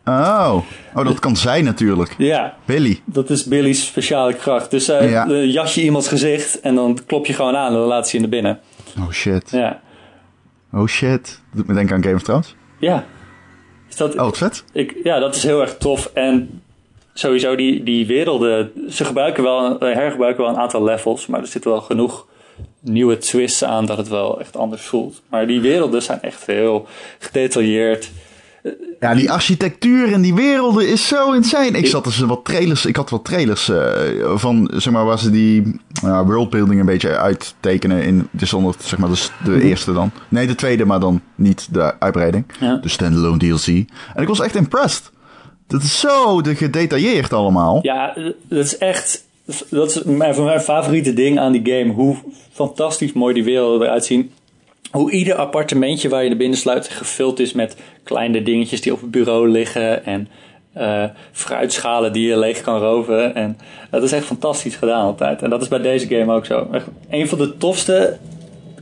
Oh, 0.06 0.56
oh 0.96 1.06
dat 1.06 1.20
kan 1.20 1.36
zij 1.36 1.62
natuurlijk. 1.62 2.15
Ja. 2.18 2.56
Billy. 2.65 3.02
Dat 3.06 3.30
is 3.30 3.44
Billy's 3.44 3.86
speciale 3.86 4.34
kracht. 4.34 4.72
Dus 4.72 4.89
uh, 4.89 5.12
ja. 5.12 5.28
jas 5.28 5.76
je 5.76 5.82
iemands 5.82 6.08
gezicht 6.08 6.60
en 6.60 6.76
dan 6.76 7.00
klop 7.06 7.26
je 7.26 7.34
gewoon 7.34 7.56
aan 7.56 7.68
en 7.68 7.74
dan 7.74 7.88
laat 7.88 8.08
ze 8.08 8.15
je 8.15 8.22
naar 8.22 8.32
binnen. 8.32 8.60
Oh 9.00 9.12
shit. 9.12 9.52
Ja. 9.52 9.80
Oh 10.74 10.88
shit. 10.88 11.22
Dat 11.22 11.39
doet 11.52 11.68
me 11.68 11.74
denken 11.74 11.96
aan 11.96 12.04
Game 12.04 12.15
of 12.15 12.24
Thrones. 12.24 12.56
Ja. 12.80 13.06
Is 13.89 13.96
dat, 13.96 14.18
oh, 14.18 14.34
vet. 14.34 14.63
Ik, 14.74 14.96
ja, 15.04 15.20
dat 15.20 15.36
is 15.36 15.44
heel 15.44 15.62
erg 15.62 15.78
tof. 15.78 16.12
En 16.13 16.62
sowieso 17.19 17.55
die, 17.55 17.84
die 17.84 18.08
werelden, 18.08 18.71
ze 18.89 19.05
gebruiken 19.05 19.43
wel, 19.43 19.79
hergebruiken 19.79 20.43
wel 20.43 20.53
een 20.53 20.60
aantal 20.60 20.84
levels, 20.84 21.27
maar 21.27 21.39
er 21.39 21.47
zit 21.47 21.63
wel 21.63 21.82
genoeg 21.82 22.27
nieuwe 22.79 23.17
twists 23.17 23.63
aan 23.63 23.86
dat 23.86 23.97
het 23.97 24.08
wel 24.08 24.39
echt 24.39 24.58
anders 24.58 24.82
voelt. 24.82 25.21
Maar 25.29 25.47
die 25.47 25.62
werelden 25.62 26.01
zijn 26.01 26.21
echt 26.21 26.45
heel 26.45 26.88
gedetailleerd. 27.19 28.12
Ja, 28.99 29.15
die 29.15 29.32
architectuur 29.32 30.13
en 30.13 30.21
die 30.21 30.34
werelden 30.34 30.88
is 30.88 31.08
zo 31.08 31.32
insane. 31.32 31.77
Ik 31.77 31.88
zat 31.88 32.03
dus 32.03 32.19
wat 32.19 32.45
trailers, 32.45 32.86
ik 32.86 32.95
had 32.95 33.10
wat 33.10 33.25
trailers 33.25 33.69
uh, 33.69 33.79
van, 34.36 34.71
zeg 34.75 34.93
maar, 34.93 35.05
waar 35.05 35.19
ze 35.19 35.29
die 35.29 35.79
uh, 36.05 36.21
worldbuilding 36.21 36.79
een 36.79 36.86
beetje 36.86 37.17
uittekenen 37.17 38.03
in 38.03 38.27
Dishonored, 38.32 38.84
zeg 38.84 38.99
maar, 38.99 39.10
dus 39.10 39.32
de 39.43 39.51
mhm. 39.51 39.60
eerste 39.60 39.93
dan. 39.93 40.12
Nee, 40.27 40.47
de 40.47 40.55
tweede, 40.55 40.86
maar 40.86 40.99
dan 40.99 41.21
niet 41.36 41.67
de 41.71 41.99
uitbreiding. 41.99 42.45
Ja. 42.60 42.75
De 42.75 42.89
standalone 42.89 43.38
DLC. 43.38 43.67
En 43.67 44.21
ik 44.21 44.27
was 44.27 44.39
echt 44.39 44.55
impressed. 44.55 45.12
Dat 45.69 45.82
is 45.82 45.99
zo 45.99 46.41
gedetailleerd 46.43 47.34
allemaal. 47.34 47.79
Ja, 47.82 48.13
dat 48.47 48.65
is 48.65 48.77
echt. 48.77 49.25
Dat 49.69 49.89
is 49.89 50.03
mijn, 50.03 50.43
mijn 50.43 50.62
favoriete 50.62 51.13
ding 51.13 51.39
aan 51.39 51.51
die 51.51 51.73
game. 51.73 51.93
Hoe 51.93 52.15
fantastisch 52.51 53.13
mooi 53.13 53.34
die 53.34 53.43
werelden 53.43 53.88
eruit 53.88 54.05
zien. 54.05 54.32
Hoe 54.91 55.12
ieder 55.12 55.36
appartementje 55.36 56.10
waar 56.10 56.23
je 56.23 56.29
naar 56.29 56.38
binnen 56.38 56.58
sluit 56.58 56.89
gevuld 56.89 57.39
is 57.39 57.53
met 57.53 57.75
kleine 58.03 58.43
dingetjes 58.43 58.82
die 58.82 58.93
op 58.93 59.01
het 59.01 59.12
bureau 59.12 59.49
liggen. 59.49 60.05
En 60.05 60.27
uh, 60.77 61.03
fruitschalen 61.32 62.13
die 62.13 62.27
je 62.27 62.38
leeg 62.38 62.62
kan 62.62 62.79
roven. 62.79 63.36
En 63.36 63.58
dat 63.89 64.03
is 64.03 64.12
echt 64.12 64.25
fantastisch 64.25 64.75
gedaan 64.75 65.05
altijd. 65.05 65.41
En 65.41 65.49
dat 65.49 65.62
is 65.62 65.67
bij 65.67 65.82
deze 65.82 66.08
game 66.08 66.34
ook 66.34 66.45
zo. 66.45 66.67
Echt, 66.71 66.86
een 67.10 67.27
van 67.27 67.38
de 67.38 67.58
tofste 67.58 68.17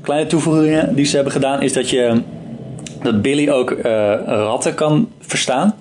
kleine 0.01 0.27
toevoegingen 0.29 0.95
die 0.95 1.05
ze 1.05 1.15
hebben 1.15 1.33
gedaan 1.33 1.61
is 1.61 1.73
dat 1.73 1.89
je 1.89 2.21
dat 3.03 3.21
Billy 3.21 3.49
ook 3.49 3.71
uh, 3.71 3.83
ratten 4.25 4.73
kan 4.73 5.09
verstaan. 5.19 5.75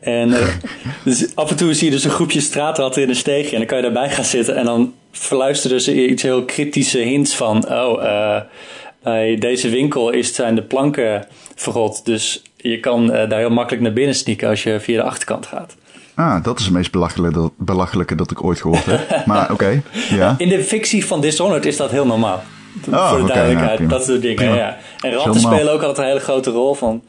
En 0.00 0.28
uh, 0.28 0.48
dus 1.04 1.36
af 1.36 1.50
en 1.50 1.56
toe 1.56 1.74
zie 1.74 1.84
je 1.84 1.90
dus 1.90 2.04
een 2.04 2.10
groepje 2.10 2.40
straatratten 2.40 3.02
in 3.02 3.08
een 3.08 3.16
steegje. 3.16 3.50
En 3.50 3.58
dan 3.58 3.66
kan 3.66 3.76
je 3.76 3.82
daarbij 3.82 4.10
gaan 4.10 4.24
zitten. 4.24 4.56
En 4.56 4.64
dan 4.64 4.94
verluisteren 5.12 5.80
ze 5.80 6.08
iets 6.08 6.22
heel 6.22 6.44
kritische 6.44 6.98
hints 6.98 7.34
van... 7.34 7.72
Oh, 7.72 8.02
uh, 8.02 8.40
bij 9.02 9.36
deze 9.36 9.68
winkel 9.68 10.10
is, 10.10 10.34
zijn 10.34 10.54
de 10.54 10.62
planken 10.62 11.26
verrot. 11.54 12.04
Dus 12.04 12.42
je 12.56 12.80
kan 12.80 13.02
uh, 13.04 13.28
daar 13.28 13.38
heel 13.38 13.50
makkelijk 13.50 13.82
naar 13.82 13.92
binnen 13.92 14.14
sneaken 14.14 14.48
als 14.48 14.62
je 14.62 14.80
via 14.80 15.02
de 15.02 15.08
achterkant 15.08 15.46
gaat. 15.46 15.76
Ah, 16.14 16.44
dat 16.44 16.58
is 16.58 16.64
het 16.64 16.74
meest 16.74 16.90
belachelijke 16.90 17.38
dat, 17.38 17.52
belachelijke 17.56 18.14
dat 18.14 18.30
ik 18.30 18.44
ooit 18.44 18.60
gehoord 18.60 18.84
heb. 18.84 19.16
maar 19.26 19.52
oké, 19.52 19.82
ja. 20.10 20.34
In 20.38 20.48
de 20.48 20.64
fictie 20.64 21.06
van 21.06 21.20
Dishonored 21.20 21.66
is 21.66 21.76
dat 21.76 21.90
heel 21.90 22.06
normaal. 22.06 22.42
Oh, 22.90 23.10
voor 23.10 23.18
de 23.18 23.26
duidelijkheid, 23.26 23.78
nou, 23.78 23.90
dat 23.90 24.04
soort 24.04 24.20
dingen. 24.20 24.36
Prima. 24.36 24.54
Ja. 24.54 24.78
En 25.00 25.12
ratten 25.12 25.40
spelen 25.40 25.72
ook 25.72 25.82
altijd 25.82 25.98
een 25.98 26.04
hele 26.04 26.20
grote 26.20 26.50
rol. 26.50 26.74
Van, 26.74 27.02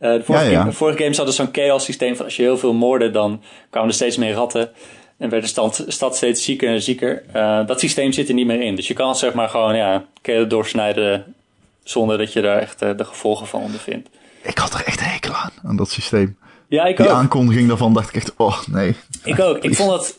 eh, 0.00 0.12
de 0.12 0.22
vorige, 0.24 0.44
Ja, 0.44 0.50
ja. 0.50 0.56
Game, 0.58 0.70
de 0.70 0.76
vorige 0.76 0.98
games 0.98 1.16
hadden 1.16 1.34
zo'n 1.34 1.48
chaos 1.52 1.84
systeem 1.84 2.16
van 2.16 2.24
als 2.24 2.36
je 2.36 2.42
heel 2.42 2.58
veel 2.58 2.72
moordde, 2.72 3.10
dan 3.10 3.42
kwamen 3.70 3.88
er 3.88 3.94
steeds 3.94 4.16
meer 4.16 4.32
ratten. 4.32 4.70
En 5.18 5.28
werd 5.30 5.42
de 5.42 5.48
stad, 5.48 5.84
stad 5.88 6.16
steeds 6.16 6.44
zieker 6.44 6.68
en 6.68 6.82
zieker. 6.82 7.22
Eh, 7.32 7.66
dat 7.66 7.80
systeem 7.80 8.12
zit 8.12 8.28
er 8.28 8.34
niet 8.34 8.46
meer 8.46 8.62
in. 8.62 8.74
Dus 8.74 8.88
je 8.88 8.94
kan 8.94 9.16
zeg 9.16 9.32
maar 9.34 9.48
gewoon 9.48 9.76
ja, 9.76 10.04
kelen 10.22 10.48
doorsnijden 10.48 11.34
zonder 11.82 12.18
dat 12.18 12.32
je 12.32 12.40
daar 12.40 12.58
echt 12.58 12.82
eh, 12.82 12.90
de 12.96 13.04
gevolgen 13.04 13.46
van 13.46 13.60
ondervindt. 13.60 14.08
Ik 14.42 14.58
had 14.58 14.74
er 14.74 14.84
echt 14.86 15.00
hekel 15.12 15.32
aan, 15.34 15.50
aan 15.64 15.76
dat 15.76 15.90
systeem. 15.90 16.38
Ja, 16.68 16.84
ik 16.84 16.96
Die 16.96 17.06
ook. 17.08 17.12
aankondiging 17.12 17.68
daarvan 17.68 17.94
dacht 17.94 18.08
ik 18.08 18.14
echt, 18.14 18.32
oh 18.36 18.58
nee. 18.66 18.96
Ik 19.24 19.40
ook. 19.40 19.58
Ik 19.58 19.74
vond 19.74 19.90
dat. 19.90 20.18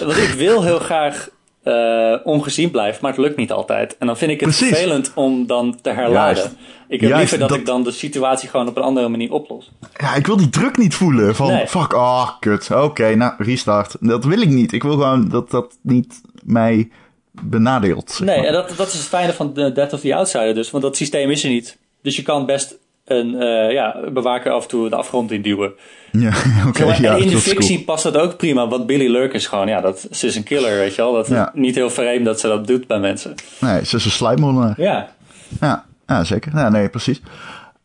Want 0.00 0.16
ik 0.16 0.28
wil 0.36 0.62
heel 0.62 0.78
graag 0.78 1.28
eh, 1.62 2.14
ongezien 2.24 2.70
blijven, 2.70 2.98
maar 3.02 3.10
het 3.10 3.20
lukt 3.20 3.36
niet 3.36 3.52
altijd. 3.52 3.96
En 3.98 4.06
dan 4.06 4.16
vind 4.16 4.30
ik 4.30 4.40
het 4.40 4.48
Precies. 4.48 4.68
vervelend 4.68 5.12
om 5.14 5.46
dan 5.46 5.78
te 5.82 5.90
herladen. 5.90 6.36
Juist. 6.36 6.54
Ik 6.88 7.00
heb 7.00 7.10
Juist, 7.10 7.16
liever 7.18 7.38
dat, 7.38 7.48
dat- 7.48 7.58
ik 7.58 7.66
dan 7.66 7.82
de 7.82 7.90
situatie 7.90 8.48
gewoon 8.48 8.68
op 8.68 8.76
een 8.76 8.82
andere 8.82 9.08
manier 9.08 9.32
oplos. 9.32 9.70
Ja, 9.96 10.14
ik 10.14 10.26
wil 10.26 10.36
die 10.36 10.48
druk 10.48 10.76
niet 10.76 10.94
voelen 10.94 11.34
van, 11.34 11.46
Nee. 11.52 11.66
fuck, 11.66 11.92
ah, 11.92 12.28
kut. 12.40 12.70
Oké, 12.70 13.14
nou, 13.14 13.32
restart. 13.38 13.96
Dat 14.00 14.24
wil 14.24 14.40
ik 14.40 14.48
niet. 14.48 14.72
Ik 14.72 14.82
wil 14.82 14.92
gewoon 14.92 15.28
dat 15.28 15.50
dat 15.50 15.78
niet 15.82 16.20
mij 16.44 16.90
benadeelt. 17.42 18.10
zeg 18.10 18.26
Nee, 18.26 18.46
en 18.46 18.52
dat, 18.52 18.74
dat 18.76 18.86
is 18.86 18.92
het 18.94 19.02
fijne 19.08 19.32
van 19.32 19.52
de 19.54 19.72
Death 19.72 19.92
of 19.92 20.00
the 20.00 20.14
Outsider 20.14 20.54
dus. 20.54 20.70
Want 20.70 20.82
dat 20.84 20.96
systeem 20.96 21.30
is 21.30 21.44
er 21.44 21.50
niet. 21.50 21.78
Dus 22.02 22.16
je 22.16 22.22
kan 22.22 22.46
best 22.46 22.78
een 23.04 23.40
eh, 23.40 23.72
ja, 23.72 23.96
bewaker 24.12 24.52
af 24.52 24.62
en 24.62 24.68
toe 24.68 24.88
de 24.88 24.96
afgrond 24.96 25.30
induwen. 25.30 25.72
Ja, 26.12 26.28
oké, 26.68 26.78
Zeg 26.78 26.86
maar, 26.86 27.00
ja, 27.02 27.14
in 27.14 27.28
de 27.28 27.38
fictie 27.38 27.74
cool. 27.74 27.84
past 27.84 28.02
dat 28.02 28.16
ook 28.16 28.36
prima. 28.36 28.68
Want 28.68 28.86
Billy 28.86 29.10
Lurk 29.10 29.32
is 29.32 29.46
gewoon, 29.46 29.68
ja, 29.68 29.80
dat, 29.80 30.06
ze 30.10 30.26
is 30.26 30.36
een 30.36 30.42
killer, 30.42 30.76
weet 30.76 30.94
je 30.94 31.02
wel. 31.02 31.12
Dat 31.12 31.28
Ja. 31.28 31.46
is 31.54 31.60
niet 31.60 31.74
heel 31.74 31.90
vreemd 31.90 32.24
dat 32.24 32.40
ze 32.40 32.46
dat 32.48 32.66
doet 32.66 32.86
bij 32.86 32.98
mensen. 32.98 33.34
Nee, 33.60 33.84
ze 33.84 33.96
is 33.96 34.04
een 34.04 34.10
slijpmoordenaar. 34.10 34.74
Ja, 34.76 35.08
Ja, 35.60 35.84
ja 36.06 36.24
zeker. 36.24 36.52
Ja, 36.54 36.68
nee, 36.68 36.88
precies. 36.88 37.20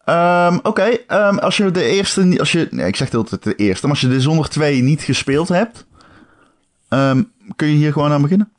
Ehm, 0.06 0.58
Oké, 0.64 0.84
ehm, 1.08 1.38
als 1.38 1.58
je 1.58 1.72
de 1.72 1.84
eerste, 1.84 2.36
als 2.40 2.52
je, 2.52 2.68
nee, 2.72 2.88
ik 2.88 2.96
zeg 2.96 3.14
altijd 3.14 3.44
de 3.44 3.56
eerste, 3.56 3.88
maar 3.88 3.96
als 3.96 4.04
je 4.04 4.10
de 4.10 4.22
zonder 4.22 4.50
2 4.50 4.82
niet 4.82 5.02
gespeeld 5.02 5.48
hebt, 5.48 5.86
ehm, 6.90 7.24
kun 7.56 7.68
je 7.68 7.76
hier 7.76 7.92
gewoon 7.92 8.12
aan 8.12 8.22
beginnen? 8.22 8.52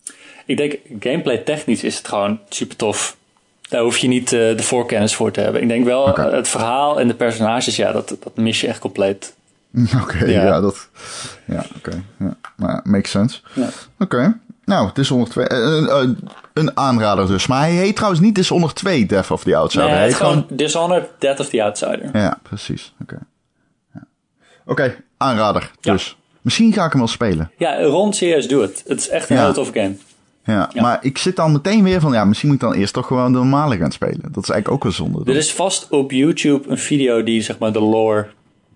Ik 0.46 0.56
denk, 0.56 0.76
gameplay 1.00 1.36
technisch 1.38 1.82
is 1.84 1.96
het 1.98 2.08
gewoon 2.08 2.40
super 2.48 2.76
tof. 2.76 3.16
Daar 3.68 3.82
hoef 3.82 3.96
je 3.98 4.08
niet 4.08 4.32
eh, 4.32 4.56
de 4.56 4.62
voorkennis 4.62 5.14
voor 5.14 5.30
te 5.30 5.40
hebben. 5.40 5.62
Ik 5.62 5.68
denk 5.68 5.84
wel, 5.84 6.16
eh, 6.16 6.32
het 6.32 6.48
verhaal 6.48 7.00
en 7.00 7.08
de 7.08 7.14
personages, 7.14 7.76
ja, 7.76 7.92
dat, 7.92 8.08
dat 8.08 8.36
mis 8.36 8.60
je 8.60 8.66
echt 8.66 8.78
compleet. 8.78 9.34
Oké, 10.02 10.24
Ja. 10.24 10.44
ja. 10.44 10.60
dat, 10.60 10.88
ja, 11.44 11.64
oké, 11.76 12.02
ja, 12.18 12.36
maar 12.56 12.80
makes 12.84 13.10
sense. 13.10 13.40
Ja. 13.54 13.68
Oké, 13.98 14.38
nou, 14.64 14.86
het 14.86 14.98
is 14.98 15.10
onder 15.10 15.28
2, 15.28 15.46
een 16.52 16.76
aanrader 16.76 17.26
dus, 17.26 17.46
maar 17.46 17.60
hij 17.60 17.70
heet 17.72 17.94
trouwens 17.94 18.22
niet 18.22 18.34
Dishonored 18.34 18.74
2 18.74 19.06
Death 19.06 19.30
of 19.30 19.42
the 19.42 19.56
Outsider. 19.56 19.86
Nee, 19.86 19.96
hij 19.96 20.04
heet 20.06 20.14
gewoon 20.14 20.46
Dishonored, 20.50 21.08
Death 21.18 21.40
of 21.40 21.48
the 21.48 21.62
Outsider. 21.62 22.08
Ja, 22.12 22.38
precies. 22.42 22.94
Oké, 23.02 23.18
ja. 23.94 24.00
Oké, 24.66 24.94
aanrader 25.16 25.70
dus. 25.80 26.16
Misschien 26.40 26.72
ga 26.72 26.84
ik 26.84 26.90
hem 26.90 27.00
wel 27.00 27.08
spelen. 27.10 27.50
Ja, 27.58 27.82
Ron, 27.82 28.12
serieus, 28.12 28.48
doe 28.48 28.62
het. 28.62 28.84
Het 28.86 28.98
is 29.00 29.08
echt 29.08 29.30
een 29.30 29.36
Ja. 29.36 29.44
heel 29.44 29.52
tof 29.52 29.70
game. 29.72 29.96
Ja, 30.52 30.70
Ja. 30.72 30.82
maar 30.82 30.98
ik 31.02 31.18
zit 31.18 31.36
dan 31.36 31.52
meteen 31.52 31.82
weer 31.84 32.00
van, 32.00 32.12
ja, 32.12 32.24
misschien 32.24 32.48
moet 32.48 32.62
ik 32.62 32.68
dan 32.68 32.74
eerst 32.74 32.92
toch 32.94 33.06
gewoon 33.06 33.32
de 33.32 33.38
normale 33.38 33.76
gaan 33.76 33.92
spelen. 33.92 34.20
Dat 34.32 34.42
is 34.42 34.50
eigenlijk 34.50 34.70
ook 34.70 34.82
wel 34.82 34.92
zonde. 34.92 35.24
dan. 35.24 35.34
Er 35.34 35.40
is 35.40 35.52
vast 35.52 35.88
op 35.90 36.10
YouTube 36.10 36.68
een 36.70 36.78
video 36.78 37.22
die 37.22 37.42
zeg 37.42 37.58
maar 37.58 37.72
de 37.72 37.80
lore 37.80 38.26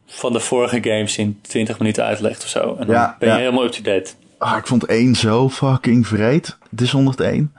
van 0.07 0.33
de 0.33 0.41
vorige 0.41 0.79
games 0.83 1.19
in 1.19 1.39
20 1.43 1.79
minuten 1.79 2.05
uitlegt 2.05 2.43
of 2.43 2.49
zo. 2.49 2.77
En 2.79 2.87
dan 2.87 2.95
Ja, 2.97 3.17
ben 3.19 3.29
je 3.29 3.35
ja. 3.35 3.41
helemaal 3.41 3.65
up-to-date. 3.65 4.11
Ah, 4.39 4.57
ik 4.57 4.67
vond 4.67 4.85
één 4.85 5.15
zo 5.15 5.49
fucking 5.49 6.07
vreed. 6.07 6.57
Dishonored 6.71 7.21
1. 7.21 7.53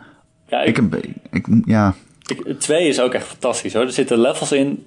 Ja, 0.47 0.61
Ik 0.61 0.67
ik, 0.67 0.75
heb, 0.75 0.95
ik, 1.31 1.47
ja, 1.65 1.93
ik, 2.25 2.59
2 2.59 2.87
is 2.87 2.99
ook 3.01 3.13
echt 3.13 3.25
fantastisch 3.27 3.73
hoor. 3.73 3.83
Er 3.83 3.91
zitten 3.91 4.19
levels 4.19 4.51
in 4.51 4.83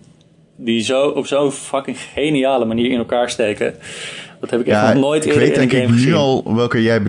die 0.56 0.80
zo 0.80 1.08
op 1.08 1.26
zo'n 1.26 1.52
fucking 1.52 1.98
geniale 1.98 2.64
manier 2.64 2.90
in 2.90 2.98
elkaar 2.98 3.30
steken. 3.30 3.74
Dat 4.40 4.50
heb 4.50 4.60
ik 4.60 4.66
echt 4.66 4.82
nog 4.82 5.02
nooit 5.02 5.24
ik 5.24 5.32
eerder 5.32 5.46
weet 5.48 5.56
in 5.56 5.62
een 5.62 5.68
denk 5.68 5.82
ik 5.82 5.88
game 5.88 5.92
nu 6.00 6.02
gezien. 6.02 6.14
al 6.18 6.54
welke 6.54 6.82
jij 6.82 7.02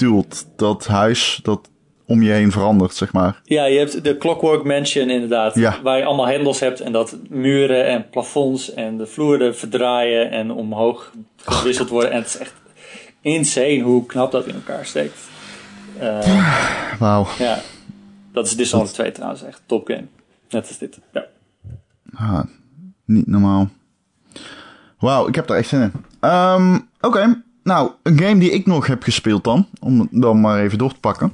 bedoelt. 0.00 0.46
Dat 0.56 0.86
huis 0.86 1.40
dat 1.42 1.68
om 2.06 2.22
je 2.22 2.30
heen 2.30 2.52
verandert, 2.52 2.94
zeg 2.94 3.12
maar. 3.12 3.40
Ja, 3.44 3.64
je 3.64 3.78
hebt 3.78 4.04
de 4.04 4.16
Clockwork 4.16 4.64
Mansion 4.64 5.10
inderdaad. 5.10 5.54
Ja. 5.54 5.82
Waar 5.82 5.98
je 5.98 6.04
allemaal 6.04 6.26
hendels 6.26 6.60
hebt 6.60 6.80
en 6.80 6.92
dat 6.92 7.16
muren 7.28 7.86
en 7.86 8.08
plafonds 8.10 8.74
en 8.74 8.96
de 8.96 9.06
vloeren 9.06 9.56
verdraaien 9.56 10.30
en 10.30 10.50
omhoog 10.50 11.12
gewisseld 11.36 11.88
worden. 11.88 12.10
En 12.10 12.18
het 12.18 12.26
is 12.26 12.36
echt 12.36 12.54
insane 13.20 13.80
hoe 13.80 14.06
knap 14.06 14.32
dat 14.32 14.46
in 14.46 14.54
elkaar 14.54 14.86
steekt. 14.86 15.18
Eh, 15.98 16.98
Wauw. 16.98 17.26
ja, 17.38 17.58
dat 18.32 18.46
is 18.46 18.56
Dishonored 18.56 18.94
2 18.94 19.12
trouwens. 19.12 19.42
Echt 19.42 19.62
top 19.66 19.86
game. 19.86 20.06
Net 20.50 20.68
als 20.68 20.78
dit. 20.78 20.98
Ja. 21.12 21.24
Ah, 22.14 22.42
niet 23.04 23.26
normaal. 23.26 23.68
Wauw, 24.98 25.28
ik 25.28 25.34
heb 25.34 25.46
daar 25.46 25.56
echt 25.56 25.68
zin 25.68 25.80
in. 25.82 25.92
Ehm, 26.20 26.78
Oké, 27.00 27.42
nou, 27.62 27.90
een 28.02 28.18
game 28.20 28.38
die 28.40 28.50
ik 28.50 28.66
nog 28.66 28.86
heb 28.86 29.02
gespeeld 29.02 29.44
dan, 29.44 29.66
om 29.80 30.08
dan 30.10 30.40
maar 30.40 30.60
even 30.60 30.78
door 30.78 30.92
te 30.92 31.00
pakken, 31.00 31.32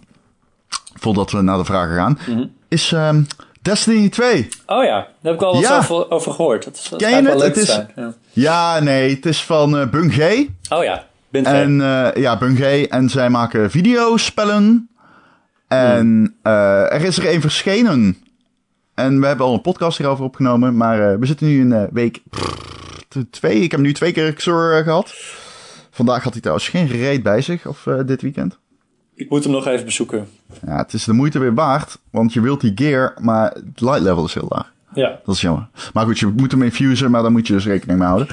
voordat 0.95 1.31
we 1.31 1.41
naar 1.43 1.59
de 1.59 1.65
vragen 1.65 1.95
gaan, 1.97 2.19
Mhm. 2.27 2.45
is 2.69 2.93
ehm, 2.93 3.23
Destiny 3.63 4.09
2. 4.09 4.49
Oh 4.67 4.85
ja, 4.85 4.91
daar 4.99 5.09
heb 5.23 5.35
ik 5.35 5.43
al 5.43 5.53
wat 5.55 5.63
Ja. 5.63 5.77
over, 5.79 6.11
over 6.11 6.33
gehoord. 6.33 6.65
Dat, 6.65 6.77
is, 6.77 6.89
dat 6.89 6.99
Ken 6.99 7.17
je 7.17 7.23
wel 7.23 7.33
het? 7.33 7.41
leuk 7.41 7.55
Het 7.55 7.65
te 7.67 8.03
is-. 8.03 8.13
Ja, 8.33 8.79
nee, 8.81 9.15
het 9.15 9.27
is 9.27 9.43
van 9.45 9.79
eh 9.79 9.87
Bungie. 9.89 10.57
Oh 10.69 10.85
ja, 10.85 11.07
Bint 11.29 11.47
En 11.47 11.81
eh, 11.81 12.23
ja, 12.23 12.39
Bungie. 12.39 12.89
En 12.89 13.09
zij 13.11 13.31
maken 13.31 13.71
videospellen. 13.71 14.89
En 15.69 16.35
eh, 16.43 16.93
er 16.93 17.01
is 17.05 17.19
er 17.19 17.27
één 17.27 17.41
verschenen. 17.41 18.17
En 18.95 19.21
we 19.21 19.27
hebben 19.27 19.47
al 19.47 19.55
een 19.55 19.61
podcast 19.61 19.99
hierover 19.99 20.25
opgenomen. 20.25 20.77
Maar 20.77 21.19
we 21.19 21.27
zitten 21.27 21.47
nu 21.47 21.61
in 21.61 21.89
week 21.93 22.23
twee. 23.31 23.61
Ik 23.61 23.71
heb 23.71 23.81
nu 23.81 23.93
twee 23.93 24.13
keer 24.13 24.33
Xor 24.33 24.77
eh, 24.77 24.83
gehad. 24.85 25.15
Vandaag 25.97 26.23
had 26.23 26.33
hij 26.33 26.41
trouwens 26.41 26.69
geen 26.69 26.87
reet 26.87 27.23
bij 27.23 27.41
zich. 27.41 27.67
Of 27.67 27.87
eh, 27.87 27.99
dit 28.07 28.23
weekend. 28.23 28.59
Ik 29.15 29.31
moet 29.31 29.43
hem 29.45 29.53
nog 29.53 29.67
even 29.67 29.85
bezoeken. 29.85 30.29
Ja, 30.67 30.77
het 30.77 30.93
is 30.93 31.05
de 31.05 31.13
moeite 31.13 31.39
weer 31.39 31.55
waard. 31.55 31.99
Want 32.11 32.33
je 32.33 32.41
wilt 32.41 32.61
die 32.61 32.73
gear. 32.75 33.15
Maar 33.21 33.51
het 33.51 33.81
light 33.81 34.01
level 34.01 34.25
is 34.25 34.35
heel 34.35 34.47
laag. 34.49 34.73
Ja. 34.95 35.21
Dat 35.25 35.35
is 35.35 35.41
jammer. 35.41 35.69
Maar 35.93 36.05
goed, 36.05 36.19
je 36.19 36.27
moet 36.37 36.51
hem 36.51 36.63
infusen. 36.63 37.11
Maar 37.11 37.23
daar 37.23 37.31
moet 37.33 37.47
je 37.47 37.53
dus 37.53 37.67
rekening 37.67 37.99
mee 37.99 38.09
houden. 38.09 38.29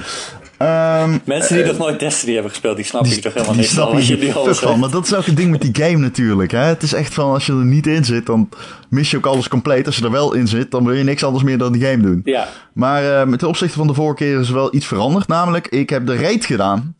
Ehm, 0.56 1.18
Mensen 1.24 1.56
die 1.56 1.64
nog 1.64 1.78
nooit 1.78 1.98
Destiny 2.00 2.32
hebben 2.32 2.50
gespeeld, 2.50 2.76
die 2.76 2.84
snappen 2.84 3.10
hier 3.10 3.20
toch 3.20 3.32
helemaal 3.32 3.52
Die 3.54 3.62
niks 3.62 3.74
van 3.74 3.92
wat 3.92 4.06
je 4.06 4.54
van. 4.54 4.78
Maar 4.78 4.90
dat 4.90 5.04
is 5.04 5.14
ook 5.14 5.26
het 5.26 5.36
ding 5.36 5.50
met 5.50 5.60
die 5.60 5.84
game 5.84 5.98
natuurlijk. 5.98 6.50
Hè? 6.50 6.58
Het 6.58 6.82
is 6.82 6.92
echt 6.92 7.14
van, 7.14 7.32
als 7.32 7.46
je 7.46 7.52
er 7.52 7.64
niet 7.64 7.86
in 7.86 8.04
zit, 8.04 8.26
dan 8.26 8.48
mis 8.88 9.10
je 9.10 9.16
ook 9.16 9.26
alles 9.26 9.48
compleet. 9.48 9.86
Als 9.86 9.96
je 9.96 10.04
er 10.04 10.10
wel 10.10 10.34
in 10.34 10.48
zit, 10.48 10.70
dan 10.70 10.84
wil 10.84 10.94
je 10.94 11.04
niks 11.04 11.24
anders 11.24 11.44
meer 11.44 11.58
dan 11.58 11.72
die 11.72 11.84
game 11.84 12.02
doen. 12.02 12.20
Ja, 12.24 12.48
Maar 12.72 13.28
met 13.28 13.38
ten 13.38 13.48
opzichte 13.48 13.76
van 13.78 13.86
de 13.86 13.94
vorige 13.94 14.16
keer 14.16 14.40
is 14.40 14.48
er 14.48 14.54
wel 14.54 14.74
iets 14.74 14.86
veranderd. 14.86 15.28
Namelijk, 15.28 15.68
ik 15.68 15.90
heb 15.90 16.06
de 16.06 16.16
raid 16.16 16.44
gedaan. 16.44 16.94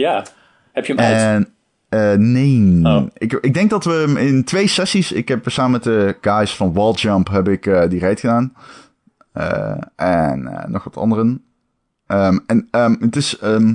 Ja. 0.00 0.24
Heb 0.72 0.86
je 0.86 0.94
hem 0.94 1.04
uit? 1.04 1.16
En 1.16 1.48
eh, 1.90 2.12
nee. 2.12 2.80
Oh. 2.82 3.06
Ik, 3.18 3.32
ik 3.32 3.54
denk 3.54 3.70
dat 3.70 3.84
we 3.84 3.92
hem 3.92 4.16
in 4.16 4.44
twee 4.44 4.66
sessies... 4.66 5.12
Ik 5.12 5.28
heb 5.28 5.44
samen 5.48 5.70
met 5.70 5.82
de 5.82 6.16
guys 6.20 6.54
van 6.54 6.72
Walljump 6.72 7.28
heb 7.30 7.48
ik 7.48 7.66
eh, 7.66 7.88
die 7.88 8.00
raid 8.00 8.20
gedaan. 8.20 8.52
Eh, 9.32 9.76
en 9.96 10.66
nog 10.66 10.84
wat 10.84 10.96
anderen. 10.96 11.42
Ehm, 12.06 12.38
en 12.46 12.68
ehm, 12.70 12.94
het 13.00 13.16
is 13.16 13.38
ehm, 13.38 13.74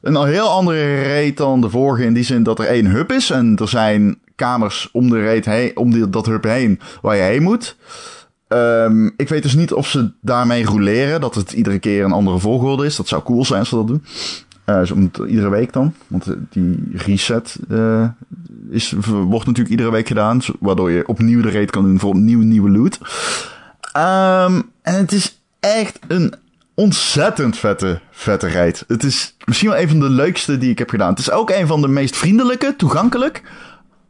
een 0.00 0.24
heel 0.24 0.48
andere 0.48 1.02
raid 1.02 1.36
dan 1.36 1.60
de 1.60 1.70
vorige. 1.70 2.04
In 2.04 2.14
die 2.14 2.24
zin 2.24 2.42
dat 2.42 2.58
er 2.58 2.66
één 2.66 2.86
hub 2.86 3.12
is. 3.12 3.30
En 3.30 3.56
er 3.56 3.68
zijn 3.68 4.18
kamers 4.36 4.88
om 4.92 5.10
de 5.10 5.24
raid 5.24 5.44
heen, 5.44 5.76
om 5.76 5.92
die, 5.92 6.10
dat 6.10 6.26
hub 6.26 6.44
heen 6.44 6.80
waar 7.02 7.16
je 7.16 7.22
heen 7.22 7.42
moet. 7.42 7.76
Ik 9.16 9.28
weet 9.28 9.42
dus 9.42 9.54
niet 9.54 9.72
of 9.72 9.88
ze 9.88 10.12
daarmee 10.20 10.64
roleren. 10.64 11.20
Dat 11.20 11.34
het 11.34 11.52
iedere 11.52 11.78
keer 11.78 12.04
een 12.04 12.12
andere 12.12 12.38
volgorde 12.38 12.84
is. 12.84 12.96
Dat 12.96 13.08
zou 13.08 13.22
cool 13.22 13.44
zijn 13.44 13.60
als 13.60 13.68
ze 13.68 13.74
dat 13.74 13.86
doen. 13.86 14.04
Dus 14.80 14.90
om 14.90 15.10
iedere 15.26 15.48
week 15.48 15.72
dan. 15.72 15.94
Want 16.06 16.26
eh, 16.26 16.34
die 16.50 16.90
reset 16.92 17.56
eh, 17.70 18.08
is, 18.70 18.94
wordt 19.06 19.46
natuurlijk 19.46 19.68
iedere 19.68 19.90
week 19.90 20.06
gedaan. 20.06 20.40
Waardoor 20.60 20.90
je 20.90 21.06
opnieuw 21.08 21.42
de 21.42 21.50
raid 21.50 21.70
kan 21.70 21.82
doen 21.84 21.98
voor 21.98 22.10
opnieuw 22.10 22.40
nieuwe 22.40 22.70
loot. 22.70 22.98
Ehm, 23.92 24.60
en 24.82 24.94
het 24.94 25.12
is 25.12 25.42
echt 25.60 25.98
een 26.08 26.34
ontzettend 26.74 27.56
vette, 27.58 28.00
vette 28.10 28.48
raid. 28.50 28.84
Het 28.88 29.04
is 29.04 29.36
misschien 29.44 29.68
wel 29.70 29.78
een 29.78 29.88
van 29.88 30.00
de 30.00 30.10
leukste 30.10 30.58
die 30.58 30.70
ik 30.70 30.78
heb 30.78 30.90
gedaan. 30.90 31.10
Het 31.10 31.18
is 31.18 31.30
ook 31.30 31.50
een 31.50 31.66
van 31.66 31.80
de 31.80 31.88
meest 31.88 32.16
vriendelijke, 32.16 32.74
toegankelijk. 32.76 33.42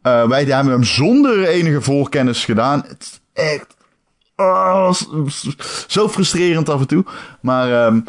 Eh, 0.01 0.27
wij 0.27 0.43
hebben 0.43 0.73
hem 0.73 0.83
zonder 0.83 1.43
enige 1.47 1.81
voorkennis 1.81 2.45
gedaan. 2.45 2.83
Het 2.87 3.01
is 3.01 3.19
echt 3.33 3.75
s- 4.91 5.85
zo 5.87 6.09
frustrerend 6.09 6.69
af 6.69 6.79
en 6.79 6.87
toe. 6.87 7.05
Maar 7.41 7.85
ehm 7.85 7.99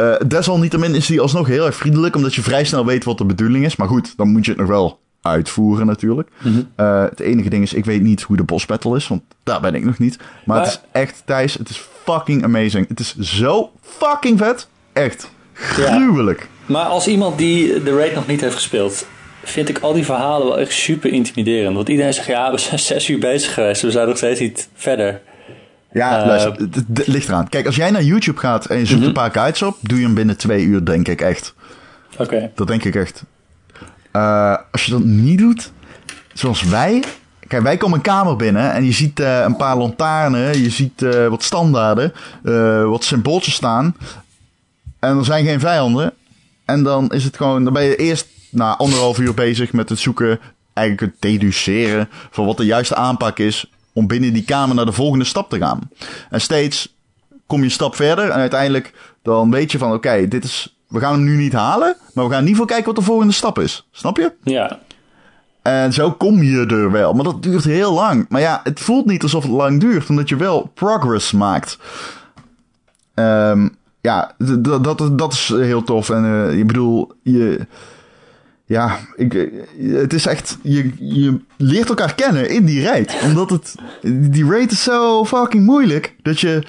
eh, 0.00 0.26
desalniettemin 0.26 0.94
is 0.94 1.08
hij 1.08 1.20
alsnog 1.20 1.46
heel 1.46 1.66
erg 1.66 1.74
vriendelijk, 1.74 2.16
omdat 2.16 2.34
je 2.34 2.42
vrij 2.42 2.64
snel 2.64 2.86
weet 2.86 3.04
wat 3.04 3.18
de 3.18 3.24
bedoeling 3.24 3.64
is. 3.64 3.76
Maar 3.76 3.88
goed, 3.88 4.16
dan 4.16 4.28
moet 4.28 4.44
je 4.44 4.50
het 4.50 4.60
nog 4.60 4.68
wel 4.68 4.98
uitvoeren 5.22 5.86
natuurlijk. 5.86 6.28
Eh, 6.76 7.02
het 7.02 7.20
enige 7.20 7.48
ding 7.48 7.62
is, 7.62 7.72
ik 7.72 7.84
weet 7.84 8.02
niet 8.02 8.22
hoe 8.22 8.36
de 8.36 8.42
boss 8.42 8.66
battle 8.66 8.96
is, 8.96 9.08
want 9.08 9.22
daar 9.42 9.60
ben 9.60 9.74
ik 9.74 9.84
nog 9.84 9.98
niet. 9.98 10.18
Maar, 10.44 10.60
het 10.60 10.68
is 10.68 10.80
echt, 10.92 11.22
Thijs, 11.24 11.54
het 11.54 11.68
is 11.68 11.82
fucking 12.04 12.44
amazing. 12.44 12.88
Het 12.88 13.00
is 13.00 13.16
zo 13.18 13.70
fucking 13.82 14.38
vet. 14.38 14.68
Echt 14.92 15.30
gruwelijk. 15.52 16.48
Maar 16.66 16.84
als 16.84 17.06
iemand 17.06 17.38
die 17.38 17.82
de 17.82 17.96
raid 17.96 18.14
nog 18.14 18.26
niet 18.26 18.40
heeft 18.40 18.54
gespeeld, 18.54 19.06
vind 19.42 19.68
ik 19.68 19.78
al 19.78 19.92
die 19.92 20.04
verhalen 20.04 20.46
wel 20.46 20.58
echt 20.58 20.72
super 20.72 21.12
intimiderend. 21.12 21.76
Want 21.76 21.88
iedereen 21.88 22.14
zegt, 22.14 22.26
ja, 22.26 22.50
we 22.50 22.58
zijn 22.58 22.78
zes 22.90 23.08
uur 23.08 23.18
bezig 23.18 23.54
geweest. 23.54 23.82
We 23.82 23.90
zijn 23.90 24.08
nog 24.08 24.16
steeds 24.16 24.40
niet 24.40 24.68
verder. 24.74 25.20
Ja, 25.92 26.20
Eh, 26.20 26.26
luister, 26.26 26.52
het, 26.52 26.74
het 26.94 27.06
ligt 27.06 27.28
eraan. 27.28 27.48
Kijk, 27.48 27.66
als 27.66 27.76
jij 27.76 27.90
naar 27.90 28.02
YouTube 28.02 28.38
gaat 28.40 28.66
en 28.66 28.78
je 28.78 28.86
zoekt 28.86 28.98
Mhm. 28.98 29.08
een 29.08 29.14
paar 29.14 29.30
guides 29.30 29.62
op, 29.62 29.76
doe 29.80 29.98
je 29.98 30.04
hem 30.04 30.14
binnen 30.14 30.36
twee 30.36 30.64
uur, 30.64 30.84
denk 30.84 31.08
ik 31.08 31.20
echt. 31.20 31.54
Oké. 32.18 32.50
Dat 32.54 32.66
denk 32.66 32.84
ik 32.84 32.94
echt. 32.94 33.24
Eh, 34.10 34.56
als 34.72 34.84
je 34.84 34.90
dat 34.90 35.04
niet 35.04 35.38
doet, 35.38 35.72
zoals 36.32 36.62
wij. 36.62 37.02
Kijk, 37.48 37.62
wij 37.62 37.76
komen 37.76 37.96
een 37.96 38.02
kamer 38.04 38.36
binnen 38.36 38.72
en 38.72 38.84
je 38.84 38.92
ziet 38.92 39.20
eh, 39.20 39.40
een 39.40 39.56
paar 39.56 39.76
lantaarnen, 39.76 40.60
je 40.62 40.70
ziet 40.70 41.00
wat 41.28 41.42
standaarden, 41.42 42.12
wat 42.90 43.04
symbooltjes 43.04 43.54
staan. 43.54 43.96
En 44.98 45.16
er 45.18 45.24
zijn 45.24 45.44
geen 45.44 45.60
vijanden. 45.60 46.12
En 46.64 46.82
dan 46.82 47.08
is 47.08 47.24
het 47.24 47.36
gewoon, 47.36 47.64
dan 47.64 47.72
ben 47.72 47.82
je 47.82 47.96
eerst 47.96 48.26
na 48.50 48.76
anderhalf 48.76 49.18
uur 49.18 49.34
bezig 49.34 49.72
met 49.72 49.88
het 49.88 49.98
zoeken, 49.98 50.40
eigenlijk 50.72 51.12
het 51.12 51.22
deduceren 51.22 52.08
van 52.30 52.46
wat 52.46 52.56
de 52.56 52.64
juiste 52.64 52.94
aanpak 52.94 53.38
is 53.38 53.70
om 53.92 54.06
binnen 54.06 54.32
die 54.32 54.44
kamer 54.44 54.74
naar 54.74 54.84
de 54.84 54.92
volgende 54.92 55.24
stap 55.24 55.50
te 55.50 55.58
gaan. 55.58 55.90
En 56.30 56.40
steeds 56.40 56.94
kom 57.46 57.58
je 57.58 57.64
een 57.64 57.70
stap 57.70 57.94
verder 57.94 58.24
en 58.24 58.38
uiteindelijk 58.38 58.92
dan 59.22 59.50
weet 59.50 59.72
je 59.72 59.78
van 59.78 59.92
oké, 59.92 60.28
dit 60.28 60.44
is, 60.44 60.76
we 60.88 60.98
gaan 60.98 61.12
hem 61.12 61.24
nu 61.24 61.36
niet 61.36 61.52
halen, 61.52 61.96
maar 62.14 62.24
we 62.24 62.30
gaan 62.30 62.42
in 62.42 62.48
ieder 62.48 62.60
geval 62.60 62.66
kijken 62.66 62.86
wat 62.86 62.96
de 62.96 63.10
volgende 63.10 63.32
stap 63.32 63.58
is. 63.58 63.88
Snap 63.90 64.16
je? 64.16 64.32
Ja. 64.42 64.78
En 65.62 65.92
zo 65.92 66.12
kom 66.12 66.42
je 66.42 66.66
er 66.66 66.90
wel. 66.90 67.12
Maar 67.12 67.24
dat 67.24 67.42
duurt 67.42 67.64
heel 67.64 67.92
lang. 67.92 68.26
Maar 68.28 68.40
ja, 68.40 68.60
het 68.64 68.80
voelt 68.80 69.06
niet 69.06 69.22
alsof 69.22 69.42
het 69.42 69.52
lang 69.52 69.80
duurt, 69.80 70.08
omdat 70.08 70.28
je 70.28 70.36
wel 70.36 70.70
progress 70.74 71.32
maakt. 71.32 71.78
Ehm, 73.14 73.68
ja, 74.00 74.34
dat, 74.58 75.18
dat 75.18 75.32
is 75.32 75.48
heel 75.48 75.82
tof. 75.82 76.10
En 76.10 76.24
eh, 76.24 76.58
ik 76.58 76.66
bedoel, 76.66 77.12
je. 77.22 77.66
Ja, 78.70 78.98
ik, 79.16 79.34
eh, 79.34 79.46
het 79.92 80.12
is 80.12 80.26
echt. 80.26 80.58
Je, 80.62 80.90
je 80.98 81.40
leert 81.56 81.88
elkaar 81.88 82.14
kennen 82.14 82.50
in 82.50 82.64
die 82.64 82.82
raid. 82.82 83.14
Omdat 83.24 83.50
het. 83.50 83.74
Die 84.30 84.46
raid 84.50 84.70
is 84.72 84.82
zo 84.82 85.24
fucking 85.24 85.64
moeilijk. 85.64 86.14
Dat 86.22 86.40
je. 86.40 86.62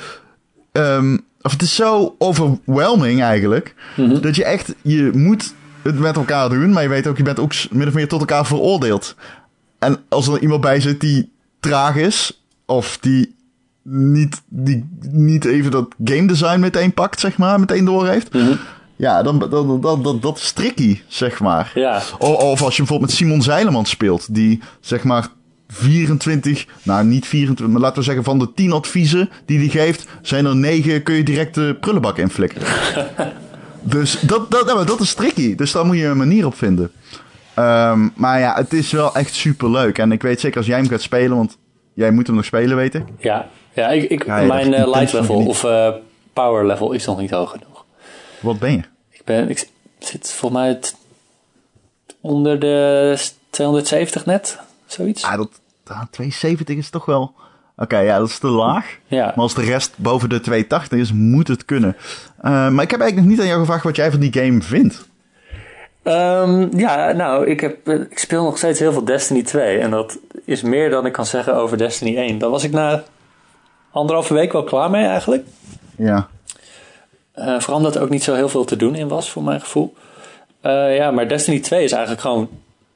ehm, 0.72 1.18
of 1.42 1.52
het 1.52 1.62
is 1.62 1.76
zo 1.76 2.16
overwhelming 2.18 3.22
eigenlijk. 3.22 3.76
Dat 4.22 4.36
je 4.36 4.44
echt. 4.44 4.76
Je 4.82 5.10
moet 5.14 5.54
het 5.82 6.00
met 6.00 6.16
elkaar 6.16 6.50
doen. 6.50 6.72
Maar 6.72 6.84
je 6.84 6.90
weet 6.90 7.08
ook, 7.08 7.18
je 7.18 7.24
bent 7.24 7.40
ook 7.40 7.54
min 7.72 7.88
of 7.88 7.94
meer 7.94 8.08
tot 8.08 8.20
elkaar 8.20 8.46
veroordeeld. 8.46 9.16
En 9.80 9.98
als 10.10 10.28
er 10.28 10.42
iemand 10.42 10.62
bij 10.62 10.80
zit 10.80 11.00
die 11.00 11.32
traag 11.60 11.96
is. 11.96 12.44
Of 12.66 12.98
die 13.02 13.36
niet, 13.84 14.42
die 14.48 14.90
niet 15.12 15.46
even 15.46 15.72
dat 15.72 15.96
game 16.04 16.28
design 16.28 16.60
meteen 16.60 16.94
pakt, 16.94 17.20
zeg 17.20 17.38
maar. 17.38 17.60
Meteen 17.60 17.86
door 17.86 18.08
heeft. 18.08 18.30
Ja, 19.02 19.24
dan, 19.24 19.40
dan, 19.50 19.82
dan, 19.82 20.20
dat 20.20 20.38
is 20.38 20.52
tricky, 20.52 21.00
zeg 21.08 21.40
maar. 21.40 21.72
Ja. 21.76 22.02
Of, 22.20 22.36
of 22.36 22.62
als 22.62 22.76
je 22.76 22.82
bijvoorbeeld 22.82 23.10
met 23.10 23.20
Simon 23.20 23.42
Zeileman 23.42 23.86
speelt, 23.86 24.36
die 24.36 24.62
zeg 24.80 25.04
maar 25.04 25.28
24, 25.68 26.66
nou 26.84 27.06
niet 27.06 27.26
24, 27.26 27.68
maar 27.68 27.82
laten 27.82 27.98
we 27.98 28.04
zeggen 28.04 28.24
van 28.24 28.40
de 28.40 28.54
10 28.54 28.72
adviezen 28.72 29.30
die 29.46 29.58
hij 29.58 29.68
geeft, 29.68 30.08
zijn 30.22 30.46
er 30.46 30.56
9, 30.56 31.04
kun 31.04 31.16
je 31.16 31.24
direct 31.24 31.56
de 31.56 31.78
prullenbak 31.80 32.18
inflikkeren. 32.18 32.68
dus 33.82 34.20
dat, 34.20 34.52
dat, 34.52 34.74
maar 34.76 34.86
dat 34.86 35.00
is 35.00 35.14
tricky, 35.14 35.56
dus 35.56 35.72
daar 35.72 35.86
moet 35.86 35.98
je 35.98 36.06
een 36.06 36.18
manier 36.18 36.46
op 36.46 36.56
vinden. 36.56 36.92
Ehm, 37.54 38.08
maar 38.16 38.40
ja, 38.40 38.56
het 38.56 38.74
is 38.74 38.92
wel 38.92 39.16
echt 39.16 39.34
super 39.34 39.72
leuk. 39.72 39.98
En 39.98 40.12
ik 40.12 40.22
weet 40.22 40.40
zeker 40.40 40.58
als 40.58 40.68
jij 40.68 40.78
hem 40.78 40.88
gaat 40.88 41.02
spelen, 41.02 41.38
want 41.38 41.58
jij 41.94 42.12
moet 42.12 42.28
hem 42.28 42.36
nog 42.36 42.46
spelen, 42.46 42.76
weet 42.76 42.96
ik. 42.96 43.04
Ja, 43.18 43.48
ja, 43.74 43.90
ik, 43.90 44.10
ik, 44.10 44.26
Ja, 44.26 44.42
mijn 44.42 44.74
eh, 44.74 44.88
light 44.88 45.14
level 45.14 45.46
of 45.46 45.64
eh, 45.64 45.90
power 46.34 46.66
level 46.66 46.92
is 46.92 47.06
nog 47.06 47.20
niet 47.20 47.32
hoog 47.32 47.52
genoeg. 47.52 47.86
Wat 48.42 48.60
ben 48.60 48.72
je? 48.72 48.91
Ik, 49.32 49.38
ben, 49.38 49.50
ik 49.50 49.68
zit 50.00 50.32
volgens 50.32 50.62
mij 50.62 50.70
het 50.70 50.96
onder 52.22 52.60
de 52.60 53.18
270 53.50 54.26
net, 54.26 54.60
zoiets. 54.86 55.24
Ah, 55.24 55.38
dat, 55.38 55.50
ah, 55.86 56.02
270 56.12 56.78
is 56.78 56.90
toch 56.90 57.06
wel... 57.06 57.34
Oké, 57.76 57.98
ja, 57.98 58.18
dat 58.18 58.28
is 58.28 58.40
te 58.40 58.48
laag. 58.48 58.98
Ja, 59.08 59.26
Maar 59.26 59.36
als 59.36 59.54
de 59.54 59.64
rest 59.64 59.94
boven 59.98 60.30
de 60.30 60.40
280 60.40 61.00
is, 61.00 61.12
moet 61.12 61.48
het 61.48 61.66
kunnen. 61.66 61.98
Eh, 62.42 62.70
maar 62.70 62.84
ik 62.84 62.92
heb 62.92 63.00
eigenlijk 63.00 63.16
nog 63.16 63.26
niet 63.26 63.40
aan 63.40 63.48
jou 63.48 63.60
gevraagd 63.60 63.84
wat 63.84 63.96
jij 63.96 64.12
van 64.12 64.20
die 64.20 64.34
game 64.34 64.62
vindt. 64.62 65.10
Ehm, 66.04 66.78
ja 66.78 67.12
nou, 67.12 67.48
ik, 67.48 67.60
heb, 67.60 67.88
eh, 67.88 68.00
ik 68.00 68.20
speel 68.20 68.44
nog 68.44 68.58
steeds 68.58 68.80
heel 68.80 68.92
veel 68.92 69.06
Destiny 69.06 69.44
2. 69.44 69.78
En 69.78 69.92
dat 69.92 70.18
is 70.46 70.62
meer 70.62 70.90
dan 70.90 71.06
ik 71.06 71.12
kan 71.14 71.26
zeggen 71.26 71.56
over 71.56 71.78
Destiny 71.78 72.18
1. 72.18 72.38
Daar 72.38 72.50
was 72.50 72.64
ik 72.64 72.72
na 72.72 73.04
anderhalve 73.92 74.34
week 74.34 74.52
wel 74.52 74.64
klaar 74.64 74.90
mee 74.90 75.06
eigenlijk. 75.06 75.46
Ja. 75.98 76.28
Eh, 77.42 77.60
vooral 77.60 77.78
omdat 77.78 77.96
er 77.96 78.02
ook 78.02 78.10
niet 78.10 78.24
zo 78.24 78.34
heel 78.34 78.50
veel 78.50 78.64
te 78.64 78.76
doen 78.76 78.96
in 78.96 79.08
was, 79.08 79.30
voor 79.30 79.44
mijn 79.44 79.62
gevoel. 79.62 79.94
Eh, 80.62 80.96
ja, 80.96 81.12
maar 81.12 81.28
Destiny 81.28 81.60
2 81.60 81.84
is 81.84 81.92
eigenlijk 81.92 82.22
gewoon 82.22 82.50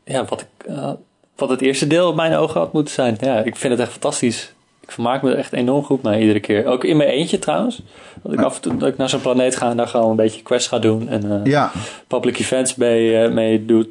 ja, 0.03 0.25
wat, 0.25 0.41
ik, 0.41 0.67
eh, 0.67 0.91
wat 1.35 1.49
het 1.49 1.61
eerste 1.61 1.87
deel 1.87 2.07
op 2.07 2.15
mijn 2.15 2.35
ogen 2.35 2.59
had 2.59 2.73
moeten 2.73 2.93
zijn. 2.93 3.17
Ja, 3.19 3.37
ik 3.37 3.55
vind 3.55 3.73
het 3.73 3.81
echt 3.81 3.91
fantastisch. 3.91 4.53
Ik 4.81 4.91
vermaak 4.91 5.21
me 5.21 5.31
er 5.31 5.37
echt 5.37 5.53
enorm 5.53 5.83
goed 5.83 6.03
mee 6.03 6.21
iedere 6.21 6.39
keer. 6.39 6.65
Ook 6.65 6.83
in 6.83 6.97
mijn 6.97 7.09
eentje 7.09 7.39
trouwens. 7.39 7.81
Dat 8.23 8.33
ik 8.33 8.41
af 8.41 8.55
en 8.55 8.61
toe 8.61 8.77
dat 8.77 8.89
ik 8.89 8.97
naar 8.97 9.09
zo'n 9.09 9.21
planeet 9.21 9.55
ga 9.55 9.69
en 9.69 9.77
daar 9.77 9.87
gewoon 9.87 10.09
een 10.09 10.15
beetje 10.15 10.41
quests 10.41 10.67
ga 10.67 10.79
doen. 10.79 11.09
En 11.09 11.41
Ja, 11.43 11.71
public 12.07 12.39
events 12.39 12.75
mee, 12.75 13.29
mee 13.29 13.65
doet. 13.65 13.87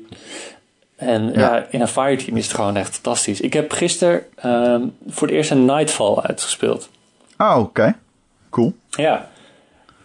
En 0.96 1.32
ja. 1.32 1.40
Ja. 1.40 1.66
in 1.70 1.80
een 1.80 1.88
fireteam 1.88 2.36
is 2.36 2.44
het 2.44 2.54
gewoon 2.54 2.76
echt 2.76 2.92
fantastisch. 2.92 3.40
Ik 3.40 3.52
heb 3.52 3.72
gisteren 3.72 4.22
ehm, 4.36 4.82
voor 5.08 5.26
het 5.26 5.36
eerst 5.36 5.50
een 5.50 5.64
Nightfall 5.64 6.16
uitgespeeld. 6.16 6.88
oh, 7.38 7.56
oké. 7.58 7.94
Cool. 8.50 8.74
Ja. 8.90 9.28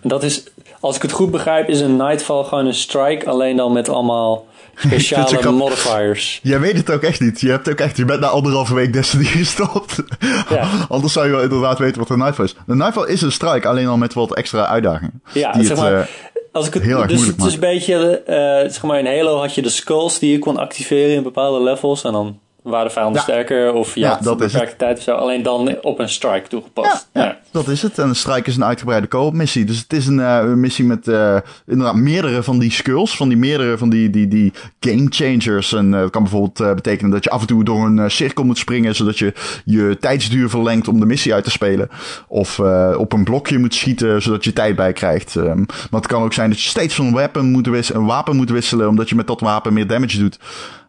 Dat 0.02 0.24
is, 0.24 0.44
als 0.80 0.96
ik 0.96 1.02
het 1.02 1.12
goed 1.12 1.32
begrijp, 1.32 1.70
is 1.70 1.80
een 1.80 1.96
Nightfall 1.96 2.44
gewoon 2.44 2.66
een 2.66 2.74
strike. 2.74 3.30
Alleen 3.30 3.58
dan 3.58 3.74
met 3.74 3.90
allemaal 3.90 4.48
speciale 4.76 5.52
modifiers. 5.52 6.40
Jij 6.44 6.60
weet 6.60 6.78
het 6.78 6.92
ook 6.92 7.02
echt 7.02 7.20
niet. 7.20 7.42
Je 7.42 7.50
hebt 7.50 7.70
ook 7.70 7.80
echt, 7.80 7.98
je 7.98 8.06
bent 8.06 8.20
na 8.20 8.28
anderhalve 8.28 8.74
week 8.74 8.94
Destiny 8.94 9.24
gestopt. 9.44 10.04
Ja. 10.50 10.68
Anders 10.90 11.14
zou 11.14 11.26
je 11.26 11.32
wel 11.32 11.42
inderdaad 11.42 11.80
weten 11.80 12.00
wat 12.00 12.10
een 12.10 12.18
Nightfall 12.18 12.46
is. 12.46 12.56
Een 12.68 12.78
Nightfall 12.78 13.08
is 13.08 13.22
een 13.22 13.32
strike, 13.32 13.68
alleen 13.68 13.88
al 13.88 13.98
met 13.98 14.14
wat 14.14 14.36
extra 14.36 14.66
uitdagingen. 14.66 15.22
Ja, 15.34 15.52
die 15.52 15.66
zeg 15.66 15.78
het, 15.78 15.80
maar, 15.80 16.00
eh, 16.00 16.08
Als 16.52 16.68
ik 16.68 16.74
het, 16.74 16.84
heel 16.84 16.98
erg 16.98 17.08
dus 17.08 17.26
het 17.26 17.44
is 17.44 17.54
een 17.54 17.60
beetje, 17.60 18.20
eh, 18.20 18.72
zeg 18.72 18.84
maar 18.84 19.00
in 19.00 19.06
Halo 19.06 19.38
had 19.38 19.56
je 19.56 19.62
de 19.62 19.70
skulls 19.70 20.20
die 20.20 20.32
je 20.32 20.40
kon 20.40 20.58
activeren 20.58 21.16
in 21.16 21.24
bepaalde 21.24 21.64
levels. 21.64 22.04
En 22.04 22.12
dan 22.12 22.40
waren 22.64 22.88
de 22.88 22.92
vijanden 22.94 23.16
Ja. 23.18 23.22
sterker 23.28 23.74
of 23.74 23.94
je 23.94 24.00
Ja, 24.00 24.10
had 24.10 24.24
dat 24.24 24.38
beperkte 24.38 24.76
tijd 24.76 24.98
of 24.98 25.04
zo. 25.04 25.12
Alleen 25.16 25.44
dan 25.44 25.76
op 25.82 26.00
een 26.00 26.10
strike 26.10 26.48
toegepast. 26.48 27.10
Ja, 27.14 27.24
ja, 27.24 27.38
dat 27.52 27.68
is 27.68 27.82
het. 27.82 27.98
En 28.00 28.08
een 28.08 28.16
strike 28.16 28.50
is 28.50 28.56
een 28.56 28.64
uitgebreide 28.64 29.08
co-op 29.08 29.34
missie. 29.34 29.66
Dus 29.66 29.78
het 29.80 29.94
is 29.94 30.08
een 30.08 30.20
eh, 30.20 30.44
missie 30.44 30.86
met 30.86 31.08
eh, 31.08 31.38
inderdaad 31.68 31.96
meerdere 31.96 32.44
van 32.44 32.60
die 32.60 32.72
skulls. 32.72 33.16
Van 33.16 33.28
die 33.30 33.38
meerdere 33.38 33.78
van 33.78 33.90
die, 33.90 34.10
die, 34.10 34.28
die 34.28 34.54
game 34.80 35.06
changers. 35.10 35.74
En 35.74 35.94
eh, 35.94 36.00
dat 36.00 36.10
kan 36.10 36.22
bijvoorbeeld 36.24 36.60
eh, 36.60 36.74
betekenen 36.74 37.12
dat 37.12 37.24
je 37.24 37.30
af 37.30 37.42
en 37.42 37.48
toe 37.48 37.64
door 37.64 37.86
een 37.86 38.00
eh, 38.00 38.10
cirkel 38.10 38.44
moet 38.44 38.58
springen. 38.58 38.96
Zodat 38.96 39.20
je 39.20 39.34
je 39.66 39.98
tijdsduur 40.00 40.50
verlengt 40.50 40.88
om 40.88 41.00
de 41.00 41.06
missie 41.06 41.34
uit 41.34 41.44
te 41.44 41.52
spelen. 41.52 41.90
Of 42.28 42.60
eh, 42.60 42.96
op 42.98 43.14
een 43.14 43.24
blokje 43.24 43.60
moet 43.60 43.74
schieten 43.76 44.22
zodat 44.22 44.44
je 44.44 44.54
tijd 44.54 44.76
bij 44.76 44.94
krijgt. 44.94 45.36
Ehm, 45.36 45.58
maar 45.58 46.00
het 46.02 46.08
kan 46.08 46.24
ook 46.24 46.34
zijn 46.34 46.50
dat 46.50 46.62
je 46.62 46.70
steeds 46.70 46.96
van 46.96 47.06
een 47.06 47.14
wapen 47.14 47.46
moet, 47.52 47.68
wis- 47.68 47.94
een 47.94 48.06
wapen 48.06 48.36
moet 48.36 48.50
wisselen. 48.50 48.88
Omdat 48.88 49.10
je 49.10 49.16
met 49.16 49.28
dat 49.28 49.40
wapen 49.40 49.74
meer 49.74 49.88
damage 49.88 50.18
doet. 50.20 50.40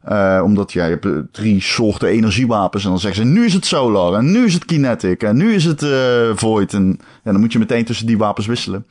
Eh, 0.01 0.41
omdat 0.45 0.73
ja, 0.73 0.85
je 0.85 0.91
hebt 0.91 1.05
eh, 1.05 1.13
drie 1.33 1.61
soorten 1.63 2.09
energiewapens. 2.09 2.85
En 2.85 2.91
dan 2.91 2.99
zeggen 2.99 3.23
ze, 3.23 3.29
nu 3.29 3.45
is 3.45 3.55
het 3.55 3.67
solar. 3.67 4.15
En 4.15 4.33
nu 4.33 4.45
is 4.45 4.55
het 4.55 4.65
kinetic. 4.65 5.23
En 5.23 5.37
nu 5.37 5.55
is 5.55 5.65
het 5.65 5.83
eh, 5.83 6.31
void. 6.35 6.73
En 6.75 6.99
ja, 7.25 7.33
dan 7.33 7.41
moet 7.41 7.53
je 7.53 7.59
meteen 7.59 7.85
tussen 7.85 8.07
die 8.07 8.19
wapens 8.19 8.47
wisselen. 8.47 8.87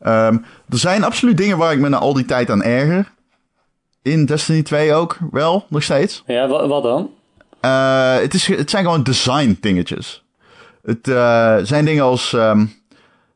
Ehm, 0.00 0.34
er 0.68 0.78
zijn 0.78 1.04
absoluut 1.04 1.36
dingen 1.36 1.58
waar 1.58 1.72
ik 1.72 1.78
me 1.78 1.88
na 1.88 1.96
al 1.98 2.12
die 2.14 2.24
tijd 2.24 2.50
aan 2.50 2.62
erger. 2.62 3.12
In 4.02 4.24
Destiny 4.24 4.62
2 4.62 4.94
ook 4.94 5.18
wel, 5.30 5.66
nog 5.68 5.82
steeds. 5.82 6.22
Ja, 6.26 6.48
wa- 6.48 6.66
wat 6.66 6.82
dan? 6.82 7.10
Eh, 7.60 8.16
het, 8.16 8.34
is, 8.34 8.46
het 8.46 8.70
zijn 8.70 8.84
gewoon 8.84 9.02
design 9.02 9.56
dingetjes. 9.60 10.24
Het 10.82 11.06
zijn 11.68 11.84
dingen 11.84 12.04
als 12.04 12.32
ehm, 12.32 12.66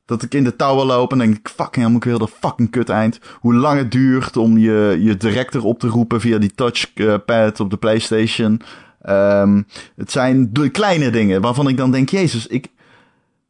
dat 0.06 0.22
ik 0.22 0.34
in 0.34 0.44
de 0.44 0.56
tower 0.56 0.84
loop 0.84 1.12
en 1.12 1.18
denk 1.18 1.36
ik, 1.36 1.48
fucking, 1.48 1.84
dan 1.84 1.92
moet 1.92 2.04
ik 2.04 2.18
de 2.18 2.28
fucking 2.28 2.70
kut 2.70 2.88
eind. 2.88 3.18
Hoe 3.40 3.54
lang 3.54 3.78
het 3.78 3.90
duurt 3.90 4.36
om 4.36 4.58
je, 4.58 4.96
je 5.00 5.16
director 5.16 5.64
op 5.64 5.78
te 5.78 5.88
roepen 5.88 6.20
via 6.20 6.38
die 6.38 6.54
touchpad 6.54 7.60
op 7.60 7.70
de 7.70 7.76
Playstation. 7.76 8.60
Ehm, 9.02 9.62
het 9.96 10.10
zijn 10.10 10.52
de 10.52 10.68
kleine 10.68 11.10
dingen 11.10 11.40
waarvan 11.40 11.68
ik 11.68 11.76
dan 11.76 11.90
denk, 11.90 12.08
jezus, 12.08 12.46
ik... 12.46 12.68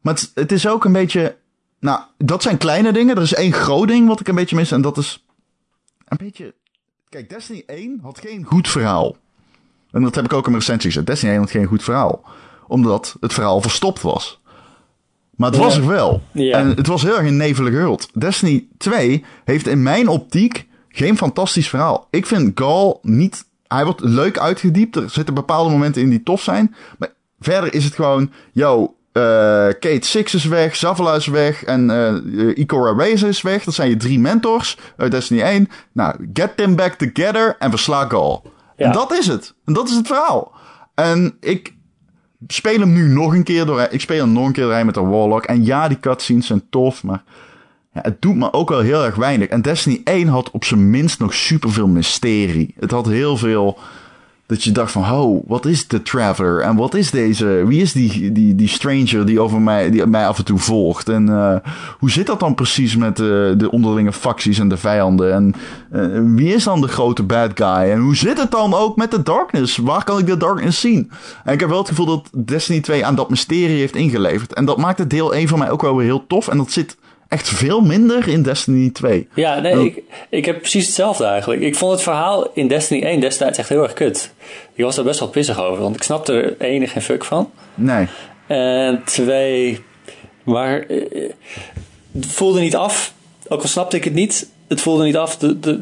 Maar 0.00 0.14
het, 0.14 0.30
het 0.34 0.52
is 0.52 0.68
ook 0.68 0.84
een 0.84 0.92
beetje... 0.92 1.36
Nou, 1.80 2.00
dat 2.18 2.42
zijn 2.42 2.58
kleine 2.58 2.92
dingen. 2.92 3.16
Er 3.16 3.22
is 3.22 3.34
één 3.34 3.52
groot 3.52 3.88
ding 3.88 4.08
wat 4.08 4.20
ik 4.20 4.28
een 4.28 4.34
beetje 4.34 4.56
mis 4.56 4.72
en 4.72 4.80
dat 4.80 4.98
is 4.98 5.26
een 6.08 6.16
beetje... 6.16 6.54
Kijk, 7.08 7.28
Destiny 7.28 7.62
1 7.66 8.00
had 8.02 8.20
geen 8.20 8.44
goed 8.44 8.68
verhaal. 8.68 9.16
En 9.90 10.02
dat 10.02 10.14
heb 10.14 10.24
ik 10.24 10.32
ook 10.32 10.44
in 10.44 10.50
mijn 10.50 10.62
recensie 10.62 10.90
gezegd. 10.90 11.06
Destiny 11.06 11.32
1 11.32 11.40
had 11.40 11.50
geen 11.50 11.66
goed 11.66 11.82
verhaal. 11.82 12.24
Omdat 12.66 13.16
het 13.20 13.32
verhaal 13.32 13.60
verstopt 13.60 14.02
was. 14.02 14.40
Maar 15.36 15.48
het 15.50 15.58
Ja. 15.58 15.64
was 15.64 15.76
er 15.76 15.86
wel. 15.86 16.22
Ja. 16.32 16.58
En 16.58 16.68
het 16.68 16.86
was 16.86 17.02
heel 17.02 17.16
erg 17.16 17.26
een 17.26 17.36
nevelige 17.36 17.76
wereld. 17.76 18.08
Destiny 18.14 18.66
2 18.78 19.24
heeft 19.44 19.66
in 19.66 19.82
mijn 19.82 20.08
optiek 20.08 20.66
geen 20.88 21.16
fantastisch 21.16 21.68
verhaal. 21.68 22.06
Ik 22.10 22.26
vind 22.26 22.60
Gal 22.60 22.98
niet... 23.02 23.44
Hij 23.66 23.84
wordt 23.84 24.00
leuk 24.00 24.38
uitgediept. 24.38 24.96
Er 24.96 25.10
zitten 25.10 25.34
bepaalde 25.34 25.70
momenten 25.70 26.02
in 26.02 26.10
die 26.10 26.22
tof 26.22 26.42
zijn. 26.42 26.74
Maar 26.98 27.08
verder 27.40 27.74
is 27.74 27.84
het 27.84 27.94
gewoon... 27.94 28.30
Yo, 28.52 28.94
Kate 29.80 29.98
Six 30.00 30.34
is 30.34 30.44
weg, 30.44 30.76
Zavala 30.76 31.14
is 31.14 31.26
weg 31.26 31.64
en 31.64 31.90
uh, 31.90 32.56
Ikora 32.56 33.04
Reza 33.04 33.26
is 33.26 33.42
weg. 33.42 33.64
Dat 33.64 33.74
zijn 33.74 33.88
je 33.88 33.96
drie 33.96 34.18
mentors 34.18 34.78
uit 34.96 35.10
Destiny 35.10 35.40
1. 35.40 35.68
Nou, 35.92 36.28
get 36.32 36.56
them 36.56 36.76
back 36.76 36.94
together 36.94 37.56
en 37.58 37.70
versla 37.70 38.06
Gal. 38.08 38.42
En 38.76 38.92
dat 38.92 39.12
is 39.12 39.26
het. 39.26 39.54
En 39.64 39.72
dat 39.72 39.88
is 39.88 39.94
het 39.94 40.06
verhaal. 40.06 40.52
En 40.94 41.36
ik 41.40 41.74
speel 42.46 42.78
hem 42.78 42.92
nu 42.92 43.08
nog 43.08 43.34
een 43.34 43.42
keer 43.42 43.66
door. 43.66 43.86
Ik 43.90 44.00
speel 44.00 44.24
hem 44.24 44.32
nog 44.32 44.46
een 44.46 44.52
keer 44.52 44.64
doorheen 44.64 44.86
met 44.86 44.94
de 44.94 45.00
Warlock. 45.00 45.44
En 45.44 45.64
ja, 45.64 45.88
die 45.88 46.00
cutscenes 46.00 46.46
zijn 46.46 46.62
tof, 46.70 47.02
maar 47.02 47.22
ja, 47.92 48.00
het 48.02 48.22
doet 48.22 48.36
me 48.36 48.52
ook 48.52 48.68
wel 48.68 48.80
heel 48.80 49.04
erg 49.04 49.14
weinig. 49.14 49.48
En 49.48 49.62
Destiny 49.62 50.00
1 50.04 50.28
had 50.28 50.50
op 50.50 50.64
zijn 50.64 50.90
minst 50.90 51.18
nog 51.18 51.34
superveel 51.34 51.88
mysterie. 51.88 52.74
Het 52.78 52.90
had 52.90 53.06
heel 53.06 53.36
veel 53.36 53.78
dat 54.46 54.64
je 54.64 54.72
dacht 54.72 54.92
van, 54.92 55.12
oh, 55.12 55.44
wat 55.46 55.66
is 55.66 55.88
de 55.88 56.02
Traveler? 56.02 56.60
En 56.60 56.76
wat 56.76 56.94
is 56.94 57.10
deze, 57.10 57.64
wie 57.66 57.82
is 57.82 57.92
die, 57.92 58.32
die, 58.32 58.54
die 58.54 58.68
stranger 58.68 59.26
die, 59.26 59.40
over 59.40 59.60
mij, 59.60 59.90
die 59.90 60.06
mij 60.06 60.26
af 60.26 60.38
en 60.38 60.44
toe 60.44 60.58
volgt? 60.58 61.08
En 61.08 61.26
uh, 61.28 61.56
hoe 61.98 62.10
zit 62.10 62.26
dat 62.26 62.40
dan 62.40 62.54
precies 62.54 62.96
met 62.96 63.18
uh, 63.18 63.26
de 63.56 63.68
onderlinge 63.70 64.12
facties 64.12 64.58
en 64.58 64.68
de 64.68 64.76
vijanden? 64.76 65.32
En 65.32 65.54
uh, 65.92 66.34
wie 66.36 66.54
is 66.54 66.64
dan 66.64 66.80
de 66.80 66.88
grote 66.88 67.22
bad 67.22 67.50
guy? 67.54 67.90
En 67.90 67.98
hoe 67.98 68.16
zit 68.16 68.38
het 68.38 68.50
dan 68.50 68.74
ook 68.74 68.96
met 68.96 69.10
de 69.10 69.22
darkness? 69.22 69.76
Waar 69.76 70.04
kan 70.04 70.18
ik 70.18 70.26
de 70.26 70.36
darkness 70.36 70.80
zien? 70.80 71.10
En 71.44 71.52
ik 71.52 71.60
heb 71.60 71.68
wel 71.68 71.78
het 71.78 71.88
gevoel 71.88 72.06
dat 72.06 72.30
Destiny 72.44 72.80
2 72.80 73.06
aan 73.06 73.14
dat 73.14 73.30
mysterie 73.30 73.78
heeft 73.78 73.96
ingeleverd. 73.96 74.54
En 74.54 74.64
dat 74.64 74.76
maakt 74.76 74.98
het 74.98 75.10
deel 75.10 75.34
1 75.34 75.48
van 75.48 75.58
mij 75.58 75.70
ook 75.70 75.82
wel 75.82 75.96
weer 75.96 76.06
heel 76.06 76.26
tof. 76.26 76.48
En 76.48 76.56
dat 76.56 76.70
zit 76.70 76.96
echt 77.28 77.48
veel 77.48 77.80
minder 77.80 78.28
in 78.28 78.42
Destiny 78.42 78.90
2. 78.90 79.28
Ja, 79.34 79.60
nee, 79.60 79.86
ik, 79.86 80.02
ik 80.28 80.44
heb 80.44 80.58
precies 80.58 80.86
hetzelfde 80.86 81.24
eigenlijk. 81.24 81.60
Ik 81.62 81.76
vond 81.76 81.92
het 81.92 82.02
verhaal 82.02 82.50
in 82.52 82.68
Destiny 82.68 83.02
1 83.02 83.20
destijds 83.20 83.58
echt 83.58 83.68
heel 83.68 83.82
erg 83.82 83.92
kut. 83.92 84.32
Ik 84.74 84.84
was 84.84 84.96
daar 84.96 85.04
best 85.04 85.20
wel 85.20 85.28
pissig 85.28 85.60
over, 85.62 85.82
want 85.82 85.96
ik 85.96 86.02
snapte 86.02 86.32
er 86.32 86.54
één 86.58 86.88
geen 86.88 87.02
fuck 87.02 87.24
van. 87.24 87.50
Nee. 87.74 88.06
En 88.46 89.02
twee, 89.04 89.78
maar 90.42 90.80
eh, 90.80 91.30
het 92.12 92.26
voelde 92.26 92.60
niet 92.60 92.76
af. 92.76 93.14
Ook 93.48 93.62
al 93.62 93.68
snapte 93.68 93.96
ik 93.96 94.04
het 94.04 94.14
niet 94.14 94.48
het 94.68 94.80
voelde 94.80 95.04
niet 95.04 95.16
af. 95.16 95.38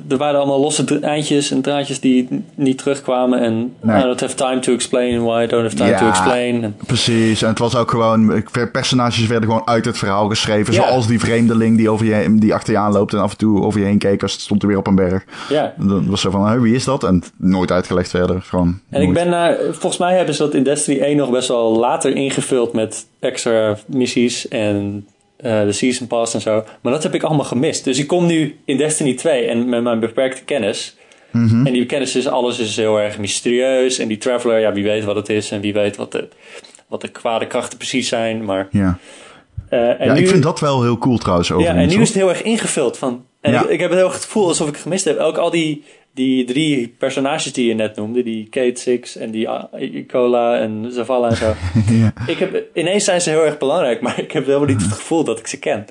Er 0.09 0.17
waren 0.17 0.39
allemaal 0.39 0.61
losse 0.61 0.99
eindjes 1.01 1.51
en 1.51 1.61
draadjes 1.61 2.01
die 2.01 2.29
niet 2.55 2.79
terugkwamen. 2.79 3.41
En 3.41 3.75
nee. 3.81 3.99
I 3.99 4.03
don't 4.03 4.21
have 4.21 4.35
time 4.35 4.59
to 4.59 4.73
explain 4.73 5.25
why 5.25 5.43
I 5.43 5.47
don't 5.47 5.63
have 5.63 5.75
time 5.77 5.99
to 5.99 6.09
explain. 6.09 6.75
Precies, 6.87 7.43
en 7.43 7.49
het 7.49 7.59
was 7.59 7.77
ook 7.77 7.91
gewoon... 7.91 8.45
Personages 8.73 9.27
werden 9.27 9.49
gewoon 9.49 9.67
uit 9.67 9.85
het 9.85 9.99
verhaal 9.99 10.29
geschreven. 10.29 10.75
Zoals 10.75 11.07
die 11.07 11.21
vreemdeling 11.21 11.77
die, 11.77 11.91
over 11.91 12.07
je, 12.07 12.35
die 12.39 12.55
achter 12.55 12.73
je 12.73 12.79
aanloopt 12.79 13.13
en 13.13 13.21
af 13.21 13.31
en 13.31 13.39
toe 13.39 13.63
over 13.63 13.81
je 13.81 13.87
heen 13.87 13.99
keek 13.99 14.23
als 14.23 14.33
het 14.33 14.41
stond 14.41 14.63
er 14.63 14.69
weer 14.69 14.79
op 14.79 14.87
een 14.87 14.95
berg. 14.95 15.25
Ja. 15.49 15.75
Dan 15.79 16.11
was 16.11 16.21
zo 16.21 16.31
van, 16.31 16.61
wie 16.61 16.75
is 16.75 16.85
dat? 16.85 17.05
En 17.05 17.23
nooit 17.37 17.71
uitgelegd 17.71 18.11
verder. 18.11 18.43
Gewoon 18.43 18.81
en 18.91 19.03
ik 19.03 19.13
ben 19.13 19.29
naar... 19.29 19.57
Volgens 19.71 19.99
mij 19.99 20.17
hebben 20.17 20.35
ze 20.35 20.43
dat 20.43 20.55
in 20.55 20.63
Destiny 20.63 21.01
1 21.01 21.17
nog 21.17 21.31
best 21.31 21.49
wel 21.49 21.79
later 21.79 22.17
ingevuld 22.17 22.73
met 22.73 23.07
extra 23.21 23.77
missies 23.87 24.49
en 24.49 25.07
de 25.45 25.73
Season 25.73 26.07
Pass 26.07 26.35
en 26.35 26.41
zo. 26.41 26.65
Maar 26.81 26.93
dat 26.93 27.03
heb 27.03 27.15
ik 27.15 27.23
allemaal 27.23 27.45
gemist. 27.45 27.85
Dus 27.85 27.99
ik 27.99 28.07
kom 28.07 28.27
nu 28.27 28.59
in 28.65 28.77
Destiny 28.77 29.15
2 29.15 29.47
en 29.47 29.69
met 29.69 29.83
mijn 29.83 30.01
beperkte 30.01 30.45
kennis. 30.45 30.97
Mhm. 31.31 31.67
En 31.67 31.73
die 31.73 31.87
kennis 31.87 32.17
is, 32.17 32.27
alles 32.29 32.59
is 32.59 32.77
heel 32.77 33.01
erg 33.01 33.19
mysterieus. 33.19 33.99
En 33.99 34.09
die 34.09 34.19
Traveler, 34.19 34.61
ja, 34.61 34.73
wie 34.73 34.85
weet 34.85 35.05
wat 35.05 35.17
het 35.17 35.29
is 35.29 35.51
en 35.51 35.61
wie 35.61 35.73
weet 35.73 35.97
wat 35.97 36.13
de, 36.13 36.29
wat 36.89 37.01
de 37.01 37.09
kwade 37.09 37.47
krachten 37.47 37.79
precies 37.79 38.09
zijn. 38.09 38.45
Maar, 38.45 38.69
ja. 38.71 38.99
Uh, 39.71 40.01
en 40.01 40.07
ja, 40.07 40.13
nu, 40.13 40.21
ik 40.21 40.29
vind 40.29 40.43
dat 40.43 40.61
wel 40.61 40.83
heel 40.83 40.99
cool 40.99 41.19
trouwens. 41.19 41.53
Over 41.53 41.67
ja, 41.67 41.75
en 41.75 41.89
nu 41.89 42.01
is 42.01 42.09
het 42.09 42.17
heel 42.17 42.29
erg 42.29 42.43
ingevuld. 42.43 42.99
Van, 42.99 43.25
en 43.41 43.53
ja. 43.53 43.63
ik, 43.63 43.69
ik, 43.69 43.81
heb 43.81 43.89
het 43.89 43.99
heel 43.99 44.07
erg 44.07 44.17
het 44.17 44.25
gevoel 44.25 44.49
alsof 44.49 44.69
ik 44.69 44.77
gemist 44.77 45.05
heb. 45.05 45.19
Ook 45.19 45.37
al 45.37 45.51
die 45.51 45.85
die 46.15 46.45
drie 46.45 46.95
personages 46.99 47.53
die 47.53 47.67
je 47.67 47.75
net 47.75 47.97
noemde, 47.97 48.23
die 48.23 48.49
Kate 48.49 48.81
Six 48.81 49.17
en 49.17 49.31
die 49.31 50.07
Cola 50.07 50.59
en 50.59 50.87
Zavala 50.93 51.29
en 51.29 51.37
zo. 51.37 51.47
ja. 52.03 52.13
ik 52.27 52.39
heb, 52.39 52.65
ineens 52.75 53.05
zijn 53.05 53.21
ze 53.21 53.31
heel 53.31 53.45
erg 53.45 53.59
belangrijk, 53.59 54.01
maar 54.01 54.19
ik 54.21 54.33
heb 54.33 54.47
helemaal 54.47 54.69
niet 54.69 54.83
het 54.83 54.93
gevoel 54.93 55.25
dat 55.25 55.39
ik 55.39 55.47
ze 55.47 55.59
ken. 55.59 55.87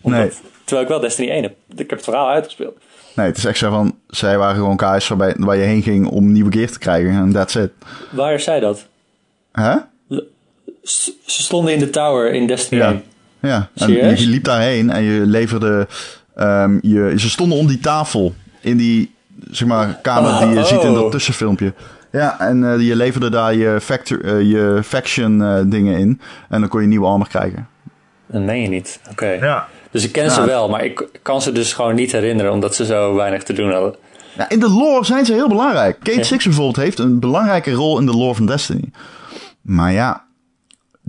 Omdat, 0.00 0.20
nee. 0.20 0.30
Terwijl 0.64 0.82
ik 0.82 0.88
wel 0.88 1.00
Destiny 1.00 1.30
1 1.30 1.42
heb. 1.42 1.54
Ik 1.68 1.78
heb 1.78 1.90
het 1.90 2.02
verhaal 2.02 2.28
uitgespeeld. 2.28 2.78
Nee, 3.14 3.26
het 3.26 3.36
is 3.36 3.44
echt 3.44 3.58
zo 3.58 3.70
van, 3.70 3.98
zij 4.08 4.38
waren 4.38 4.54
gewoon 4.54 4.76
kaars 4.76 5.08
waarbij, 5.08 5.34
waar 5.36 5.56
je 5.56 5.62
heen 5.62 5.82
ging 5.82 6.06
om 6.06 6.32
nieuwe 6.32 6.52
gear 6.52 6.68
te 6.68 6.78
krijgen 6.78 7.10
en 7.10 7.32
that's 7.32 7.54
it. 7.54 7.70
Waar 8.10 8.34
is 8.34 8.44
zij 8.44 8.60
dat? 8.60 8.86
Hè? 9.52 9.76
Ze 10.82 11.42
stonden 11.42 11.72
in 11.72 11.78
de 11.78 11.90
tower 11.90 12.32
in 12.32 12.46
Destiny 12.46 12.80
ja. 12.80 12.88
1. 12.88 13.02
Ja, 13.40 13.70
en 13.74 13.92
je, 13.92 14.16
je 14.16 14.26
liep 14.26 14.44
daarheen 14.44 14.90
en 14.90 15.02
je 15.02 15.26
leverde, 15.26 15.88
um, 16.36 16.78
je, 16.82 17.14
ze 17.16 17.30
stonden 17.30 17.58
om 17.58 17.66
die 17.66 17.78
tafel 17.78 18.34
in 18.60 18.76
die 18.76 19.14
zeg 19.50 19.68
maar, 19.68 19.98
kamer 20.02 20.46
die 20.46 20.58
je 20.58 20.64
ziet 20.64 20.82
in 20.82 20.94
dat 20.94 21.10
tussenfilmpje. 21.10 21.74
Ja, 22.12 22.40
en 22.40 22.62
uh, 22.62 22.80
je 22.80 22.96
leverde 22.96 23.30
daar 23.30 23.54
je, 23.54 23.78
factor, 23.80 24.24
uh, 24.24 24.50
je 24.50 24.80
faction 24.84 25.40
uh, 25.40 25.60
dingen 25.66 25.98
in. 25.98 26.20
En 26.48 26.60
dan 26.60 26.68
kon 26.68 26.80
je 26.80 26.86
nieuwe 26.86 27.06
armor 27.06 27.28
krijgen. 27.28 27.68
Dat 28.26 28.42
meen 28.42 28.62
je 28.62 28.68
niet. 28.68 29.00
Oké. 29.02 29.12
Okay. 29.12 29.38
Ja. 29.38 29.66
Dus 29.90 30.04
ik 30.04 30.12
ken 30.12 30.30
ze 30.30 30.44
wel, 30.44 30.68
maar 30.68 30.84
ik 30.84 31.08
kan 31.22 31.42
ze 31.42 31.52
dus 31.52 31.72
gewoon 31.72 31.94
niet 31.94 32.12
herinneren 32.12 32.52
omdat 32.52 32.74
ze 32.74 32.84
zo 32.84 33.14
weinig 33.14 33.42
te 33.42 33.52
doen 33.52 33.72
hadden. 33.72 33.94
Ja, 34.36 34.48
in 34.48 34.60
de 34.60 34.70
lore 34.70 35.04
zijn 35.04 35.24
ze 35.24 35.32
heel 35.32 35.48
belangrijk. 35.48 35.98
Kate 35.98 36.18
ja. 36.18 36.24
Six 36.24 36.44
bijvoorbeeld 36.44 36.76
heeft 36.76 36.98
een 36.98 37.20
belangrijke 37.20 37.72
rol 37.72 37.98
in 37.98 38.06
de 38.06 38.16
lore 38.16 38.34
van 38.34 38.46
Destiny. 38.46 38.90
Maar 39.60 39.92
ja, 39.92 40.24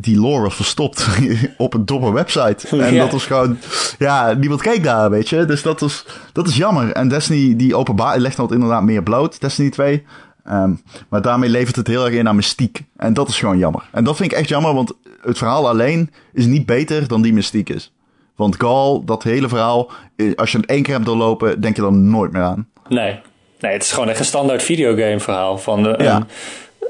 die 0.02 0.20
lore 0.20 0.42
was 0.42 0.56
verstopt 0.56 1.08
op 1.58 1.74
een 1.74 1.86
domme 1.86 2.12
website. 2.12 2.68
En 2.78 2.94
ja. 2.94 3.04
dat 3.04 3.12
was 3.12 3.26
gewoon, 3.26 3.58
ja, 4.00 4.34
niemand 4.34 4.62
keek 4.62 4.84
daar, 4.84 5.10
weet 5.10 5.30
je. 5.30 5.46
Dus 5.46 5.62
dat 5.62 5.82
is, 5.82 6.06
dat 6.34 6.48
is 6.48 6.56
jammer. 6.56 6.92
En 6.92 7.08
Destiny, 7.08 7.56
die 7.56 7.76
openbaar, 7.76 8.20
legt 8.20 8.38
dat 8.38 8.52
inderdaad 8.52 8.84
meer 8.84 9.04
bloot, 9.04 9.42
Destiny 9.42 9.70
2. 9.70 10.06
Um, 10.50 10.82
maar 11.10 11.22
daarmee 11.22 11.50
levert 11.50 11.76
het 11.76 11.88
heel 11.88 12.06
erg 12.06 12.14
in 12.14 12.28
aan 12.28 12.36
mystiek. 12.36 12.84
En 12.98 13.14
dat 13.14 13.28
is 13.28 13.40
gewoon 13.40 13.58
jammer. 13.58 13.84
En 13.92 14.04
dat 14.04 14.16
vind 14.16 14.32
ik 14.32 14.38
echt 14.38 14.50
jammer, 14.50 14.74
want 14.74 14.94
het 15.22 15.38
verhaal 15.38 15.70
alleen 15.70 16.12
is 16.34 16.46
niet 16.46 16.66
beter 16.66 17.08
dan 17.08 17.22
die 17.22 17.34
mystiek 17.34 17.70
is. 17.70 17.92
Want 18.36 18.56
Gal, 18.60 19.06
dat 19.06 19.24
hele 19.24 19.50
verhaal, 19.50 19.92
als 20.36 20.52
je 20.52 20.58
het 20.58 20.66
één 20.66 20.84
keer 20.84 20.94
hebt 20.94 21.06
doorlopen, 21.06 21.62
denk 21.62 21.76
je 21.76 21.84
er 21.84 21.94
nooit 21.94 22.32
meer 22.32 22.42
aan. 22.42 22.68
Nee, 22.88 23.20
nee 23.60 23.72
het 23.72 23.84
is 23.84 23.92
gewoon 23.92 24.10
echt 24.10 24.20
een 24.20 24.26
standaard 24.26 24.64
videogame 24.64 25.20
verhaal. 25.20 25.58
Van 25.58 25.84
de, 25.84 25.96
ja. 25.98 26.16
een, 26.16 26.26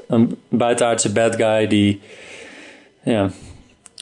een 0.08 0.38
buitenaardse 0.48 1.12
bad 1.12 1.36
guy 1.36 1.66
die 1.66 2.00
ja, 3.04 3.30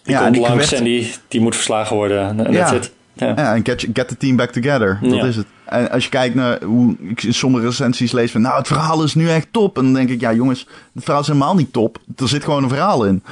die 0.02 0.14
Ja, 0.14 0.14
komt 0.14 0.26
en 0.26 0.32
die 0.32 0.40
langs 0.40 0.56
kwets- 0.56 0.72
en 0.72 0.84
die, 0.84 1.14
die 1.28 1.40
moet 1.40 1.54
verslagen 1.54 1.96
worden. 1.96 2.26
En 2.28 2.36
that's 2.36 2.70
Ja. 2.70 2.72
it. 2.72 2.92
Ja. 3.12 3.26
Ja, 3.36 3.54
en 3.54 3.64
get, 3.64 3.86
get 3.92 4.08
the 4.08 4.16
team 4.16 4.36
back 4.36 4.50
together. 4.50 4.98
Dat 5.02 5.14
Ja. 5.14 5.24
is 5.24 5.36
het. 5.36 5.46
En 5.64 5.90
als 5.90 6.04
je 6.04 6.10
kijkt 6.10 6.34
naar 6.34 6.62
hoe 6.62 6.96
ik 7.00 7.22
in 7.22 7.34
sommige 7.34 7.66
recensies 7.66 8.12
lees 8.12 8.30
van... 8.30 8.40
Nou, 8.40 8.58
het 8.58 8.66
verhaal 8.66 9.02
is 9.02 9.14
nu 9.14 9.28
echt 9.30 9.46
top. 9.50 9.76
En 9.78 9.84
dan 9.84 9.92
denk 9.94 10.08
ik, 10.08 10.20
ja 10.20 10.32
jongens, 10.32 10.66
het 10.94 11.04
verhaal 11.04 11.20
is 11.20 11.26
helemaal 11.26 11.54
niet 11.54 11.72
top. 11.72 11.98
Er 12.16 12.28
zit 12.28 12.44
gewoon 12.44 12.62
een 12.62 12.68
verhaal 12.68 13.04
in. 13.04 13.22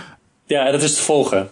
ja, 0.46 0.66
en 0.66 0.72
dat 0.72 0.82
is 0.82 0.94
te 0.96 1.02
volgen. 1.02 1.50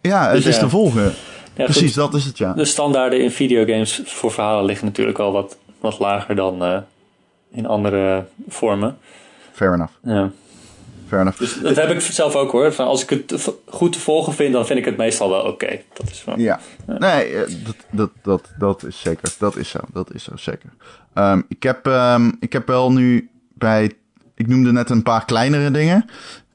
Ja, 0.00 0.24
het 0.24 0.32
Dus 0.36 0.46
is 0.46 0.58
te 0.58 0.68
volgen. 0.68 1.12
Precies, 1.54 1.82
goed. 1.82 1.94
dat 1.94 2.14
is 2.14 2.24
het, 2.24 2.38
ja. 2.38 2.52
De 2.52 2.64
standaarden 2.64 3.20
in 3.22 3.30
videogames 3.30 4.00
voor 4.04 4.32
verhalen 4.32 4.64
liggen 4.64 4.86
natuurlijk 4.86 5.18
al 5.18 5.32
wat, 5.32 5.56
wat 5.80 5.98
lager 5.98 6.34
dan 6.34 6.64
eh, 6.64 6.78
in 7.52 7.66
andere 7.66 8.24
vormen. 8.48 8.98
Fair 9.52 9.72
enough. 9.74 9.92
Ja. 10.02 10.30
Fair 11.08 11.20
enough. 11.20 11.38
Dus 11.38 11.60
dat 11.60 11.76
heb 11.76 11.90
ik 11.90 12.00
zelf 12.00 12.34
ook 12.34 12.50
hoor. 12.50 12.72
Van 12.72 12.86
als 12.86 13.02
ik 13.02 13.10
het 13.10 13.50
goed 13.66 13.92
te 13.92 14.00
volgen 14.00 14.32
vind, 14.32 14.52
dan 14.52 14.66
vind 14.66 14.78
ik 14.78 14.84
het 14.84 14.96
meestal 14.96 15.30
wel 15.30 15.42
oké. 15.42 15.80
Dat 15.92 16.10
is 16.10 16.20
van. 16.20 16.40
Ja, 16.40 16.60
nee, 16.86 17.34
eh, 17.34 17.54
dat, 17.64 17.76
dat, 17.90 18.10
dat, 18.22 18.50
dat 18.58 18.84
is 18.84 19.00
zeker. 19.00 19.34
Dat 19.38 19.56
is 19.56 19.68
zo, 19.68 19.78
dat 19.92 20.14
is 20.14 20.24
zo, 20.24 20.32
zeker. 20.36 20.70
Ehm, 21.14 21.42
ik, 21.48 21.62
heb, 21.62 21.86
ehm, 21.86 22.30
ik 22.40 22.52
heb 22.52 22.66
wel 22.66 22.92
nu 22.92 23.30
bij... 23.54 23.92
Ik 24.34 24.46
noemde 24.46 24.72
net 24.72 24.90
een 24.90 25.02
paar 25.02 25.24
kleinere 25.24 25.70
dingen. 25.70 26.04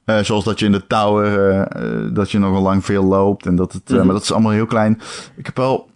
Eh, 0.06 0.20
zoals 0.20 0.44
dat 0.44 0.60
je 0.60 0.66
in 0.66 0.72
de 0.72 0.88
tower, 0.88 1.60
eh, 1.62 2.16
dat 2.16 2.32
je 2.32 2.40
nogal 2.40 2.62
lang 2.62 2.86
veel 2.86 3.04
loopt. 3.04 3.46
En 3.46 3.56
dat 3.56 3.74
het, 3.74 3.90
Mhm. 3.90 4.06
maar 4.06 4.14
dat 4.14 4.24
is 4.24 4.32
allemaal 4.32 4.52
heel 4.52 4.66
klein. 4.66 5.02
Ik 5.36 5.46
heb 5.46 5.58
wel... 5.58 5.90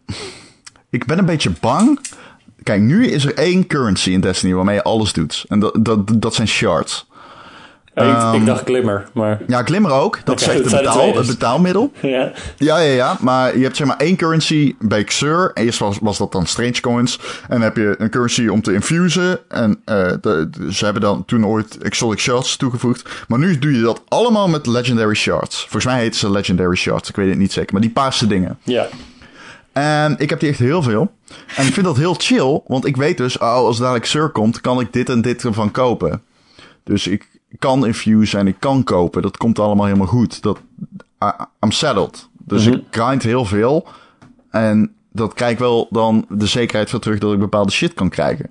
Ik 0.90 1.06
ben 1.06 1.18
een 1.18 1.26
beetje 1.26 1.52
bang. 1.60 2.00
Kijk, 2.64 2.82
nu 2.82 3.08
is 3.08 3.26
er 3.26 3.34
één 3.34 3.68
currency 3.68 4.10
in 4.12 4.22
Destiny 4.22 4.54
waarmee 4.54 4.76
je 4.76 4.84
alles 4.84 5.14
doet. 5.14 5.46
En 5.48 5.60
dat, 5.60 5.78
dat, 5.82 6.22
dat 6.22 6.34
zijn 6.34 6.48
shards. 6.48 7.08
Ja, 7.98 8.04
ik, 8.04 8.34
ik 8.34 8.40
Ehm, 8.40 8.46
dacht 8.46 8.64
Glimmer, 8.64 9.06
maar 9.14 9.42
Ja, 9.48 9.64
Glimmer 9.64 9.92
ook. 9.92 10.20
Dat 10.24 10.42
Oké, 10.42 10.52
is 10.52 10.56
echt 10.62 10.72
het, 10.72 10.82
betaal, 10.84 11.16
het 11.16 11.28
betaalmiddel. 11.28 11.92
ja. 12.02 12.32
Ja, 12.58 12.78
ja, 12.80 12.94
ja. 12.94 13.18
Maar 13.20 13.58
je 13.58 13.64
hebt 13.64 13.76
zeg 13.78 13.88
maar 13.88 13.98
één 13.98 14.16
currency 14.16 14.76
bij 14.80 15.04
Xur. 15.04 15.52
Eerst 15.54 15.80
was, 15.80 15.98
was 16.02 16.18
dat 16.18 16.32
dan 16.32 16.46
Strange 16.46 16.80
Coins. 16.82 17.20
En 17.42 17.50
dan 17.50 17.62
heb 17.62 17.76
je 17.76 17.96
een 17.98 18.10
currency 18.10 18.48
om 18.48 18.62
te 18.62 18.74
infusen. 18.74 19.40
En 19.50 19.82
eh, 19.86 20.12
de, 20.22 20.48
de- 20.52 20.74
ze 20.74 20.84
hebben 20.84 21.02
dan 21.02 21.26
toen 21.26 21.46
ooit 21.46 21.78
Exotic 21.78 22.20
Shards 22.20 22.56
toegevoegd. 22.58 23.10
Maar 23.28 23.40
nu 23.40 23.60
doe 23.60 23.74
je 23.76 23.82
dat 23.82 24.02
allemaal 24.08 24.48
met 24.48 24.66
Legendary 24.66 25.16
Shards. 25.16 25.60
Volgens 25.62 25.86
mij 25.86 26.00
heten 26.00 26.20
ze 26.20 26.32
Legendary 26.32 26.76
Shards. 26.76 27.10
Ik 27.10 27.16
weet 27.16 27.30
het 27.30 27.38
niet 27.38 27.52
zeker. 27.54 27.72
Maar 27.74 27.82
die 27.82 27.92
paarse 27.92 28.28
dingen. 28.28 28.58
ja. 28.64 28.88
En 29.74 30.16
ik 30.18 30.30
heb 30.30 30.40
die 30.40 30.50
echt 30.50 30.60
heel 30.60 30.82
veel. 30.84 31.12
En 31.56 31.68
ik 31.68 31.74
vind 31.74 31.86
dat 31.86 31.98
heel 31.98 32.14
chill. 32.14 32.62
Want 32.68 32.86
ik 32.86 32.96
weet 32.98 33.18
dus, 33.18 33.38
oh, 33.38 33.54
als 33.54 33.78
dadelijk 33.78 34.04
Xur 34.04 34.30
komt, 34.30 34.62
kan 34.62 34.80
ik 34.80 34.94
dit 34.94 35.10
en 35.10 35.22
dit 35.22 35.44
ervan 35.44 35.72
kopen. 35.72 36.22
Dus 36.84 37.08
ik 37.08 37.28
kan 37.60 37.86
infuse 37.86 38.38
en 38.38 38.48
ik 38.48 38.56
kan 38.60 38.84
kopen. 38.84 39.22
Dat 39.22 39.38
komt 39.38 39.60
allemaal 39.60 39.86
helemaal 39.86 40.08
goed. 40.08 40.42
Dat, 40.42 40.60
I- 41.24 41.44
I'm 41.64 41.72
settled. 41.72 42.30
Dus 42.38 42.66
Mhm. 42.66 42.76
ik 42.78 42.84
grind 42.90 43.24
heel 43.24 43.46
veel. 43.46 43.88
En 44.50 44.92
dat 45.12 45.34
krijg 45.34 45.52
ik 45.52 45.60
wel 45.60 45.88
dan 45.90 46.26
de 46.30 46.48
zekerheid 46.48 46.90
voor 46.90 47.00
terug 47.00 47.20
dat 47.20 47.34
ik 47.34 47.40
bepaalde 47.40 47.72
shit 47.72 47.94
kan 47.94 48.10
krijgen. 48.10 48.50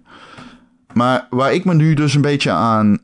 Maar 0.92 1.26
waar 1.30 1.54
ik 1.54 1.64
me 1.64 1.74
nu 1.74 1.94
dus 1.94 2.14
een 2.14 2.20
beetje 2.20 2.50
aan... 2.50 2.98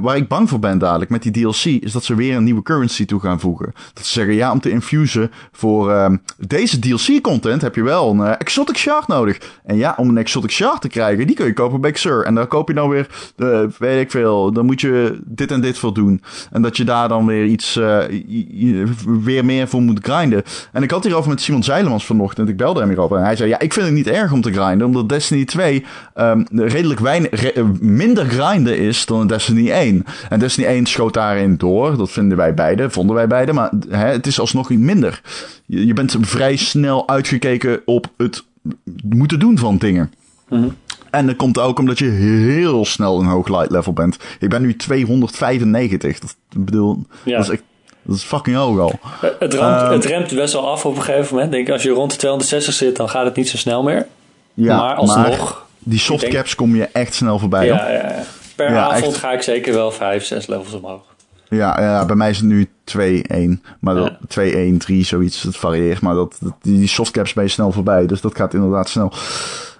waar, 0.00 0.16
ik 0.16 0.28
bang 0.28 0.48
voor 0.48 0.58
ben 0.58 0.78
dadelijk 0.78 1.10
met 1.10 1.22
die 1.22 1.32
DLC, 1.32 1.64
is 1.64 1.92
dat 1.92 2.04
ze 2.04 2.14
weer 2.14 2.36
een 2.36 2.44
nieuwe 2.44 2.62
currency 2.62 3.04
toe 3.04 3.20
gaan 3.20 3.40
voegen. 3.40 3.72
Dat 3.92 4.06
ze 4.06 4.12
zeggen, 4.12 4.34
ja, 4.34 4.52
om 4.52 4.60
te 4.60 4.70
infusen 4.70 5.30
voor 5.52 5.92
um, 5.92 6.22
deze 6.38 6.78
DLC-content 6.78 7.62
heb 7.62 7.74
je 7.74 7.82
wel 7.82 8.10
een 8.10 8.18
uh, 8.18 8.32
exotic 8.38 8.76
shard 8.76 9.06
nodig. 9.06 9.38
En 9.64 9.76
ja, 9.76 9.94
om 9.96 10.08
een 10.08 10.18
exotic 10.18 10.50
shard 10.50 10.80
te 10.80 10.88
krijgen, 10.88 11.26
die 11.26 11.36
kun 11.36 11.46
je 11.46 11.52
kopen 11.52 11.80
bij 11.80 11.90
Xur. 11.90 12.24
En 12.24 12.34
daar 12.34 12.46
koop 12.46 12.68
je 12.68 12.74
dan 12.74 12.88
weer, 12.88 13.08
uh, 13.36 13.60
weet 13.78 14.00
ik 14.00 14.10
veel, 14.10 14.52
dan 14.52 14.66
moet 14.66 14.80
je 14.80 15.20
dit 15.24 15.50
en 15.50 15.60
dit 15.60 15.78
voor 15.78 15.94
doen. 15.94 16.22
En 16.50 16.62
dat 16.62 16.76
je 16.76 16.84
daar 16.84 17.08
dan 17.08 17.26
weer 17.26 17.44
iets, 17.44 17.76
uh, 17.76 17.98
weer 19.04 19.44
meer 19.44 19.68
voor 19.68 19.82
moet 19.82 19.98
grinden. 20.02 20.42
En 20.72 20.82
ik 20.82 20.90
had 20.90 21.04
hierover 21.04 21.30
met 21.30 21.40
Simon 21.40 21.62
Zeilemans 21.62 22.06
vanochtend, 22.06 22.48
ik 22.48 22.56
belde 22.56 22.80
hem 22.80 22.88
hierover. 22.88 23.16
En 23.16 23.24
hij 23.24 23.36
zei, 23.36 23.48
ja, 23.48 23.58
ik 23.58 23.72
vind 23.72 23.86
het 23.86 23.94
niet 23.94 24.06
erg 24.06 24.32
om 24.32 24.40
te 24.40 24.52
grinden, 24.52 24.86
omdat 24.86 25.08
Destiny 25.08 25.44
2 25.44 25.84
um, 26.16 26.46
redelijk 26.50 27.00
weinig, 27.00 27.54
minder 27.80 28.24
grinden 28.24 28.78
is 28.78 29.06
dan 29.06 29.25
Destiny 29.26 29.70
1. 29.70 30.04
En 30.28 30.38
Destiny 30.38 30.66
1 30.66 30.86
schoot 30.86 31.14
daarin 31.14 31.56
door. 31.56 31.96
Dat 31.96 32.10
vinden 32.10 32.36
wij 32.36 32.54
beide, 32.54 32.90
vonden 32.90 33.16
wij 33.16 33.26
beide. 33.26 33.52
Maar 33.52 33.70
hè, 33.88 34.06
het 34.06 34.26
is 34.26 34.40
alsnog 34.40 34.68
niet 34.68 34.78
minder. 34.78 35.20
Je, 35.66 35.86
je, 35.86 35.92
bent 35.92 36.16
vrij 36.20 36.56
snel 36.56 37.08
uitgekeken 37.08 37.82
op 37.84 38.06
het 38.16 38.44
moeten 39.04 39.38
doen 39.38 39.58
van 39.58 39.76
dingen. 39.76 40.12
Mm 40.48 40.58
-hmm. 40.58 40.76
En 41.10 41.26
dat 41.26 41.36
komt 41.36 41.58
ook 41.58 41.78
omdat 41.78 41.98
je 41.98 42.08
heel 42.08 42.84
snel 42.84 43.20
een 43.20 43.26
hoog 43.26 43.48
light 43.48 43.70
level 43.70 43.92
bent. 43.92 44.18
Ik 44.40 44.48
ben 44.48 44.62
nu 44.62 44.76
295. 44.76 46.18
Dat, 46.18 46.36
bedoel, 46.56 47.04
ja. 47.24 47.36
dat 47.36 47.44
is 47.44 47.52
echt 47.52 47.62
dat 48.02 48.16
is 48.16 48.22
fucking 48.22 48.56
hoog 48.56 48.78
al. 48.78 48.92
Het, 49.38 49.54
ramt, 49.54 49.82
um, 49.82 49.92
het 49.92 50.04
remt 50.04 50.34
best 50.34 50.52
wel 50.52 50.70
af 50.70 50.84
op 50.84 50.96
een 50.96 51.02
gegeven 51.02 51.34
moment. 51.34 51.52
Denk, 51.52 51.70
als 51.70 51.82
je 51.82 51.90
rond 51.90 52.10
de 52.10 52.16
260 52.16 52.74
zit, 52.74 52.96
dan 52.96 53.08
gaat 53.08 53.24
het 53.24 53.36
niet 53.36 53.48
zo 53.48 53.56
snel 53.56 53.82
meer. 53.82 54.06
Ja, 54.54 54.76
maar 54.76 54.94
alsnog. 54.94 55.38
Maar 55.38 55.54
die 55.78 55.98
softcaps 55.98 56.54
kom 56.54 56.76
je 56.76 56.88
echt 56.92 57.14
snel 57.14 57.38
voorbij. 57.38 57.66
Ja, 57.66 57.88
ja, 57.88 58.08
ja. 58.08 58.24
Per 58.56 58.70
ja, 58.70 58.88
avond 58.88 59.12
echt. 59.12 59.16
ga 59.16 59.32
ik 59.32 59.42
zeker 59.42 59.74
wel 59.74 59.90
5, 59.90 60.24
6 60.24 60.46
levels 60.46 60.72
omhoog. 60.72 61.02
Ja, 61.48 61.80
ja, 61.80 62.04
bij 62.04 62.16
mij 62.16 62.30
is 62.30 62.36
het 62.36 62.46
nu 62.46 62.68
2-1. 62.84 63.60
Maar 63.80 63.94
dat, 63.94 64.12
2-1, 64.38 64.76
3, 64.78 65.04
zoiets. 65.04 65.42
Het 65.42 65.56
varieert. 65.56 66.00
Maar 66.00 66.14
dat, 66.14 66.36
dat, 66.40 66.52
die 66.62 66.88
softcaps 66.88 67.32
ben 67.32 67.44
je 67.44 67.50
snel 67.50 67.72
voorbij. 67.72 68.06
Dus 68.06 68.20
dat 68.20 68.36
gaat 68.36 68.54
inderdaad 68.54 68.88
snel. 68.88 69.12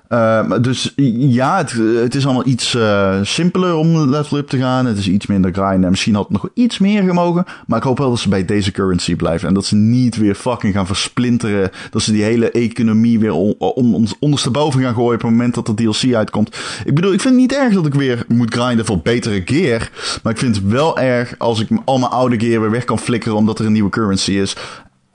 Uh, 0.08 0.52
dus 0.60 0.92
ja, 1.16 1.56
het, 1.56 2.14
is 2.14 2.24
allemaal 2.24 2.46
iets 2.46 2.74
uh, 2.74 3.18
simpeler 3.22 3.74
om 3.74 4.10
level 4.10 4.38
up 4.38 4.48
te 4.48 4.58
gaan. 4.58 4.86
Het 4.86 4.98
is 4.98 5.08
iets 5.08 5.26
minder 5.26 5.52
grinden. 5.52 5.90
Misschien 5.90 6.14
had 6.14 6.28
het 6.28 6.32
nog 6.42 6.48
iets 6.54 6.78
meer 6.78 7.02
gemogen. 7.02 7.44
Maar 7.66 7.78
ik 7.78 7.84
hoop 7.84 7.98
wel 7.98 8.08
dat 8.08 8.18
ze 8.18 8.28
bij 8.28 8.44
deze 8.44 8.70
currency 8.70 9.16
blijven. 9.16 9.48
En 9.48 9.54
dat 9.54 9.64
ze 9.64 9.76
niet 9.76 10.16
weer 10.16 10.34
fucking 10.34 10.74
gaan 10.74 10.86
versplinteren. 10.86 11.70
Dat 11.90 12.02
ze 12.02 12.12
die 12.12 12.22
hele 12.22 12.50
economie 12.50 13.18
weer 13.18 13.32
on, 13.32 13.54
on, 13.58 14.08
ondersteboven 14.20 14.82
gaan 14.82 14.94
gooien 14.94 15.14
op 15.14 15.22
het 15.22 15.30
moment 15.30 15.54
dat 15.54 15.66
de 15.66 15.74
DLC 15.74 16.14
uitkomt. 16.14 16.56
Ik 16.84 16.94
bedoel, 16.94 17.12
ik 17.12 17.20
vind 17.20 17.34
het 17.34 17.42
niet 17.42 17.54
erg 17.54 17.74
dat 17.74 17.86
ik 17.86 17.94
weer 17.94 18.24
moet 18.28 18.54
grinden 18.54 18.86
voor 18.86 18.98
betere 18.98 19.42
gear. 19.44 19.90
Maar 20.22 20.32
ik 20.32 20.38
vind 20.38 20.56
het 20.56 20.68
wel 20.68 20.98
erg 20.98 21.34
als 21.38 21.60
ik 21.60 21.68
al 21.84 21.98
mijn 21.98 22.12
oude 22.12 22.40
gear 22.40 22.60
weer 22.60 22.70
weg 22.70 22.84
kan 22.84 22.98
flikkeren 22.98 23.36
omdat 23.36 23.58
er 23.58 23.66
een 23.66 23.72
nieuwe 23.72 23.90
currency 23.90 24.32
is 24.32 24.56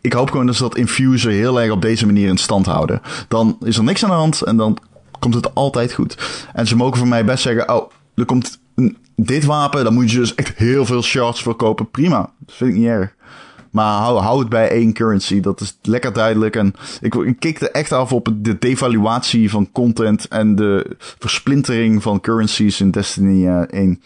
ik 0.02 0.14
hoop 0.14 0.32
gewoon 0.32 0.46
dat 0.46 0.56
ze 0.56 0.62
dat 0.62 0.78
infuser 0.78 1.32
heel 1.32 1.62
erg 1.62 1.72
op 1.72 1.82
deze 1.82 2.06
manier 2.06 2.28
in 2.28 2.38
stand 2.38 2.66
houden. 2.66 3.02
Dan 3.28 3.58
is 3.64 3.78
er 3.78 3.84
niks 3.84 4.04
aan 4.04 4.10
de 4.10 4.16
hand 4.16 4.42
en 4.42 4.58
dan 4.58 4.78
komt 5.20 5.34
het 5.34 5.56
altijd 5.56 5.94
goed. 5.94 6.46
En 6.54 6.68
ze 6.68 6.76
mogen 6.76 6.98
voor 6.98 7.08
mij 7.08 7.26
best 7.26 7.44
zeggen, 7.44 7.76
oh, 7.76 7.92
er 8.16 8.26
komt 8.26 8.60
dit 9.16 9.46
wapen, 9.46 9.84
dan 9.84 9.94
moet 9.94 10.12
je 10.12 10.18
dus 10.18 10.36
echt 10.36 10.58
heel 10.58 10.86
veel 10.86 11.02
shards 11.02 11.42
voor 11.42 11.56
kopen. 11.56 11.90
Prima, 11.90 12.30
dat 12.40 12.56
vind 12.56 12.72
ik 12.72 12.78
niet 12.78 12.88
erg. 12.88 13.14
Maar 13.72 14.02
hou, 14.02 14.20
hou 14.20 14.40
het 14.40 14.50
bij 14.50 14.70
één 14.70 14.94
currency. 14.94 15.40
Dat 15.40 15.62
is 15.62 15.78
lekker 15.82 16.14
duidelijk. 16.14 16.56
En 16.56 16.74
ik, 17.02 17.16
ik 17.16 17.40
kikte 17.40 17.72
echt 17.72 17.92
af 17.92 18.14
op 18.14 18.30
de 18.36 18.58
devaluatie 18.60 19.50
van 19.50 19.72
content 19.72 20.28
en 20.28 20.56
de 20.56 20.96
versplintering 20.98 22.02
van 22.02 22.22
currencies 22.22 22.80
in 22.80 22.92
Destiny 22.92 23.48
uh, 23.48 23.62
1. 23.70 24.02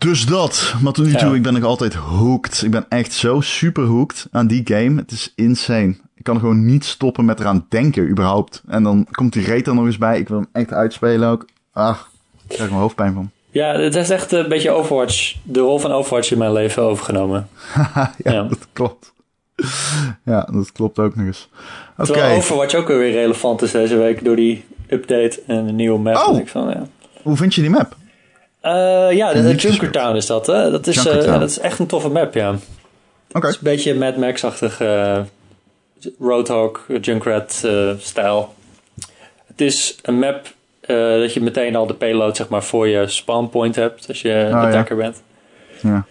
Dus 0.00 0.26
dat. 0.26 0.74
Maar 0.82 0.92
tot 0.92 1.06
nu 1.06 1.14
toe, 1.14 1.28
ja. 1.28 1.34
ik 1.34 1.42
ben 1.42 1.52
nog 1.52 1.62
altijd 1.62 1.94
hooked. 1.94 2.62
Ik 2.62 2.70
ben 2.70 2.86
echt 2.88 3.12
zo 3.12 3.40
super 3.40 3.84
hooked 3.84 4.28
aan 4.30 4.46
die 4.46 4.60
game. 4.64 5.00
Het 5.00 5.10
is 5.10 5.32
insane. 5.36 5.96
Ik 6.14 6.24
kan 6.24 6.38
gewoon 6.38 6.66
niet 6.66 6.84
stoppen 6.84 7.24
met 7.24 7.40
eraan 7.40 7.66
denken, 7.68 8.08
überhaupt. 8.08 8.62
En 8.68 8.82
dan 8.82 9.06
komt 9.10 9.32
die 9.32 9.46
rate 9.46 9.70
er 9.70 9.74
nog 9.74 9.86
eens 9.86 9.98
bij. 9.98 10.18
Ik 10.18 10.28
wil 10.28 10.36
hem 10.36 10.48
echt 10.52 10.72
uitspelen 10.72 11.28
ook. 11.28 11.46
Ah, 11.72 11.84
daar 11.84 12.06
krijg 12.46 12.62
ik 12.62 12.70
mijn 12.70 12.80
hoofdpijn 12.80 13.14
van. 13.14 13.30
Ja, 13.52 13.78
het 13.78 13.94
is 13.94 14.10
echt 14.10 14.32
een 14.32 14.48
beetje 14.48 14.70
Overwatch. 14.70 15.36
De 15.42 15.60
rol 15.60 15.78
van 15.78 15.92
Overwatch 15.92 16.30
in 16.30 16.38
mijn 16.38 16.52
leven 16.52 16.82
overgenomen. 16.82 17.48
ja, 17.94 18.14
ja, 18.18 18.42
dat 18.42 18.66
klopt. 18.72 19.12
Ja, 20.24 20.48
dat 20.52 20.72
klopt 20.72 20.98
ook 20.98 21.16
nog 21.16 21.26
eens. 21.26 21.48
Oké. 21.96 22.12
Terwijl 22.12 22.36
Overwatch 22.36 22.74
ook 22.74 22.88
weer 22.88 23.12
relevant 23.12 23.62
is 23.62 23.70
deze 23.70 23.96
week 23.96 24.24
door 24.24 24.36
die 24.36 24.64
update 24.88 25.42
en 25.46 25.66
de 25.66 25.72
nieuwe 25.72 25.98
map. 25.98 26.16
Oh, 26.16 26.38
ik 26.38 26.48
van, 26.48 26.68
ja. 26.68 26.86
hoe 27.22 27.36
vind 27.36 27.54
je 27.54 27.60
die 27.60 27.70
map? 27.70 27.96
Uh, 28.64 29.12
ja, 29.12 29.32
de, 29.32 29.42
de 29.42 29.54
Junkertown 29.54 30.16
is 30.16 30.26
dat. 30.26 30.46
Hè? 30.46 30.70
Dat, 30.70 30.86
is, 30.86 31.06
uh, 31.06 31.24
dat 31.24 31.50
is 31.50 31.58
echt 31.58 31.78
een 31.78 31.86
toffe 31.86 32.08
map, 32.08 32.34
ja. 32.34 32.50
Oké. 32.50 32.58
Okay. 33.32 33.50
een 33.50 33.56
beetje 33.60 33.94
Mad 33.94 34.16
Max-achtig 34.16 34.80
uh, 34.80 35.18
Roadhog, 36.18 36.86
Junkrat-stijl. 37.00 38.54
het 39.46 39.60
is 39.60 39.98
een 40.02 40.18
map 40.18 40.46
dat 41.20 41.34
je 41.34 41.40
meteen 41.40 41.76
al 41.76 41.86
de 41.86 41.94
payload 41.94 42.36
zeg 42.36 42.48
maar, 42.48 42.62
voor 42.62 42.88
je 42.88 43.06
spawnpoint 43.06 43.76
hebt 43.76 44.08
als 44.08 44.22
je 44.22 44.46
oh, 44.48 44.62
attacker 44.62 44.96
ja. 44.96 45.02
bent. 45.02 45.22
Ja. 45.82 46.04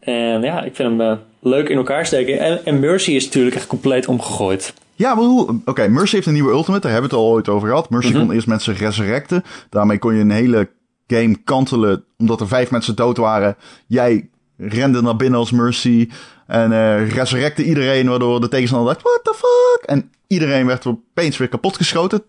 En 0.00 0.42
ja, 0.42 0.62
ik 0.62 0.74
vind 0.74 1.00
hem 1.00 1.18
leuk 1.40 1.68
in 1.68 1.76
elkaar 1.76 2.06
steken. 2.06 2.38
En, 2.38 2.64
en, 2.64 2.80
Mercy 2.80 3.10
is 3.10 3.24
natuurlijk 3.24 3.56
echt 3.56 3.66
compleet 3.66 4.06
omgegooid. 4.06 4.74
Ja, 4.94 5.14
maar 5.14 5.24
hoe... 5.24 5.42
Oké, 5.48 5.60
okay, 5.64 5.88
Mercy 5.88 6.14
heeft 6.14 6.26
een 6.26 6.32
nieuwe 6.32 6.52
ultimate. 6.52 6.80
Daar 6.80 6.92
hebben 6.92 7.10
we 7.10 7.16
het 7.16 7.24
al 7.24 7.32
ooit 7.32 7.48
over 7.48 7.68
gehad. 7.68 7.90
Mercy 7.90 8.08
mm 8.08 8.14
-hmm. 8.14 8.26
kon 8.26 8.34
eerst 8.34 8.46
mensen 8.46 8.74
resurrecten. 8.74 9.44
Daarmee 9.70 9.98
kon 9.98 10.14
je 10.14 10.20
een 10.20 10.30
hele 10.30 10.68
game 11.08 11.36
kantelen 11.44 12.04
omdat 12.18 12.40
er 12.40 12.48
vijf 12.48 12.70
mensen 12.70 12.96
dood 12.96 13.16
waren. 13.16 13.56
Jij 13.86 14.28
rende 14.56 15.02
naar 15.02 15.16
binnen 15.16 15.38
als 15.38 15.50
Mercy 15.50 16.08
en 16.46 16.70
uh, 16.70 17.10
resurrecte 17.10 17.64
iedereen, 17.64 18.08
waardoor 18.08 18.40
de 18.40 18.48
tegenstander 18.48 18.92
dacht, 18.92 19.04
what 19.04 19.20
the 19.22 19.34
fuck? 19.34 19.88
En 19.88 20.10
iedereen 20.26 20.66
werd 20.66 20.86
opeens 20.86 21.36
weer 21.36 21.48
kapot 21.48 21.76
geschoten. 21.76 22.22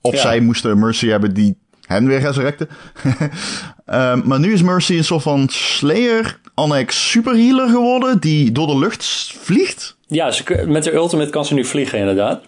Of 0.00 0.14
ja. 0.14 0.20
zij 0.20 0.40
moesten 0.40 0.78
Mercy 0.78 1.08
hebben 1.08 1.34
die 1.34 1.56
hen 1.86 2.06
weer 2.06 2.20
resurrecten. 2.20 2.68
um, 3.86 4.22
maar 4.28 4.40
nu 4.40 4.52
is 4.52 4.62
Mercy 4.62 4.96
een 4.96 5.04
soort 5.04 5.22
van 5.22 5.48
Slayer, 5.48 6.40
annex 6.54 7.10
superhealer 7.10 7.68
geworden, 7.68 8.20
die 8.20 8.52
door 8.52 8.66
de 8.66 8.78
lucht 8.78 9.04
vliegt. 9.38 9.96
Ja, 10.06 10.30
ze, 10.30 10.64
met 10.66 10.84
de 10.84 10.92
ultimate 10.92 11.30
kan 11.30 11.44
ze 11.44 11.54
nu 11.54 11.64
vliegen 11.64 11.98
inderdaad. 11.98 12.42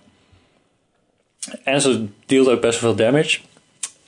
En 1.63 1.81
ze 1.81 2.07
dealt 2.27 2.49
ook 2.49 2.61
best 2.61 2.81
wel 2.81 2.95
veel 2.95 3.05
damage. 3.05 3.39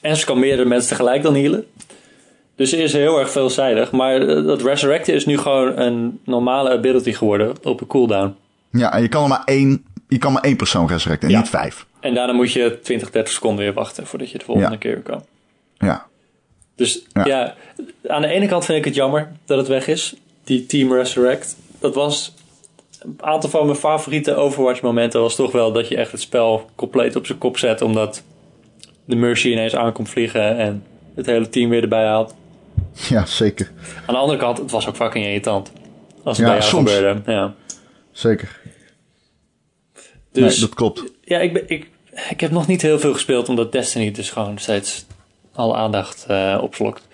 En 0.00 0.16
ze 0.16 0.24
kan 0.24 0.38
meerdere 0.38 0.68
mensen 0.68 0.88
tegelijk 0.88 1.22
dan 1.22 1.34
healen. 1.34 1.66
Dus 2.56 2.70
ze 2.70 2.76
is 2.76 2.92
heel 2.92 3.18
erg 3.18 3.30
veelzijdig. 3.30 3.90
Maar 3.90 4.26
dat 4.26 4.62
Resurrecten 4.62 5.14
is 5.14 5.26
nu 5.26 5.38
gewoon 5.38 5.78
een 5.78 6.20
normale 6.24 6.70
ability 6.70 7.12
geworden 7.12 7.54
op 7.62 7.80
een 7.80 7.86
cooldown. 7.86 8.34
Ja, 8.70 8.92
en 8.92 9.02
je 9.02 9.08
kan 9.08 9.22
er 9.22 9.28
maar 9.28 9.42
één, 9.44 9.84
je 10.08 10.18
kan 10.18 10.32
maar 10.32 10.42
één 10.42 10.56
persoon 10.56 10.88
resurrecten 10.88 11.28
en 11.28 11.34
ja. 11.34 11.40
niet 11.40 11.50
vijf. 11.50 11.86
En 12.00 12.14
daarna 12.14 12.32
moet 12.32 12.52
je 12.52 12.78
20, 12.82 13.10
30 13.10 13.32
seconden 13.32 13.64
weer 13.64 13.74
wachten 13.74 14.06
voordat 14.06 14.30
je 14.30 14.38
de 14.38 14.44
volgende 14.44 14.70
ja. 14.70 14.76
keer 14.76 14.92
weer 14.92 15.02
kan. 15.02 15.24
Ja. 15.78 16.06
Dus 16.74 17.06
ja. 17.12 17.26
ja. 17.26 17.54
aan 18.06 18.22
de 18.22 18.28
ene 18.28 18.46
kant 18.46 18.64
vind 18.64 18.78
ik 18.78 18.84
het 18.84 18.94
jammer 18.94 19.32
dat 19.44 19.58
het 19.58 19.68
weg 19.68 19.86
is. 19.86 20.14
Die 20.44 20.66
Team 20.66 20.92
Resurrect. 20.92 21.56
Dat 21.80 21.94
was 21.94 22.34
een 22.98 23.18
aantal 23.20 23.50
van 23.50 23.66
mijn 23.66 23.78
favoriete 23.78 24.34
Overwatch 24.34 24.80
momenten 24.80 25.20
was 25.20 25.34
toch 25.34 25.52
wel 25.52 25.72
dat 25.72 25.88
je 25.88 25.96
echt 25.96 26.12
het 26.12 26.20
spel 26.20 26.70
compleet 26.74 27.16
op 27.16 27.26
zijn 27.26 27.38
kop 27.38 27.58
zet. 27.58 27.82
Omdat 27.82 28.22
de 29.08 29.16
Mercy 29.16 29.48
ineens 29.48 29.76
aankomt 29.76 30.08
vliegen 30.08 30.56
en 30.56 30.84
het 31.14 31.26
hele 31.26 31.48
team 31.48 31.70
weer 31.70 31.82
erbij 31.82 32.04
haalt. 32.06 32.34
Ja, 33.08 33.26
zeker. 33.26 33.70
Aan 34.06 34.14
de 34.14 34.20
andere 34.20 34.38
kant, 34.38 34.58
het 34.58 34.70
was 34.70 34.88
ook 34.88 34.96
fucking 34.96 35.24
irritant. 35.24 35.72
Als 36.22 36.38
het 36.38 36.46
ja, 36.46 36.52
bij 36.52 36.62
jou 36.62 36.70
soms. 36.70 36.92
gebeurde. 36.92 37.32
Ja. 37.32 37.54
Zeker. 38.12 38.60
Dus, 40.32 40.52
nee, 40.52 40.60
dat 40.60 40.74
klopt. 40.74 41.04
Ja, 41.24 41.38
ik, 41.38 41.52
ben, 41.52 41.62
ik, 41.66 41.88
ik 42.28 42.40
heb 42.40 42.50
nog 42.50 42.66
niet 42.66 42.82
heel 42.82 42.98
veel 42.98 43.12
gespeeld, 43.12 43.48
omdat 43.48 43.72
Destiny 43.72 44.10
dus 44.10 44.30
gewoon 44.30 44.58
steeds 44.58 45.06
alle 45.54 45.74
aandacht 45.74 46.26
uh, 46.30 46.58
opslokt. 46.62 47.08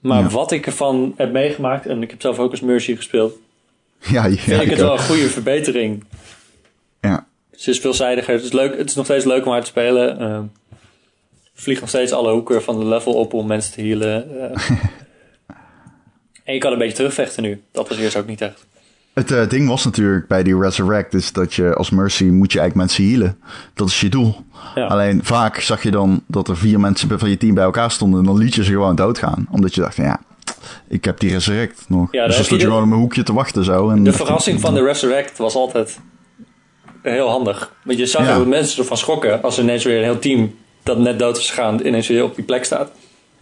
Maar 0.00 0.22
ja. 0.22 0.28
wat 0.28 0.52
ik 0.52 0.66
ervan 0.66 1.14
heb 1.16 1.32
meegemaakt, 1.32 1.86
en 1.86 2.02
ik 2.02 2.10
heb 2.10 2.20
zelf 2.20 2.38
ook 2.38 2.50
als 2.50 2.60
Mercy 2.60 2.96
gespeeld, 2.96 3.34
ja, 3.98 4.26
ja, 4.26 4.36
vind 4.36 4.60
ik, 4.60 4.62
ik 4.62 4.70
het 4.70 4.80
ook. 4.80 4.86
wel 4.86 4.92
een 4.92 5.04
goede 5.04 5.28
verbetering. 5.28 6.04
Ja. 7.00 7.26
Ze 7.52 7.70
is 7.70 7.80
veelzijdiger. 7.80 8.34
Het 8.34 8.44
is, 8.44 8.52
leuk, 8.52 8.78
het 8.78 8.88
is 8.88 8.94
nog 8.94 9.04
steeds 9.04 9.24
leuk 9.24 9.46
om 9.46 9.52
haar 9.52 9.60
te 9.60 9.66
spelen. 9.66 10.20
Uh, 10.22 10.38
vliegt 11.60 11.80
nog 11.80 11.88
steeds 11.88 12.12
alle 12.12 12.32
hoeken 12.32 12.62
van 12.62 12.78
de 12.78 12.84
level 12.84 13.12
op 13.12 13.34
om 13.34 13.46
mensen 13.46 13.72
te 13.72 13.80
healen. 13.80 14.28
Uh. 14.34 14.70
en 16.44 16.54
je 16.54 16.58
kan 16.58 16.72
een 16.72 16.78
beetje 16.78 16.96
terugvechten 16.96 17.42
nu. 17.42 17.62
Dat 17.72 17.88
was 17.88 17.98
eerst 17.98 18.16
ook 18.16 18.26
niet 18.26 18.40
echt. 18.40 18.66
Het 19.12 19.30
uh, 19.30 19.48
ding 19.48 19.68
was 19.68 19.84
natuurlijk 19.84 20.26
bij 20.26 20.42
die 20.42 20.58
Resurrect 20.58 21.14
is 21.14 21.32
dat 21.32 21.54
je 21.54 21.74
als 21.74 21.90
Mercy 21.90 22.24
moet 22.24 22.52
je 22.52 22.58
eigenlijk 22.58 22.88
mensen 22.88 23.10
healen. 23.10 23.38
Dat 23.74 23.88
is 23.88 24.00
je 24.00 24.08
doel. 24.08 24.34
Ja. 24.74 24.86
Alleen 24.86 25.24
vaak 25.24 25.60
zag 25.60 25.82
je 25.82 25.90
dan 25.90 26.22
dat 26.26 26.48
er 26.48 26.56
vier 26.56 26.80
mensen 26.80 27.18
van 27.18 27.30
je 27.30 27.36
team 27.36 27.54
bij 27.54 27.64
elkaar 27.64 27.90
stonden 27.90 28.20
en 28.20 28.26
dan 28.26 28.38
liet 28.38 28.54
je 28.54 28.64
ze 28.64 28.70
gewoon 28.70 28.96
doodgaan. 28.96 29.46
Omdat 29.50 29.74
je 29.74 29.80
dacht, 29.80 29.96
ja, 29.96 30.20
ik 30.88 31.04
heb 31.04 31.20
die 31.20 31.30
Resurrect 31.30 31.84
nog. 31.88 32.08
Ja, 32.12 32.26
dus 32.26 32.34
dan 32.36 32.44
stond 32.44 32.60
je 32.60 32.66
gewoon 32.66 32.82
op 32.82 32.90
een 32.90 32.98
hoekje 32.98 33.22
te 33.22 33.32
wachten 33.32 33.64
zo. 33.64 33.90
En 33.90 34.04
de 34.04 34.12
verrassing 34.12 34.60
van 34.60 34.74
de 34.74 34.82
Resurrect 34.82 35.38
was 35.38 35.54
altijd 35.54 36.00
heel 37.02 37.28
handig. 37.28 37.72
Want 37.84 37.98
je 37.98 38.06
zag 38.06 38.26
ja. 38.26 38.36
dat 38.36 38.46
mensen 38.46 38.82
ervan 38.82 38.96
schrokken 38.96 39.42
als 39.42 39.56
er 39.56 39.62
ineens 39.62 39.84
weer 39.84 39.96
een 39.96 40.04
heel 40.04 40.18
team 40.18 40.54
dat 40.94 40.98
net 40.98 41.18
dood 41.18 41.36
is 41.36 41.48
gegaan 41.50 41.86
ineens 41.86 42.08
weer 42.08 42.24
op 42.24 42.34
die 42.34 42.44
plek 42.44 42.64
staat. 42.64 42.90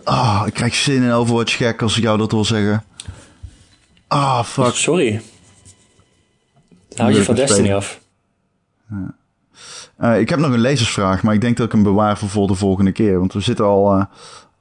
Ah, 0.05 0.43
ik 0.47 0.55
krijg 0.55 0.75
zin 0.75 1.03
in 1.03 1.13
Overwatch 1.13 1.57
gek 1.57 1.83
als 1.83 1.97
ik 1.97 2.03
jou 2.03 2.19
dat 2.19 2.33
wil 2.33 2.45
zeggen. 2.45 2.85
Ah, 4.07 4.45
fuck. 4.45 4.75
Sorry. 4.75 5.21
Hou 6.97 7.13
je 7.13 7.23
van 7.23 7.35
Destiny 7.35 7.73
af? 7.73 8.01
Uh, 10.01 10.21
ik 10.21 10.29
heb 10.29 10.39
nog 10.39 10.53
een 10.53 10.61
lezersvraag, 10.61 11.23
maar 11.23 11.35
ik 11.35 11.41
denk 11.41 11.57
dat 11.57 11.67
ik 11.67 11.73
hem 11.73 11.83
bewaar 11.83 12.19
voor 12.19 12.47
de 12.47 12.55
volgende 12.55 12.93
keer. 12.93 13.19
Want 13.19 13.33
we 13.33 13.41
zitten 13.41 13.65
al 13.65 13.97
uh, 13.97 14.05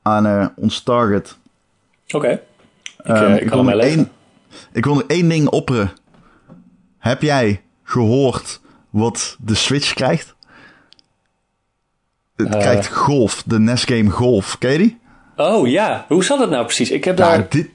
aan 0.02 0.26
uh, 0.26 0.48
ons 0.56 0.82
target. 0.82 1.38
Oké. 2.06 2.16
Okay. 2.16 2.42
Ik, 3.04 3.22
um, 3.22 3.34
ik, 3.34 3.42
ik, 3.42 3.50
wil 3.50 3.64
nog 3.64 3.80
één, 3.80 4.12
ik 4.72 4.86
wil 4.86 4.94
nog 4.94 5.04
één 5.08 5.30
ding 5.30 5.48
opperen. 5.48 5.92
Heb 6.98 7.22
jij 7.22 7.62
gehoord 7.84 8.62
wat 8.90 9.38
de 9.40 9.56
Switch 9.56 9.94
krijgt? 9.94 10.36
Het 12.38 12.50
krijgt 12.58 12.88
Golf, 12.88 13.44
de 13.46 13.60
NES 13.60 13.84
game 13.84 14.10
Golf. 14.10 14.58
Ken 14.58 14.72
je 14.72 14.78
die? 14.78 14.98
Oh 15.36 15.68
ja, 15.68 16.06
hoe 16.08 16.24
zat 16.24 16.40
het 16.40 16.50
nou 16.50 16.66
precies? 16.66 16.92
Ik 16.92 17.04
heb 17.04 17.18
daar 17.18 17.46
dit... 17.50 17.70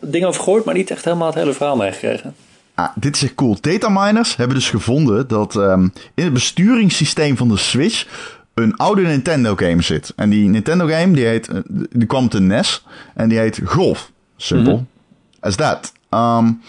dingen 0.00 0.28
over 0.28 0.42
gehoord, 0.42 0.64
maar 0.64 0.74
niet 0.74 0.90
echt 0.90 1.04
helemaal 1.04 1.26
het 1.26 1.34
hele 1.34 1.52
verhaal 1.52 1.76
meegekregen. 1.76 2.34
Ah, 2.74 2.88
dit 2.94 3.16
is 3.16 3.22
echt 3.22 3.34
cool. 3.34 3.56
Dataminers 3.60 4.36
hebben 4.36 4.56
dus 4.56 4.70
gevonden 4.70 5.28
dat 5.28 5.54
um, 5.54 5.92
in 6.14 6.24
het 6.24 6.32
besturingssysteem 6.32 7.36
van 7.36 7.48
de 7.48 7.56
Switch 7.56 8.06
een 8.54 8.76
oude 8.76 9.02
Nintendo 9.02 9.54
game 9.56 9.82
zit. 9.82 10.12
En 10.16 10.30
die 10.30 10.48
Nintendo 10.48 10.86
game 10.86 11.12
die, 11.12 11.24
heet, 11.24 11.48
die 11.90 12.06
kwam 12.06 12.28
te 12.28 12.40
NES 12.40 12.84
en 13.14 13.28
die 13.28 13.38
heet 13.38 13.60
Golf. 13.64 14.10
Simpel 14.36 14.72
mm 14.72 14.78
-hmm. 14.78 14.86
as 15.40 15.56
that. 15.56 15.92
Um, 16.10 16.60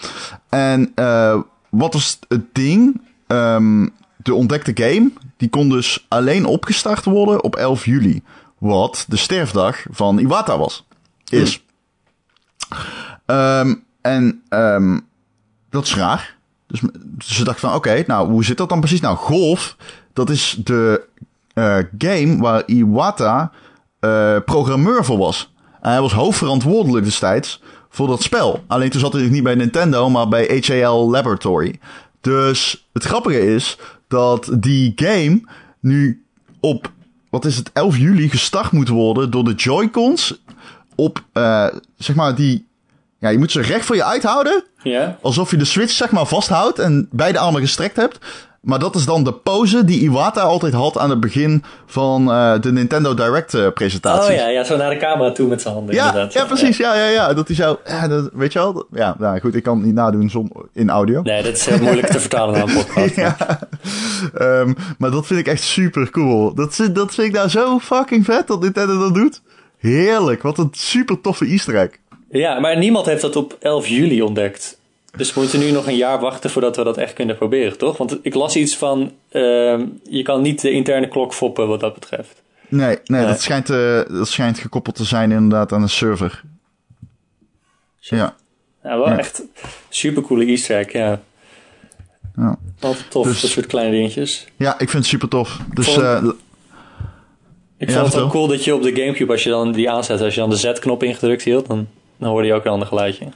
en 0.48 0.92
uh, 0.94 1.40
wat 1.68 1.92
was 1.92 2.18
het 2.28 2.44
ding? 2.52 3.00
Um, 3.26 3.92
de 4.28 4.34
ontdekte 4.34 4.72
game 4.74 5.10
die 5.36 5.48
kon 5.48 5.68
dus 5.68 6.06
alleen 6.08 6.44
opgestart 6.44 7.04
worden 7.04 7.42
op 7.42 7.56
11 7.56 7.84
juli. 7.84 8.22
Wat 8.58 9.04
de 9.08 9.16
sterfdag 9.16 9.84
van 9.90 10.18
Iwata 10.18 10.58
was. 10.58 10.86
Is. 11.28 11.62
Mm. 13.26 13.84
en 14.00 14.42
dat 15.70 15.84
is 15.84 15.94
raar. 15.94 16.36
Dus, 16.66 16.80
ze 17.18 17.44
dachten 17.44 17.68
van, 17.68 17.76
oké, 17.78 18.04
nou, 18.06 18.30
hoe 18.30 18.44
zit 18.44 18.56
dat 18.56 18.68
dan 18.68 18.80
precies? 18.80 19.00
Nou, 19.00 19.16
Golf, 19.16 19.76
dat 20.12 20.30
is 20.30 20.60
de 20.64 21.06
uh, 21.54 21.78
game 21.98 22.38
waar 22.38 22.62
Iwata 22.66 23.52
uh, 24.00 24.36
programmeur 24.44 25.04
voor 25.04 25.18
was. 25.18 25.52
En 25.80 25.90
hij 25.90 26.00
was 26.00 26.12
hoofdverantwoordelijk 26.12 27.04
destijds 27.04 27.62
voor 27.88 28.06
dat 28.06 28.22
spel. 28.22 28.64
Alleen 28.66 28.90
toen 28.90 29.00
zat 29.00 29.12
hij 29.12 29.28
niet 29.28 29.42
bij 29.42 29.54
Nintendo, 29.54 30.10
maar 30.10 30.28
bij 30.28 30.64
HAL 30.66 31.10
Laboratory. 31.10 31.78
Dus 32.20 32.88
het 32.92 33.04
grappige 33.04 33.54
is 33.54 33.78
dat 34.08 34.50
die 34.52 34.92
game 34.96 35.40
nu 35.80 36.24
op, 36.60 36.92
wat 37.30 37.44
is 37.44 37.56
het, 37.56 37.70
11 37.72 37.96
juli 37.96 38.28
gestart 38.28 38.72
moet 38.72 38.88
worden 38.88 39.30
door 39.30 39.44
de 39.44 39.54
Joy-Cons 39.54 40.42
op, 40.94 41.24
uh, 41.34 41.66
zeg 41.96 42.16
maar, 42.16 42.34
die 42.34 42.66
ja, 43.18 43.28
je 43.28 43.38
moet 43.38 43.52
ze 43.52 43.60
recht 43.60 43.84
voor 43.84 43.96
je 43.96 44.04
uithouden. 44.04 44.64
Ja. 44.82 45.18
Alsof 45.22 45.50
je 45.50 45.56
de 45.56 45.64
Switch 45.64 45.92
zeg 45.92 46.10
maar 46.10 46.26
vasthoudt 46.26 46.78
en 46.78 47.08
beide 47.10 47.38
armen 47.38 47.60
gestrekt 47.60 47.96
hebt. 47.96 48.18
Maar 48.68 48.78
dat 48.78 48.94
is 48.94 49.04
dan 49.04 49.24
de 49.24 49.32
pose 49.32 49.84
die 49.84 50.00
Iwata 50.00 50.40
altijd 50.40 50.72
had 50.72 50.98
aan 50.98 51.10
het 51.10 51.20
begin 51.20 51.64
van 51.86 52.28
uh, 52.28 52.60
de 52.60 52.72
Nintendo 52.72 53.14
Direct 53.14 53.54
uh, 53.54 53.68
presentatie. 53.74 54.30
Oh 54.32 54.36
ja, 54.36 54.48
ja, 54.48 54.64
zo 54.64 54.76
naar 54.76 54.90
de 54.90 54.96
camera 54.96 55.32
toe 55.32 55.48
met 55.48 55.62
zijn 55.62 55.74
handen 55.74 55.94
ja, 55.94 56.06
inderdaad. 56.06 56.32
Ja, 56.32 56.44
precies. 56.44 56.76
Ja, 56.76 56.94
ja, 56.94 57.06
ja. 57.06 57.34
Dat 57.34 57.46
hij 57.46 57.56
zo, 57.56 57.78
ja, 57.84 58.08
dat, 58.08 58.30
weet 58.32 58.52
je 58.52 58.58
wel. 58.58 58.86
Ja, 58.92 59.16
nou 59.18 59.40
goed, 59.40 59.54
ik 59.54 59.62
kan 59.62 59.76
het 59.76 59.86
niet 59.86 59.94
nadoen 59.94 60.30
zonder, 60.30 60.56
in 60.72 60.90
audio. 60.90 61.22
Nee, 61.22 61.42
dat 61.42 61.56
is 61.56 61.66
heel 61.66 61.78
moeilijk 61.78 62.06
te 62.06 62.20
vertalen 62.20 62.54
naar 62.54 62.68
een 62.68 62.74
podcast. 62.84 63.16
ja. 63.16 63.36
Um, 64.40 64.76
maar 64.98 65.10
dat 65.10 65.26
vind 65.26 65.40
ik 65.40 65.46
echt 65.46 65.62
super 65.62 66.10
cool. 66.10 66.54
Dat, 66.54 66.88
dat 66.92 67.14
vind 67.14 67.26
ik 67.26 67.32
nou 67.32 67.48
zo 67.48 67.78
fucking 67.78 68.24
vet 68.24 68.46
dat 68.46 68.60
Nintendo 68.60 68.98
dat 68.98 69.14
doet. 69.14 69.42
Heerlijk, 69.78 70.42
wat 70.42 70.58
een 70.58 70.70
super 70.72 71.20
toffe 71.20 71.46
easter 71.46 71.76
egg. 71.76 71.90
Ja, 72.30 72.60
maar 72.60 72.78
niemand 72.78 73.06
heeft 73.06 73.22
dat 73.22 73.36
op 73.36 73.56
11 73.60 73.86
juli 73.86 74.22
ontdekt. 74.22 74.78
Dus 75.18 75.34
we 75.34 75.40
moeten 75.40 75.58
nu 75.58 75.70
nog 75.70 75.86
een 75.86 75.96
jaar 75.96 76.20
wachten 76.20 76.50
voordat 76.50 76.76
we 76.76 76.84
dat 76.84 76.96
echt 76.96 77.12
kunnen 77.12 77.36
proberen, 77.36 77.78
toch? 77.78 77.96
Want 77.96 78.18
ik 78.22 78.34
las 78.34 78.56
iets 78.56 78.76
van, 78.76 79.12
uh, 79.32 79.78
je 80.02 80.22
kan 80.22 80.42
niet 80.42 80.60
de 80.60 80.70
interne 80.70 81.08
klok 81.08 81.34
foppen 81.34 81.68
wat 81.68 81.80
dat 81.80 81.94
betreft. 81.94 82.42
Nee, 82.68 82.98
nee, 83.04 83.26
Dat, 83.26 83.40
schijnt, 83.40 83.70
uh, 83.70 84.00
dat 84.08 84.28
schijnt 84.28 84.58
gekoppeld 84.58 84.96
te 84.96 85.04
zijn 85.04 85.32
inderdaad 85.32 85.72
aan 85.72 85.82
een 85.82 85.88
server. 85.88 86.42
Ja. 87.98 88.34
Ja, 88.82 88.98
wel 88.98 89.08
ja. 89.08 89.18
echt 89.18 89.42
supercoole 89.88 90.44
easter 90.44 90.78
egg, 90.78 90.92
ja. 90.92 91.20
ja. 92.36 92.58
Altijd 92.80 93.10
tof, 93.10 93.26
dus, 93.26 93.40
dat 93.40 93.50
soort 93.50 93.66
kleine 93.66 93.92
dingetjes. 93.92 94.46
Ja, 94.56 94.72
ik 94.72 94.88
vind 94.88 94.92
het 94.92 95.06
super 95.06 95.28
tof. 95.28 95.58
Dus... 95.74 95.96
Uh, 95.96 96.24
ik 97.76 97.90
vond 97.90 98.12
het 98.12 98.22
ook 98.22 98.30
cool 98.30 98.46
dat 98.46 98.64
je 98.64 98.74
op 98.74 98.82
de 98.82 98.94
Gamecube, 98.94 99.32
als 99.32 99.42
je 99.42 99.50
dan 99.50 99.72
die 99.72 99.90
aanzet, 99.90 100.20
als 100.20 100.34
je 100.34 100.40
dan 100.40 100.50
de 100.50 100.56
Z-knop 100.56 101.02
ingedrukt 101.02 101.42
hield, 101.42 101.66
dan 101.66 101.86
dan 102.18 102.28
hoorde 102.28 102.46
je 102.46 102.54
ook 102.54 102.64
een 102.64 102.70
ander 102.70 102.88
geluidje. 102.88 103.26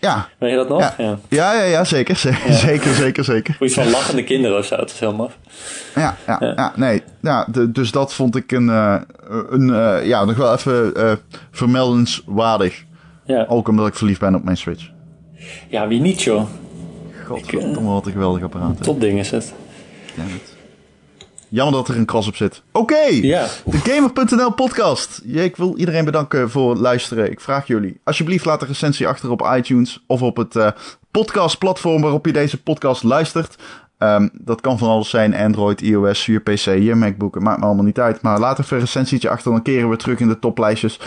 Ja. 0.00 0.28
Weet 0.38 0.50
je 0.50 0.56
dat 0.56 0.68
nog? 0.68 0.80
Ja, 0.80 0.94
ja, 0.98 1.18
ja, 1.28 1.52
ja, 1.52 1.62
ja 1.62 1.84
zeker. 1.84 2.20
Ja. 2.46 2.52
Zeker, 2.52 2.94
zeker, 2.94 3.24
zeker. 3.24 3.56
Iets 3.60 3.74
van 3.74 3.90
lachende 3.90 4.24
kinderen 4.24 4.58
of 4.58 4.64
zo, 4.64 4.76
dat 4.76 4.90
is 4.90 4.98
heel 5.00 5.14
maf. 5.14 5.38
Ja, 5.94 6.16
ja, 6.26 6.36
ja. 6.40 6.72
nee. 6.76 7.02
Ja, 7.20 7.46
de, 7.50 7.72
dus 7.72 7.90
dat 7.90 8.14
vond 8.14 8.36
ik 8.36 8.52
een, 8.52 8.66
uh, 8.66 8.96
een 9.50 9.68
uh, 9.68 10.06
ja, 10.06 10.24
nog 10.24 10.36
wel 10.36 10.52
even 10.52 10.92
uh, 10.96 11.12
vermeldenswaardig. 11.50 12.84
Ja. 13.24 13.44
Ook 13.48 13.68
omdat 13.68 13.86
ik 13.86 13.94
verliefd 13.94 14.20
ben 14.20 14.34
op 14.34 14.44
mijn 14.44 14.56
Switch. 14.56 14.90
Ja, 15.68 15.88
wie 15.88 16.00
niet, 16.00 16.22
joh. 16.22 16.46
Godverdomme, 17.26 17.90
wat 17.90 18.06
een 18.06 18.12
geweldig 18.12 18.42
apparaat. 18.42 18.82
Top 18.82 19.00
ding 19.00 19.18
is 19.18 19.30
het. 19.30 19.54
Damn 20.16 20.28
it. 20.28 20.57
Jammer 21.48 21.74
dat 21.74 21.88
er 21.88 21.96
een 21.96 22.04
kras 22.04 22.26
op 22.26 22.36
zit. 22.36 22.62
Oké, 22.72 22.78
okay, 22.78 23.20
ja. 23.22 23.46
de 23.64 23.78
Gamer.nl 23.78 24.52
podcast. 24.52 25.22
Ik 25.24 25.56
wil 25.56 25.76
iedereen 25.76 26.04
bedanken 26.04 26.50
voor 26.50 26.70
het 26.70 26.78
luisteren. 26.78 27.30
Ik 27.30 27.40
vraag 27.40 27.66
jullie, 27.66 28.00
alsjeblieft 28.04 28.44
laat 28.44 28.62
een 28.62 28.68
recensie 28.68 29.08
achter 29.08 29.30
op 29.30 29.50
iTunes 29.56 30.04
of 30.06 30.22
op 30.22 30.36
het 30.36 30.56
uh, 30.56 30.70
podcastplatform 31.10 32.02
waarop 32.02 32.26
je 32.26 32.32
deze 32.32 32.62
podcast 32.62 33.02
luistert. 33.02 33.56
Um, 33.98 34.30
dat 34.32 34.60
kan 34.60 34.78
van 34.78 34.88
alles 34.88 35.10
zijn, 35.10 35.34
Android, 35.34 35.80
iOS, 35.80 36.26
je 36.26 36.38
PC, 36.38 36.64
je 36.64 36.94
MacBook, 36.94 37.34
het 37.34 37.42
maakt 37.42 37.58
me 37.58 37.64
allemaal 37.64 37.84
niet 37.84 38.00
uit. 38.00 38.22
Maar 38.22 38.38
laat 38.38 38.58
even 38.58 38.76
een 38.76 38.82
recensietje 38.82 39.28
achter, 39.28 39.52
dan 39.52 39.62
keren 39.62 39.90
we 39.90 39.96
terug 39.96 40.20
in 40.20 40.28
de 40.28 40.38
toplijstjes. 40.38 41.00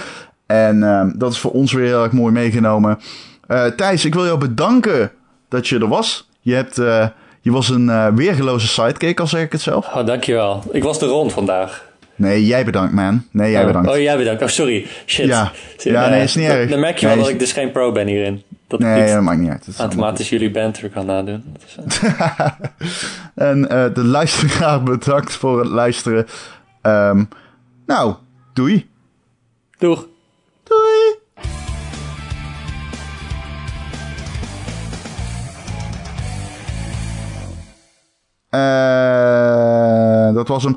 En 0.45 0.83
um, 0.83 1.13
dat 1.17 1.31
is 1.31 1.39
voor 1.39 1.51
ons 1.51 1.73
weer 1.73 1.85
heel 1.85 2.03
erg 2.03 2.11
mooi 2.11 2.33
meegenomen. 2.33 2.99
Uh, 3.47 3.65
Thijs, 3.65 4.05
ik 4.05 4.13
wil 4.13 4.25
jou 4.25 4.37
bedanken 4.37 5.11
dat 5.49 5.67
je 5.67 5.79
er 5.79 5.87
was. 5.87 6.29
Je 6.39 6.53
hebt... 6.53 6.79
Uh, 6.79 7.07
je 7.41 7.51
was 7.51 7.69
een 7.69 7.85
uh, 7.85 8.07
weergeloze 8.07 8.67
sidekick, 8.67 9.19
al 9.19 9.27
zeg 9.27 9.43
ik 9.43 9.51
het 9.51 9.61
zelf. 9.61 9.87
Oh, 9.87 10.05
dankjewel. 10.05 10.63
Ik 10.71 10.83
was 10.83 10.99
de 10.99 11.05
rond 11.05 11.33
vandaag. 11.33 11.89
Nee, 12.15 12.45
jij 12.45 12.65
bedankt, 12.65 12.93
man. 12.93 13.25
Nee, 13.31 13.51
jij 13.51 13.61
oh. 13.61 13.67
bedankt. 13.67 13.89
Oh, 13.89 13.97
jij 13.97 14.17
bedankt. 14.17 14.41
Oh, 14.41 14.47
sorry. 14.47 14.87
Shit. 15.05 15.25
Ja, 15.25 15.51
ja 15.77 16.09
nee, 16.09 16.23
is 16.23 16.35
niet 16.35 16.47
erg. 16.47 16.69
Dan 16.69 16.79
merk 16.79 16.97
je 16.97 17.05
nee, 17.05 17.15
wel 17.15 17.23
dat 17.23 17.33
ik 17.33 17.39
dus 17.39 17.51
geen 17.51 17.71
pro 17.71 17.91
ben 17.91 18.07
hierin. 18.07 18.43
Dat 18.67 18.79
nee, 18.79 19.13
dat 19.13 19.21
maakt 19.21 19.39
niet 19.39 19.49
uit. 19.49 19.65
Dat 19.65 19.77
automatisch 19.77 20.29
jullie 20.29 20.51
banter 20.51 20.89
kan 20.89 21.05
nadoen. 21.05 21.43
En 23.35 23.57
uh, 23.57 23.85
de 23.93 24.03
luisteraar 24.03 24.83
bedankt 24.93 25.33
voor 25.33 25.59
het 25.59 25.69
luisteren. 25.69 26.27
Um, 26.81 27.29
nou, 27.85 28.13
doei. 28.53 28.89
Doeg. 29.77 30.07
Doei. 30.63 31.00
Uh, 38.51 40.33
dat 40.33 40.47
was 40.47 40.63
hem. 40.63 40.75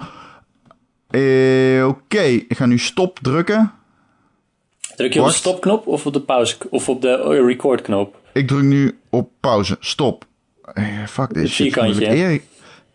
Uh, 1.10 1.86
Oké, 1.86 1.96
okay. 1.98 2.44
ik 2.48 2.56
ga 2.56 2.66
nu 2.66 2.78
stop 2.78 3.18
drukken. 3.22 3.72
Druk 4.96 5.12
je 5.12 5.20
Wacht. 5.20 5.36
op 5.36 5.42
de 5.42 5.48
stopknop 5.48 5.86
of 5.86 6.06
op 6.06 6.12
de 6.12 6.20
pauze 6.20 6.56
of 6.70 6.88
op 6.88 7.02
de 7.02 7.42
recordknop? 7.46 8.20
Ik 8.32 8.46
druk 8.48 8.62
nu 8.62 8.98
op 9.10 9.30
pauze. 9.40 9.76
Stop. 9.80 10.24
Fuck 11.06 11.34
dit. 11.34 11.58
Erik, 11.58 12.44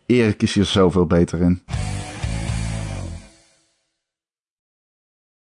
Erik 0.05 0.41
is 0.41 0.53
hier 0.53 0.65
zoveel 0.65 1.05
beter 1.05 1.41
in. 1.41 1.61